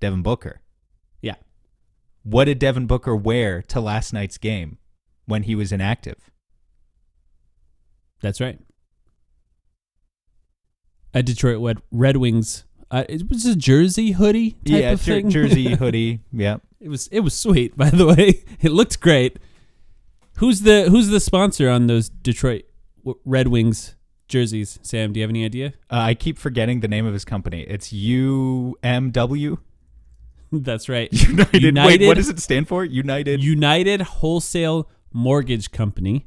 Devin 0.00 0.22
Booker. 0.22 0.60
Yeah. 1.22 1.36
What 2.22 2.44
did 2.44 2.58
Devin 2.58 2.86
Booker 2.86 3.16
wear 3.16 3.62
to 3.62 3.80
last 3.80 4.12
night's 4.12 4.38
game 4.38 4.78
when 5.26 5.44
he 5.44 5.54
was 5.54 5.72
inactive? 5.72 6.30
That's 8.20 8.40
right. 8.40 8.58
A 11.12 11.22
Detroit 11.22 11.60
Red, 11.60 11.78
Red 11.90 12.16
Wings. 12.16 12.64
Uh, 12.90 13.04
it 13.08 13.28
was 13.28 13.46
a 13.46 13.56
jersey 13.56 14.12
hoodie 14.12 14.52
type 14.52 14.58
yeah, 14.64 14.90
of 14.90 15.02
jer- 15.02 15.14
thing. 15.20 15.30
jersey, 15.30 15.74
hoodie. 15.76 16.20
Yep. 16.32 16.62
It 16.80 16.88
was 16.88 17.06
it 17.08 17.20
was 17.20 17.34
sweet, 17.34 17.76
by 17.76 17.90
the 17.90 18.06
way. 18.06 18.44
It 18.60 18.72
looked 18.72 19.00
great. 19.00 19.38
Who's 20.38 20.60
the 20.62 20.88
Who's 20.90 21.08
the 21.08 21.20
sponsor 21.20 21.68
on 21.70 21.86
those 21.86 22.08
Detroit 22.08 22.64
Red 23.24 23.48
Wings 23.48 23.94
jerseys? 24.28 24.78
Sam, 24.82 25.12
do 25.12 25.20
you 25.20 25.22
have 25.24 25.30
any 25.30 25.44
idea? 25.44 25.74
Uh, 25.90 25.98
I 25.98 26.14
keep 26.14 26.38
forgetting 26.38 26.80
the 26.80 26.88
name 26.88 27.06
of 27.06 27.12
his 27.12 27.24
company. 27.24 27.62
It's 27.62 27.92
UMW. 27.92 29.58
That's 30.52 30.88
right. 30.88 31.12
United. 31.52 31.74
Wait, 31.86 32.06
what 32.06 32.16
does 32.16 32.28
it 32.28 32.38
stand 32.40 32.68
for? 32.68 32.84
United. 32.84 33.42
United 33.42 34.02
Wholesale 34.02 34.88
Mortgage 35.12 35.70
Company, 35.72 36.26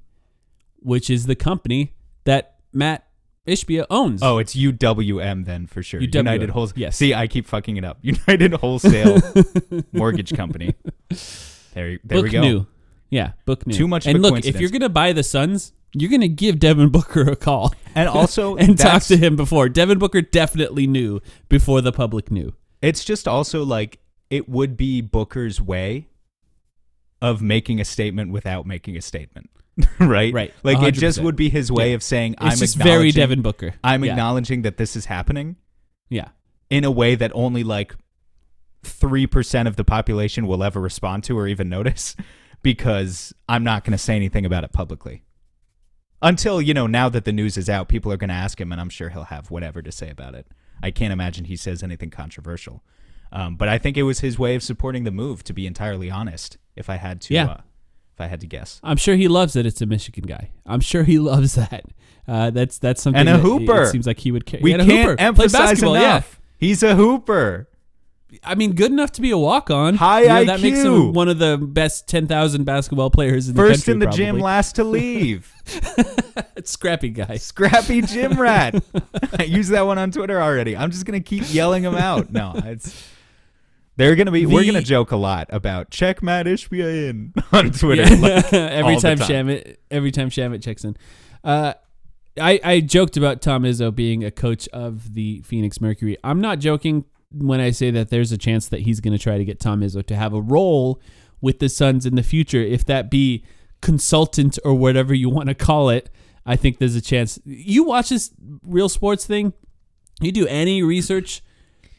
which 0.80 1.10
is 1.10 1.26
the 1.26 1.36
company 1.36 1.94
that 2.26 2.56
Matt 2.74 3.08
Ishbia 3.48 3.86
owns. 3.90 4.22
oh, 4.22 4.38
it's 4.38 4.54
UWM 4.56 5.46
then 5.46 5.68
for 5.68 5.82
sure. 5.82 6.02
UWM, 6.02 6.16
United 6.16 6.50
Wholesale. 6.50 6.80
yes. 6.80 6.98
See, 6.98 7.14
I 7.14 7.28
keep 7.28 7.46
fucking 7.46 7.78
it 7.78 7.86
up. 7.86 8.00
United 8.02 8.54
Wholesale 8.54 9.22
Mortgage 9.94 10.34
Company. 10.36 10.76
There, 11.74 12.00
there 12.04 12.18
book 12.18 12.24
we 12.24 12.30
go. 12.30 12.42
new. 12.42 12.68
Yeah, 13.10 13.32
book 13.46 13.66
new. 13.66 13.74
Too 13.74 13.88
much 13.88 14.06
of 14.06 14.16
And 14.16 14.18
a 14.18 14.22
look, 14.22 14.32
if 14.32 14.44
coincidence. 14.44 14.62
you're 14.62 14.70
gonna 14.80 14.90
buy 14.90 15.14
the 15.14 15.24
Suns, 15.24 15.74
you're 15.94 16.12
gonna 16.12 16.28
give 16.28 16.60
Devin 16.60 16.90
Booker 16.90 17.22
a 17.22 17.36
call 17.36 17.74
And 17.96 18.10
also, 18.10 18.56
and 18.58 18.78
talk 18.78 18.86
that's- 18.86 19.08
to 19.10 19.18
him 19.18 19.36
before. 19.36 19.70
Devin 19.70 19.98
Booker 20.00 20.22
definitely 20.22 20.88
knew 20.88 21.22
before 21.50 21.82
the 21.82 21.92
public 21.92 22.30
knew. 22.32 22.54
It's 22.82 23.04
just 23.06 23.28
also 23.28 23.64
like 23.64 24.00
it 24.30 24.50
would 24.50 24.76
be 24.78 25.02
Booker's 25.02 25.62
way 25.62 26.08
of 27.22 27.42
making 27.42 27.80
a 27.80 27.86
statement 27.86 28.32
without 28.32 28.66
making 28.66 28.98
a 28.98 29.02
statement. 29.02 29.50
right? 30.00 30.34
Right. 30.34 30.54
Like 30.64 30.82
it 30.84 30.92
just 30.94 31.20
100%. 31.20 31.24
would 31.24 31.36
be 31.36 31.50
his 31.50 31.72
way 31.72 31.90
Yeah. 31.90 31.96
of 31.96 32.04
saying 32.04 32.36
I'm 32.40 32.58
just 32.58 32.76
very 32.76 33.10
acknowledging- 33.10 33.14
Devin 33.22 33.42
Booker. 33.42 33.74
I'm 33.84 34.04
yeah. 34.04 34.12
acknowledging 34.12 34.62
that 34.64 34.78
this 34.78 34.96
is 34.96 35.06
happening 35.06 35.56
Yeah. 36.10 36.30
in 36.70 36.84
a 36.84 36.92
way 36.92 37.16
that 37.16 37.32
only 37.34 37.64
like 37.64 37.96
3% 38.84 39.68
of 39.68 39.76
the 39.76 39.84
population 39.84 40.48
will 40.48 40.64
ever 40.64 40.80
respond 40.82 41.24
to 41.26 41.38
or 41.38 41.48
even 41.48 41.70
notice 41.70 42.16
because 42.68 43.34
I'm 43.48 43.64
not 43.64 43.86
going 43.86 43.94
to 43.94 43.98
say 43.98 44.14
anything 44.18 44.46
about 44.46 44.66
it 44.66 44.74
publicly. 44.74 45.24
Until, 46.22 46.62
you 46.62 46.74
know, 46.74 46.86
now 46.86 47.08
that 47.08 47.24
the 47.24 47.32
news 47.32 47.56
is 47.56 47.70
out, 47.70 47.88
people 47.88 48.12
are 48.12 48.18
going 48.18 48.28
to 48.28 48.34
ask 48.34 48.60
him 48.60 48.74
and 48.74 48.82
I'm 48.82 48.90
sure 48.90 49.08
he'll 49.08 49.24
have 49.24 49.50
whatever 49.50 49.82
to 49.82 49.90
say 49.90 50.10
about 50.10 50.36
it. 50.36 50.48
I 50.84 50.92
can't 50.92 51.14
imagine 51.14 51.46
he 51.46 51.56
says 51.56 51.82
anything 51.82 52.10
controversial. 52.10 52.84
Um, 53.32 53.56
but 53.56 53.70
I 53.70 53.78
think 53.78 53.96
it 53.96 54.04
was 54.04 54.20
his 54.20 54.38
way 54.38 54.54
of 54.54 54.64
supporting 54.64 55.06
the 55.06 55.12
move, 55.12 55.46
to 55.46 55.54
be 55.54 55.66
entirely 55.66 56.12
honest, 56.12 56.58
if 56.76 56.90
I 56.90 56.98
had 56.98 57.22
to, 57.22 57.34
Yeah. 57.36 57.46
uh, 57.46 57.62
if 58.14 58.20
I 58.20 58.28
had 58.28 58.42
to 58.42 58.48
guess. 58.48 58.82
I'm 58.84 58.98
sure 58.98 59.16
he 59.16 59.30
loves 59.30 59.54
that 59.54 59.66
it's 59.66 59.82
a 59.82 59.86
Michigan 59.86 60.26
guy. 60.26 60.50
I'm 60.66 60.82
sure 60.82 61.04
he 61.04 61.20
loves 61.34 61.56
that. 61.56 61.86
Uh, 62.28 62.50
that's 62.50 62.80
that's 62.80 63.02
something. 63.02 63.20
And 63.22 63.30
a 63.30 63.34
that 63.34 63.40
hooper. 63.42 63.84
It 63.84 63.92
seems 63.92 64.08
like 64.08 64.20
he 64.20 64.34
would 64.34 64.46
care. 64.46 64.60
We 64.62 64.74
and 64.74 64.82
can't 64.84 65.10
hooper. 65.12 65.22
Emphasize 65.22 65.82
enough. 65.82 66.42
He's 66.58 66.84
a 66.84 66.96
hooper. 66.98 67.70
I 68.44 68.56
mean, 68.56 68.74
good 68.74 68.92
enough 68.92 69.14
to 69.14 69.22
be 69.22 69.32
a 69.32 69.38
walk 69.38 69.72
on. 69.72 69.96
High 69.96 70.44
That 70.46 70.60
makes 70.62 70.80
IQ. 70.80 70.84
him 71.08 71.14
one 71.14 71.30
of 71.30 71.40
the 71.40 71.58
best 71.58 72.08
ten 72.10 72.28
thousand 72.28 72.66
basketball 72.66 73.10
players 73.10 73.48
in 73.48 73.56
the 73.56 73.62
First 73.62 73.86
country. 73.86 73.94
in 73.94 74.00
the 74.00 74.08
gym, 74.16 74.40
last 74.40 74.76
to 74.76 74.84
leave. 74.84 75.52
Scrappy 76.64 77.10
guy. 77.10 77.38
Scrappy 77.38 78.02
Gym 78.02 78.40
Rat. 78.40 78.84
I 79.40 79.44
used 79.44 79.72
that 79.72 79.86
one 79.86 79.98
on 79.98 80.12
Twitter 80.12 80.42
already. 80.42 80.76
I'm 80.76 80.92
just 80.92 81.06
gonna 81.06 81.20
keep 81.22 81.44
yelling 81.54 81.84
them 81.84 81.96
out. 81.96 82.32
No, 82.32 82.54
it's 82.56 83.10
they're 83.96 84.16
gonna 84.16 84.32
be. 84.32 84.46
we're 84.46 84.66
gonna 84.66 84.82
joke 84.82 85.12
a 85.12 85.18
lot 85.18 85.48
about 85.50 85.90
check 85.90 86.22
Matt 86.22 86.46
Ishbia 86.48 87.10
in 87.10 87.34
on 87.54 87.72
Twitter. 87.72 88.04
Yeah. 88.14 88.20
like, 88.22 88.54
every 88.54 88.96
the 88.96 89.02
time 89.02 89.18
time. 89.20 89.28
Shamit, 89.48 89.78
every 89.90 90.12
time 90.12 90.30
Shamit 90.30 90.62
checks 90.62 90.84
in. 90.84 90.98
Uh, 91.44 91.74
I, 92.40 92.60
I 92.64 92.80
joked 92.82 93.18
about 93.18 93.42
Tom 93.42 93.64
Izzo 93.64 93.94
being 93.96 94.24
a 94.24 94.30
coach 94.32 94.68
of 94.70 95.14
the 95.16 95.42
Phoenix 95.42 95.80
Mercury. 95.82 96.18
I'm 96.24 96.40
not 96.42 96.60
joking 96.60 97.06
when 97.32 97.60
I 97.60 97.72
say 97.72 97.92
that 97.92 98.10
there's 98.10 98.32
a 98.32 98.38
chance 98.38 98.68
that 98.70 98.82
he's 98.82 99.00
going 99.00 99.16
to 99.16 99.22
try 99.22 99.38
to 99.38 99.46
get 99.46 99.60
Tom 99.60 99.82
Izzo 99.82 100.06
to 100.08 100.16
have 100.16 100.34
a 100.34 100.42
role 100.42 101.02
with 101.42 101.60
the 101.60 101.70
Suns 101.70 102.06
in 102.06 102.16
the 102.16 102.24
future, 102.24 102.62
if 102.62 102.86
that 102.86 103.12
be 103.12 103.44
consultant 103.82 104.58
or 104.66 104.74
whatever 104.74 105.14
you 105.14 105.30
want 105.30 105.50
to 105.50 105.56
call 105.56 105.90
it. 105.90 106.10
I 106.46 106.56
think 106.56 106.78
there's 106.80 106.96
a 106.96 107.02
chance. 107.02 107.38
You 107.46 107.84
watch 107.84 108.10
this 108.10 108.32
real 108.64 108.90
sports 108.90 109.26
thing. 109.26 109.54
You 110.22 110.32
do 110.32 110.48
any 110.48 110.82
research 110.82 111.44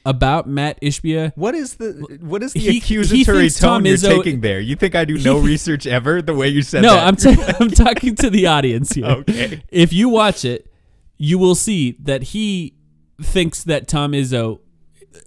about 0.07 0.49
Matt 0.49 0.81
Ishbia? 0.81 1.33
What 1.37 1.55
is 1.55 1.75
the 1.77 2.19
what 2.23 2.43
is 2.43 2.53
the 2.55 2.61
He- 2.61 2.71
he 2.73 2.79
accusatory 2.79 3.51
Tom 3.51 3.83
tone 3.83 3.87
you're 3.87 3.97
Izzo- 3.97 4.17
taking 4.17 4.41
there? 4.41 4.59
You 4.59 4.75
think 4.75 4.95
I 4.95 5.05
do 5.05 5.19
no 5.19 5.41
He- 5.43 5.47
research 5.49 5.87
ever? 5.87 6.23
The 6.23 6.35
way 6.35 6.49
you 6.49 6.63
said 6.63 6.83
it? 6.83 6.87
No, 6.87 6.95
that. 6.95 7.07
I'm 7.07 7.17
t- 7.17 7.43
I'm 7.61 7.71
talking 7.71 8.17
to 8.17 8.31
the 8.31 8.47
audience 8.47 8.93
here. 8.95 9.05
Okay. 9.05 9.63
If 9.71 9.93
you 9.93 10.09
watch 10.09 10.45
it, 10.47 10.73
you 11.19 11.39
will 11.39 11.55
see 11.55 11.97
that 12.01 12.23
he 12.23 12.75
thinks 13.21 13.65
that 13.65 13.87
Tom 13.87 14.13
Izzo, 14.13 14.61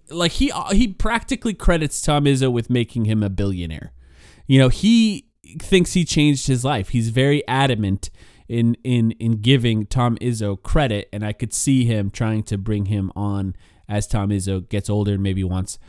like 0.10 0.34
he 0.34 0.52
he 0.72 0.88
practically 0.90 1.54
credits 1.54 2.02
Tom 2.02 2.26
Izzo 2.26 2.52
with 2.52 2.70
making 2.70 3.06
him 3.06 3.24
a 3.24 3.30
billionaire. 3.30 3.94
You 4.48 4.60
know, 4.60 4.70
he 4.70 5.28
thinks 5.60 5.94
he 5.94 6.06
changed 6.06 6.48
his 6.48 6.64
life. 6.64 6.90
He's 6.90 7.10
very 7.10 7.46
adamant 7.48 8.10
in 8.48 8.76
in 8.84 9.12
in 9.12 9.42
giving 9.42 9.86
Tom 9.86 10.18
Izzo 10.18 10.62
credit, 10.62 11.10
and 11.14 11.26
I 11.26 11.34
could 11.34 11.54
see 11.54 11.86
him 11.86 12.12
trying 12.12 12.44
to 12.44 12.58
bring 12.58 12.86
him 12.88 13.12
on 13.16 13.56
as 13.88 14.08
Tom 14.08 14.30
Izzo 14.30 14.68
gets 14.68 14.90
older 14.90 15.14
and 15.14 15.24
maybe 15.24 15.44
wants 15.44 15.80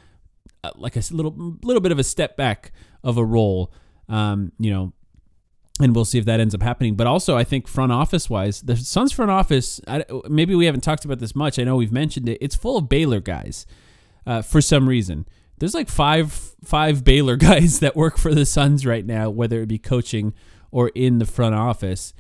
uh, 0.65 0.71
like 0.77 0.97
a 0.97 1.03
little 1.11 1.35
little 1.63 1.81
bit 1.81 1.93
of 1.93 1.99
a 1.99 2.05
step 2.05 2.37
back 2.37 2.73
of 3.03 3.17
a 3.17 3.25
role. 3.25 3.73
Um, 4.09 4.53
you 4.59 4.71
know, 4.71 4.93
and 5.81 5.95
we'll 5.95 6.05
see 6.05 6.19
if 6.19 6.25
that 6.27 6.41
ends 6.41 6.55
up 6.55 6.63
happening. 6.63 6.95
But 6.95 7.07
also, 7.07 7.37
I 7.37 7.45
think 7.45 7.67
front 7.67 7.93
office 7.93 8.29
wise, 8.29 8.61
the 8.61 8.77
Suns 8.77 9.13
front 9.13 9.31
office, 9.31 9.81
I, 9.87 10.05
maybe 10.29 10.55
we 10.55 10.67
haven't 10.67 10.83
talked 10.83 11.05
about 11.05 11.19
this 11.19 11.35
much. 11.35 11.59
I 11.59 11.65
know 11.65 11.77
we've 11.77 11.93
mentioned 11.93 12.29
it. 12.29 12.39
It's 12.41 12.55
full 12.55 12.77
of 12.77 12.89
Baylor 12.89 13.21
guys 13.21 13.67
uh, 14.27 14.43
for 14.43 14.61
some 14.61 14.89
reason. 14.89 15.27
There's 15.59 15.75
like 15.75 15.89
five 15.89 16.33
five 16.65 17.05
Baylor 17.05 17.37
guys 17.51 17.81
that 17.81 17.97
work 17.97 18.19
for 18.19 18.35
the 18.35 18.45
Suns 18.45 18.85
right 18.85 19.07
now, 19.07 19.31
whether 19.31 19.63
it 19.63 19.69
be 19.69 19.79
coaching 19.79 20.35
or 20.71 20.91
in 20.95 21.19
the 21.19 21.27
front 21.27 21.55
office, 21.55 22.13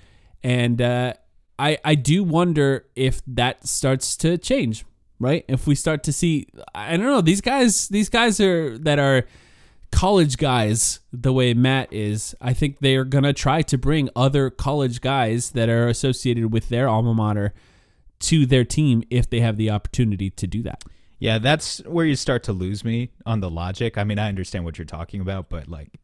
and 0.42 0.80
uh, 0.80 1.14
I 1.58 1.78
I 1.84 1.94
do 1.94 2.22
wonder 2.22 2.86
if 2.94 3.20
that 3.26 3.66
starts 3.66 4.16
to 4.18 4.38
change. 4.38 4.84
Right, 5.18 5.44
if 5.46 5.68
we 5.68 5.76
start 5.76 6.02
to 6.04 6.12
see, 6.12 6.48
I 6.74 6.96
don't 6.96 7.06
know, 7.06 7.20
these 7.20 7.40
guys, 7.40 7.86
these 7.88 8.08
guys 8.08 8.40
are 8.40 8.76
that 8.78 8.98
are 8.98 9.24
college 9.92 10.36
guys 10.38 11.00
the 11.12 11.32
way 11.32 11.54
Mat 11.54 11.92
is, 11.92 12.34
I 12.40 12.52
think 12.52 12.80
they 12.80 12.96
are 12.96 13.04
going 13.04 13.24
to 13.24 13.32
try 13.32 13.62
to 13.62 13.78
bring 13.78 14.08
other 14.16 14.50
college 14.50 15.00
guys 15.00 15.50
that 15.50 15.68
are 15.68 15.86
associated 15.88 16.52
with 16.52 16.68
their 16.68 16.88
alma 16.88 17.14
mater 17.14 17.52
to 18.20 18.46
their 18.46 18.64
team 18.64 19.02
if 19.10 19.28
they 19.30 19.40
have 19.40 19.56
the 19.56 19.70
opportunity 19.70 20.30
to 20.30 20.46
do 20.46 20.62
that. 20.62 20.82
Yeah, 21.18 21.38
that's 21.38 21.78
where 21.84 22.04
you 22.04 22.16
start 22.16 22.42
to 22.44 22.52
lose 22.52 22.84
me 22.84 23.10
on 23.24 23.40
the 23.40 23.50
logic. 23.50 23.96
I 23.96 24.04
mean, 24.04 24.18
I 24.18 24.28
understand 24.28 24.64
what 24.64 24.78
you're 24.78 24.84
talking 24.84 25.20
about, 25.20 25.48
but 25.48 25.68
like 25.68 26.00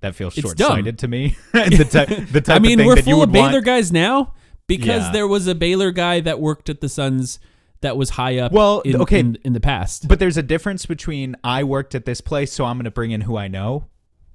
that 0.00 0.14
feels 0.14 0.34
short-sighted 0.34 0.98
to 1.00 1.08
me. 1.08 1.36
the, 1.52 1.86
ty- 1.90 2.04
the 2.24 2.40
type 2.40 2.56
I 2.56 2.58
mean, 2.60 2.78
of 2.80 2.84
thing 2.84 2.86
we're 2.86 3.02
full 3.02 3.22
of 3.22 3.32
Baylor 3.32 3.52
want. 3.52 3.64
guys 3.66 3.92
now 3.92 4.32
because 4.66 5.04
Yeah. 5.04 5.12
there 5.12 5.28
was 5.28 5.46
a 5.46 5.54
Baylor 5.54 5.90
guy 5.90 6.20
that 6.20 6.40
worked 6.40 6.68
at 6.70 6.80
the 6.80 6.88
Suns 6.88 7.38
that 7.84 7.96
was 7.96 8.10
high 8.10 8.38
up 8.38 8.52
Well, 8.52 8.80
in, 8.80 8.96
okay. 9.02 9.20
in, 9.20 9.38
in 9.44 9.52
the 9.54 9.60
past. 9.60 10.08
But 10.08 10.18
there's 10.18 10.36
a 10.36 10.42
difference 10.42 10.84
between 10.86 11.36
I 11.44 11.62
worked 11.64 11.94
at 11.94 12.04
this 12.04 12.20
place, 12.20 12.52
so 12.52 12.64
I'm 12.64 12.76
going 12.76 12.84
to 12.84 12.90
bring 12.90 13.12
in 13.12 13.20
who 13.22 13.36
I 13.36 13.48
know, 13.48 13.86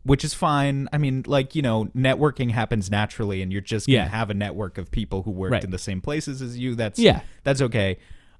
which 0.03 0.23
is 0.23 0.33
fine. 0.33 0.87
I 0.93 0.97
mean, 0.97 1.23
like, 1.27 1.53
you 1.55 1.61
know, 1.61 1.85
networking 1.95 2.51
happens 2.51 2.89
naturally 2.89 3.41
and 3.41 3.51
you're 3.51 3.61
just 3.61 3.85
going 3.87 3.99
to 3.99 4.03
Yeah. 4.05 4.07
have 4.09 4.29
a 4.29 4.33
network 4.33 4.77
of 4.77 4.89
people 4.91 5.23
who 5.23 5.31
worked 5.31 5.51
Right. 5.51 5.63
in 5.63 5.71
the 5.71 5.77
same 5.77 5.99
places 6.01 6.41
as 6.41 6.57
you. 6.57 6.75
That's 6.75 6.97
Yeah. 6.97 7.21
that's 7.43 7.61
okay. 7.61 7.97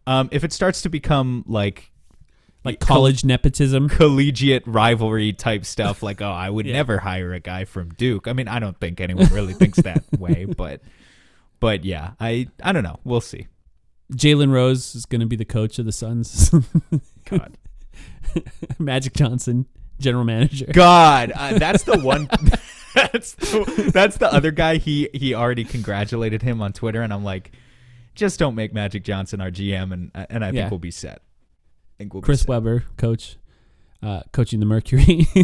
Um, 0.07 0.29
if 0.31 0.43
it 0.43 0.53
starts 0.53 0.81
to 0.83 0.89
become 0.89 1.43
like 1.45 1.91
like 2.65 2.79
college 2.79 3.23
nepotism. 3.23 3.87
collegiate 3.89 4.63
rivalry 4.65 5.31
type 5.33 5.63
stuff 5.65 6.03
like 6.09 6.21
oh 6.21 6.29
I 6.29 6.49
would 6.49 6.65
Yeah. 6.65 6.73
never 6.73 6.97
hire 6.99 7.33
a 7.33 7.39
guy 7.39 7.63
from 7.65 7.89
Duke. 7.91 8.27
I 8.27 8.33
mean, 8.33 8.47
I 8.47 8.59
don't 8.59 8.77
think 8.79 8.99
anyone 8.99 9.27
really 9.27 9.53
thinks 9.53 9.77
that 9.81 10.03
way, 10.19 10.45
but 10.45 10.81
but 11.59 11.83
yeah, 11.85 12.11
I 12.19 12.47
I 12.63 12.71
don't 12.73 12.83
know. 12.83 12.99
We'll 13.03 13.21
see. 13.21 13.47
Jalen 14.13 14.51
Rose 14.51 14.95
is 14.95 15.05
going 15.05 15.21
to 15.21 15.27
be 15.27 15.35
the 15.35 15.45
coach 15.45 15.79
of 15.79 15.85
the 15.85 15.91
Suns. 15.91 16.51
God. 17.29 17.57
Magic 18.79 19.13
Johnson, 19.13 19.65
general 19.99 20.23
manager. 20.23 20.65
God, 20.71 21.31
uh, 21.35 21.57
that's 21.57 21.83
the 21.83 21.99
one. 21.99 22.27
that's 22.95 23.33
the, 23.35 23.91
that's 23.93 24.17
the 24.17 24.31
other 24.31 24.51
guy. 24.51 24.77
He 24.77 25.09
he 25.13 25.33
already 25.33 25.63
congratulated 25.63 26.41
him 26.41 26.61
on 26.61 26.73
Twitter, 26.73 27.01
and 27.01 27.13
I'm 27.13 27.23
like, 27.23 27.51
just 28.15 28.39
don't 28.39 28.55
make 28.55 28.73
Magic 28.73 29.03
Johnson 29.03 29.41
our 29.41 29.51
GM, 29.51 29.91
and 29.93 30.11
and 30.29 30.43
I 30.43 30.47
think 30.49 30.57
Yeah. 30.57 30.69
we'll 30.69 30.79
be 30.79 30.91
set. 30.91 31.21
I 31.21 31.91
think 31.97 32.13
we'll 32.13 32.21
Chris. 32.21 32.47
Webber, 32.47 32.83
coach, 32.97 33.37
uh, 34.03 34.21
coaching 34.31 34.59
the 34.59 34.65
Mercury. 34.67 35.27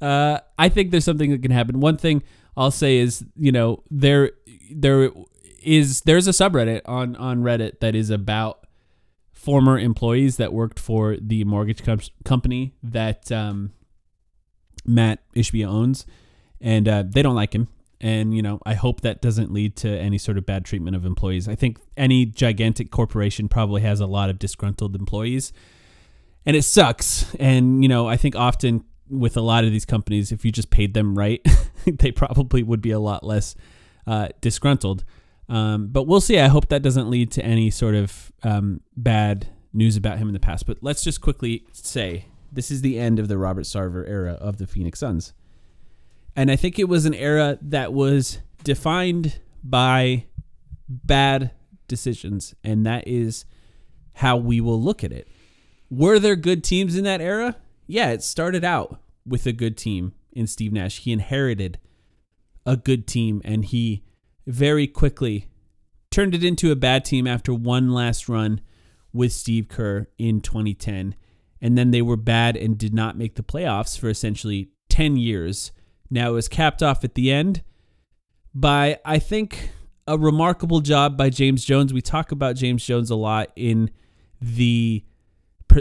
uh, 0.00 0.38
I 0.58 0.68
think 0.68 0.90
there's 0.90 1.04
something 1.04 1.30
that 1.30 1.42
can 1.42 1.50
happen. 1.50 1.80
One 1.80 1.96
thing 1.96 2.22
I'll 2.56 2.70
say 2.70 2.98
is, 2.98 3.24
you 3.36 3.52
know, 3.52 3.82
there 3.90 4.32
there 4.70 5.10
is 5.66 6.02
there's 6.02 6.28
a 6.28 6.30
subreddit 6.30 6.82
on 6.86 7.16
on 7.16 7.42
Reddit 7.42 7.80
that 7.80 7.94
is 7.94 8.08
about 8.10 8.66
former 9.32 9.78
employees 9.78 10.38
that 10.38 10.52
worked 10.52 10.80
for 10.80 11.16
the 11.20 11.44
mortgage 11.44 11.82
com- 11.84 12.00
company 12.24 12.74
that 12.82 13.30
um, 13.30 13.72
Mat 14.86 15.20
Ishbia 15.34 15.66
owns, 15.66 16.06
and 16.60 16.88
uh, 16.88 17.04
they 17.06 17.22
don't 17.22 17.34
like 17.34 17.54
him. 17.54 17.68
And 18.00 18.34
you 18.34 18.42
know, 18.42 18.60
I 18.64 18.74
hope 18.74 19.00
that 19.00 19.20
doesn't 19.20 19.52
lead 19.52 19.76
to 19.76 19.88
any 19.88 20.18
sort 20.18 20.38
of 20.38 20.46
bad 20.46 20.64
treatment 20.64 20.96
of 20.96 21.04
employees. 21.04 21.48
I 21.48 21.54
think 21.54 21.78
any 21.96 22.26
gigantic 22.26 22.90
corporation 22.90 23.48
probably 23.48 23.82
has 23.82 24.00
a 24.00 24.06
lot 24.06 24.30
of 24.30 24.38
disgruntled 24.38 24.94
employees, 24.94 25.52
and 26.44 26.56
it 26.56 26.62
sucks. 26.62 27.34
And 27.40 27.82
you 27.82 27.88
know, 27.88 28.06
I 28.06 28.16
think 28.16 28.36
often 28.36 28.84
with 29.08 29.36
a 29.36 29.40
lot 29.40 29.64
of 29.64 29.70
these 29.70 29.84
companies, 29.84 30.30
if 30.32 30.44
you 30.44 30.52
just 30.52 30.70
paid 30.70 30.94
them 30.94 31.16
right, 31.16 31.44
they 31.86 32.12
probably 32.12 32.62
would 32.62 32.82
be 32.82 32.90
a 32.90 33.00
lot 33.00 33.24
less 33.24 33.54
uh, 34.06 34.28
disgruntled. 34.40 35.04
Um, 35.48 35.88
but 35.88 36.04
we'll 36.04 36.20
see. 36.20 36.38
I 36.38 36.48
hope 36.48 36.68
that 36.68 36.82
doesn't 36.82 37.08
lead 37.08 37.30
to 37.32 37.44
any 37.44 37.70
sort 37.70 37.94
of 37.94 38.32
um, 38.42 38.80
bad 38.96 39.48
news 39.72 39.96
about 39.96 40.18
him 40.18 40.28
in 40.28 40.34
the 40.34 40.40
past. 40.40 40.66
But 40.66 40.78
let's 40.80 41.04
just 41.04 41.20
quickly 41.20 41.66
say 41.72 42.26
this 42.50 42.70
is 42.70 42.82
the 42.82 42.98
end 42.98 43.18
of 43.18 43.28
the 43.28 43.38
Robert 43.38 43.64
Sarver 43.64 44.08
era 44.08 44.32
of 44.32 44.58
the 44.58 44.66
Phoenix 44.66 44.98
Suns. 44.98 45.32
And 46.34 46.50
I 46.50 46.56
think 46.56 46.78
it 46.78 46.88
was 46.88 47.06
an 47.06 47.14
era 47.14 47.58
that 47.62 47.92
was 47.92 48.40
defined 48.64 49.40
by 49.62 50.26
bad 50.88 51.52
decisions. 51.88 52.54
And 52.64 52.84
that 52.86 53.06
is 53.06 53.44
how 54.14 54.36
we 54.36 54.60
will 54.60 54.80
look 54.80 55.04
at 55.04 55.12
it. 55.12 55.28
Were 55.90 56.18
there 56.18 56.36
good 56.36 56.64
teams 56.64 56.96
in 56.96 57.04
that 57.04 57.20
era? 57.20 57.56
Yeah, 57.86 58.10
it 58.10 58.22
started 58.22 58.64
out 58.64 59.00
with 59.24 59.46
a 59.46 59.52
good 59.52 59.76
team 59.76 60.12
in 60.32 60.46
Steve 60.46 60.72
Nash. 60.72 61.00
He 61.00 61.12
inherited 61.12 61.78
a 62.64 62.76
good 62.76 63.06
team 63.06 63.40
and 63.44 63.64
he 63.64 64.02
very 64.46 64.86
quickly 64.86 65.48
turned 66.10 66.34
it 66.34 66.44
into 66.44 66.70
a 66.70 66.76
bad 66.76 67.04
team 67.04 67.26
after 67.26 67.52
one 67.52 67.90
last 67.92 68.28
run 68.28 68.60
with 69.12 69.32
Steve 69.32 69.68
Kerr 69.68 70.06
in 70.18 70.40
2010. 70.40 71.14
And 71.60 71.76
then 71.76 71.90
they 71.90 72.02
were 72.02 72.16
bad 72.16 72.56
and 72.56 72.78
did 72.78 72.94
not 72.94 73.18
make 73.18 73.34
the 73.34 73.42
playoffs 73.42 73.98
for 73.98 74.08
essentially 74.08 74.70
10 74.88 75.16
years. 75.16 75.72
Now 76.10 76.30
it 76.30 76.34
was 76.34 76.48
capped 76.48 76.82
off 76.82 77.02
at 77.02 77.14
the 77.14 77.30
end 77.30 77.62
by, 78.54 78.98
I 79.04 79.18
think, 79.18 79.70
a 80.06 80.16
remarkable 80.16 80.80
job 80.80 81.16
by 81.16 81.30
James 81.30 81.64
Jones. 81.64 81.92
We 81.92 82.02
talk 82.02 82.30
about 82.30 82.56
James 82.56 82.84
Jones 82.84 83.10
a 83.10 83.16
lot 83.16 83.50
in 83.56 83.90
the 84.40 85.04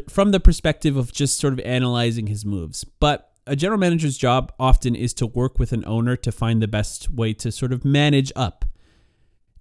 from 0.09 0.31
the 0.31 0.39
perspective 0.39 0.97
of 0.97 1.13
just 1.13 1.37
sort 1.37 1.53
of 1.53 1.59
analyzing 1.61 2.27
his 2.27 2.43
moves. 2.43 2.83
But 2.83 3.31
a 3.47 3.55
general 3.55 3.79
manager's 3.79 4.17
job 4.17 4.51
often 4.59 4.95
is 4.95 5.13
to 5.15 5.27
work 5.27 5.59
with 5.59 5.71
an 5.71 5.83
owner 5.85 6.15
to 6.15 6.31
find 6.31 6.61
the 6.61 6.67
best 6.67 7.09
way 7.09 7.33
to 7.33 7.51
sort 7.51 7.71
of 7.71 7.85
manage 7.85 8.31
up. 8.35 8.65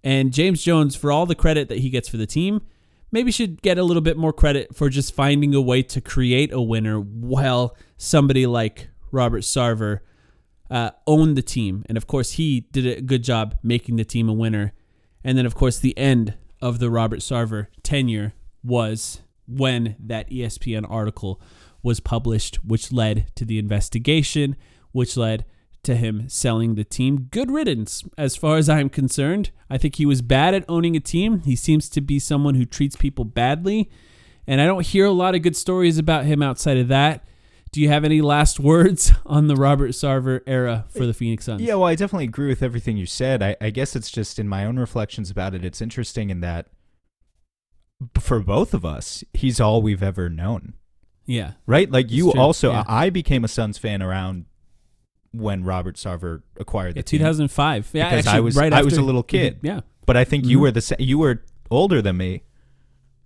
And 0.02 0.32
James 0.32 0.62
Jones, 0.62 0.96
for 0.96 1.10
all 1.10 1.26
the 1.26 1.34
credit 1.34 1.68
that 1.68 1.78
he 1.78 1.90
gets 1.90 2.08
for 2.08 2.16
the 2.16 2.26
team, 2.26 2.62
maybe 3.10 3.30
should 3.30 3.62
get 3.62 3.78
a 3.78 3.82
little 3.82 4.02
bit 4.02 4.16
more 4.16 4.32
credit 4.32 4.74
for 4.74 4.88
just 4.88 5.14
finding 5.14 5.54
a 5.54 5.60
way 5.60 5.82
to 5.82 6.00
create 6.00 6.52
a 6.52 6.60
winner 6.60 7.00
while 7.00 7.76
somebody 7.96 8.46
like 8.46 8.88
Robert 9.12 9.42
Sarver 9.42 10.00
uh, 10.70 10.90
owned 11.06 11.36
the 11.36 11.42
team. 11.42 11.84
And 11.88 11.96
of 11.96 12.06
course, 12.06 12.32
he 12.32 12.60
did 12.72 12.86
a 12.86 13.00
good 13.00 13.22
job 13.22 13.56
making 13.62 13.96
the 13.96 14.04
team 14.04 14.28
a 14.28 14.32
winner. 14.32 14.72
And 15.22 15.38
then, 15.38 15.46
of 15.46 15.54
course, 15.54 15.78
the 15.78 15.96
end 15.96 16.34
of 16.60 16.78
the 16.80 16.90
Robert 16.90 17.20
Sarver 17.20 17.68
tenure 17.82 18.34
was 18.62 19.22
when 19.46 19.96
that 19.98 20.28
ESPN 20.30 20.84
article 20.90 21.40
was 21.84 22.00
published, 22.00 22.56
which 22.64 22.90
led 22.90 23.26
to 23.36 23.44
the 23.44 23.58
investigation, 23.58 24.56
which 24.90 25.16
led 25.16 25.44
to 25.84 25.94
him 25.94 26.28
selling 26.28 26.74
the 26.74 26.84
team. 26.84 27.28
Good 27.30 27.50
riddance, 27.50 28.02
as 28.18 28.34
far 28.36 28.56
as 28.56 28.68
I'm 28.68 28.88
concerned. 28.88 29.50
I 29.70 29.78
think 29.78 29.96
he 29.96 30.06
was 30.06 30.22
bad 30.22 30.54
at 30.54 30.64
owning 30.68 30.96
a 30.96 31.00
team. 31.00 31.40
He 31.40 31.54
seems 31.54 31.88
to 31.90 32.00
be 32.00 32.18
someone 32.18 32.54
who 32.54 32.64
treats 32.64 32.96
people 32.96 33.24
badly. 33.24 33.90
And 34.46 34.60
I 34.60 34.66
don't 34.66 34.84
hear 34.84 35.04
a 35.04 35.12
lot 35.12 35.34
of 35.34 35.42
good 35.42 35.56
stories 35.56 35.98
about 35.98 36.24
him 36.24 36.42
outside 36.42 36.78
of 36.78 36.88
that. 36.88 37.24
Do 37.70 37.80
you 37.80 37.88
have 37.88 38.04
any 38.04 38.20
last 38.20 38.60
words 38.60 39.12
on 39.26 39.48
the 39.48 39.56
Robert 39.56 39.90
Sarver 39.90 40.40
era 40.46 40.86
for 40.88 41.06
the 41.06 41.14
Phoenix 41.14 41.44
Suns? 41.44 41.60
Yeah, 41.60 41.74
well, 41.74 41.88
I 41.88 41.96
definitely 41.96 42.26
agree 42.26 42.48
with 42.48 42.62
everything 42.62 42.96
you 42.96 43.06
said. 43.06 43.42
I, 43.42 43.56
I 43.60 43.70
guess 43.70 43.94
it's 43.94 44.10
just 44.10 44.38
in 44.38 44.48
my 44.48 44.64
own 44.64 44.78
reflections 44.78 45.30
about 45.30 45.54
it, 45.54 45.64
it's 45.64 45.82
interesting 45.82 46.30
in 46.30 46.40
that 46.40 46.68
for 48.18 48.40
both 48.40 48.74
of 48.74 48.84
us, 48.84 49.24
he's 49.32 49.60
all 49.60 49.82
we've 49.82 50.02
ever 50.02 50.28
known. 50.28 50.74
Yeah. 51.26 51.52
Right? 51.66 51.90
Like 51.90 52.10
you 52.10 52.32
true, 52.32 52.40
also, 52.40 52.72
yeah. 52.72 52.84
I 52.86 53.10
became 53.10 53.44
a 53.44 53.48
Suns 53.48 53.78
fan 53.78 54.02
around 54.02 54.44
when 55.32 55.64
Robert 55.64 55.96
Sarver 55.96 56.42
acquired 56.58 56.94
the 56.94 56.98
Yeah, 56.98 57.02
team. 57.02 57.18
2005. 57.20 57.90
Yeah, 57.92 58.10
Because 58.10 58.26
I 58.26 58.30
actually, 58.30 58.44
was- 58.44 58.56
right 58.56 58.72
I 58.72 58.82
was 58.82 58.96
a 58.96 59.02
little 59.02 59.22
kid. 59.22 59.58
Yeah. 59.62 59.80
But 60.06 60.16
I 60.16 60.24
think 60.24 60.44
you 60.44 60.58
Mhm. 60.58 60.60
were 60.60 60.70
the 60.70 60.80
sa- 60.80 60.94
you 60.98 61.18
were 61.18 61.42
older 61.70 62.00
than 62.02 62.16
me, 62.18 62.42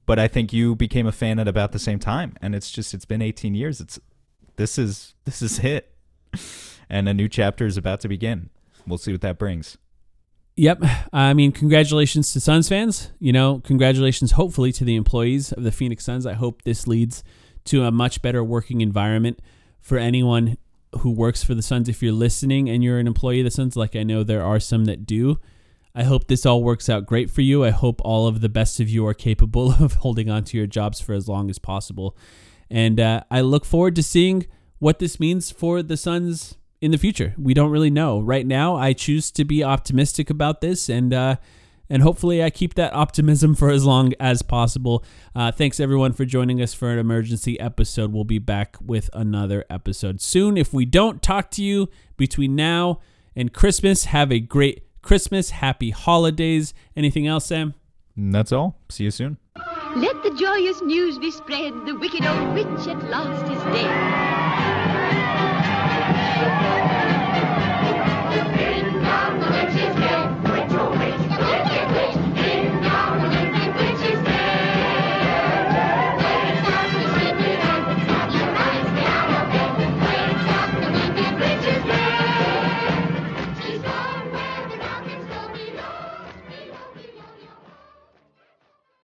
but 0.06 0.18
I 0.18 0.28
think 0.28 0.52
you 0.52 0.74
became 0.76 1.06
a 1.06 1.12
fan 1.12 1.38
at 1.38 1.48
about 1.48 1.72
the 1.72 1.78
same 1.78 1.98
time. 1.98 2.34
And 2.40 2.54
it's 2.54 2.70
just 2.70 2.94
it's 2.94 3.04
been 3.04 3.20
18 3.20 3.54
years. 3.54 3.80
It's 3.80 3.98
this 4.56 4.78
is 4.78 5.14
this 5.24 5.42
is 5.42 5.58
it, 5.58 5.92
and 6.88 7.08
a 7.08 7.14
new 7.14 7.28
chapter 7.28 7.66
is 7.66 7.76
about 7.76 8.00
to 8.00 8.08
begin. 8.08 8.50
We'll 8.86 8.98
see 8.98 9.12
what 9.12 9.20
that 9.22 9.38
brings. 9.38 9.76
Yep. 10.56 10.82
I 11.12 11.34
mean, 11.34 11.52
congratulations 11.52 12.32
to 12.32 12.40
Suns 12.40 12.68
fans. 12.68 13.10
You 13.20 13.32
know, 13.32 13.60
congratulations, 13.60 14.32
hopefully, 14.32 14.72
to 14.72 14.84
the 14.84 14.96
employees 14.96 15.52
of 15.52 15.62
the 15.62 15.70
Phoenix 15.70 16.04
Suns. 16.04 16.26
I 16.26 16.32
hope 16.32 16.62
this 16.62 16.86
leads 16.86 17.22
to 17.68 17.84
a 17.84 17.90
much 17.90 18.22
better 18.22 18.42
working 18.42 18.80
environment 18.80 19.40
for 19.80 19.98
anyone 19.98 20.58
who 21.00 21.10
works 21.10 21.42
for 21.42 21.54
the 21.54 21.62
Suns. 21.62 21.88
If 21.88 22.02
you're 22.02 22.12
listening 22.12 22.68
and 22.68 22.82
you're 22.82 22.98
an 22.98 23.06
employee 23.06 23.40
of 23.40 23.44
the 23.44 23.50
Suns, 23.50 23.76
like 23.76 23.94
I 23.96 24.02
know 24.02 24.22
there 24.22 24.42
are 24.42 24.60
some 24.60 24.86
that 24.86 25.06
do, 25.06 25.38
I 25.94 26.04
hope 26.04 26.28
this 26.28 26.46
all 26.46 26.62
works 26.62 26.88
out 26.88 27.06
great 27.06 27.30
for 27.30 27.40
you. 27.40 27.64
I 27.64 27.70
hope 27.70 28.00
all 28.04 28.26
of 28.26 28.40
the 28.40 28.48
best 28.48 28.80
of 28.80 28.88
you 28.88 29.06
are 29.06 29.14
capable 29.14 29.72
of 29.80 29.94
holding 29.94 30.30
on 30.30 30.44
to 30.44 30.56
your 30.56 30.66
jobs 30.66 31.00
for 31.00 31.12
as 31.12 31.28
long 31.28 31.50
as 31.50 31.58
possible. 31.58 32.16
And 32.70 33.00
uh, 33.00 33.24
I 33.30 33.40
look 33.40 33.64
forward 33.64 33.96
to 33.96 34.02
seeing 34.02 34.46
what 34.78 34.98
this 34.98 35.18
means 35.18 35.50
for 35.50 35.82
the 35.82 35.96
Suns 35.96 36.56
in 36.80 36.90
the 36.90 36.98
future. 36.98 37.34
We 37.36 37.54
don't 37.54 37.70
really 37.70 37.90
know. 37.90 38.20
Right 38.20 38.46
now, 38.46 38.76
I 38.76 38.92
choose 38.92 39.30
to 39.32 39.44
be 39.44 39.64
optimistic 39.64 40.30
about 40.30 40.60
this 40.60 40.88
and 40.88 41.12
uh, 41.12 41.36
and 41.90 42.02
hopefully 42.02 42.42
I 42.42 42.50
keep 42.50 42.74
that 42.74 42.92
optimism 42.92 43.54
for 43.54 43.70
as 43.70 43.84
long 43.84 44.12
as 44.20 44.42
possible. 44.42 45.04
Uh, 45.34 45.52
thanks 45.52 45.80
everyone 45.80 46.12
for 46.12 46.24
joining 46.24 46.60
us 46.60 46.74
for 46.74 46.90
an 46.90 46.98
emergency 46.98 47.58
episode. 47.60 48.12
We'll 48.12 48.24
be 48.24 48.38
back 48.38 48.76
with 48.80 49.10
another 49.12 49.64
episode 49.70 50.20
soon. 50.20 50.56
If 50.56 50.72
we 50.72 50.84
don't 50.84 51.22
talk 51.22 51.50
to 51.52 51.62
you 51.62 51.88
between 52.16 52.54
now 52.54 53.00
and 53.34 53.52
Christmas, 53.52 54.04
have 54.06 54.32
a 54.32 54.40
great 54.40 54.84
Christmas, 55.02 55.50
happy 55.50 55.90
holidays. 55.90 56.74
Anything 56.96 57.26
else, 57.26 57.46
Sam? 57.46 57.74
That's 58.16 58.52
all. 58.52 58.76
See 58.88 59.04
you 59.04 59.10
soon. 59.10 59.38
Let 59.96 60.22
the 60.22 60.30
joyous 60.38 60.82
news 60.82 61.18
be 61.18 61.30
spread, 61.30 61.72
the 61.86 61.94
wicked 61.94 62.26
old 62.26 62.54
witch 62.54 62.86
at 62.88 63.08
last 63.08 63.50
is 63.50 63.62
dead. 63.74 63.88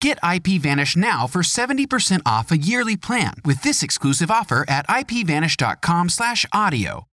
Get 0.00 0.18
IPVanish 0.22 0.96
now 0.96 1.26
for 1.26 1.42
70% 1.42 2.22
off 2.24 2.50
a 2.50 2.56
yearly 2.56 2.96
plan 2.96 3.34
with 3.44 3.62
this 3.62 3.82
exclusive 3.82 4.30
offer 4.30 4.64
at 4.68 4.86
ipvanish.com/audio. 4.88 7.08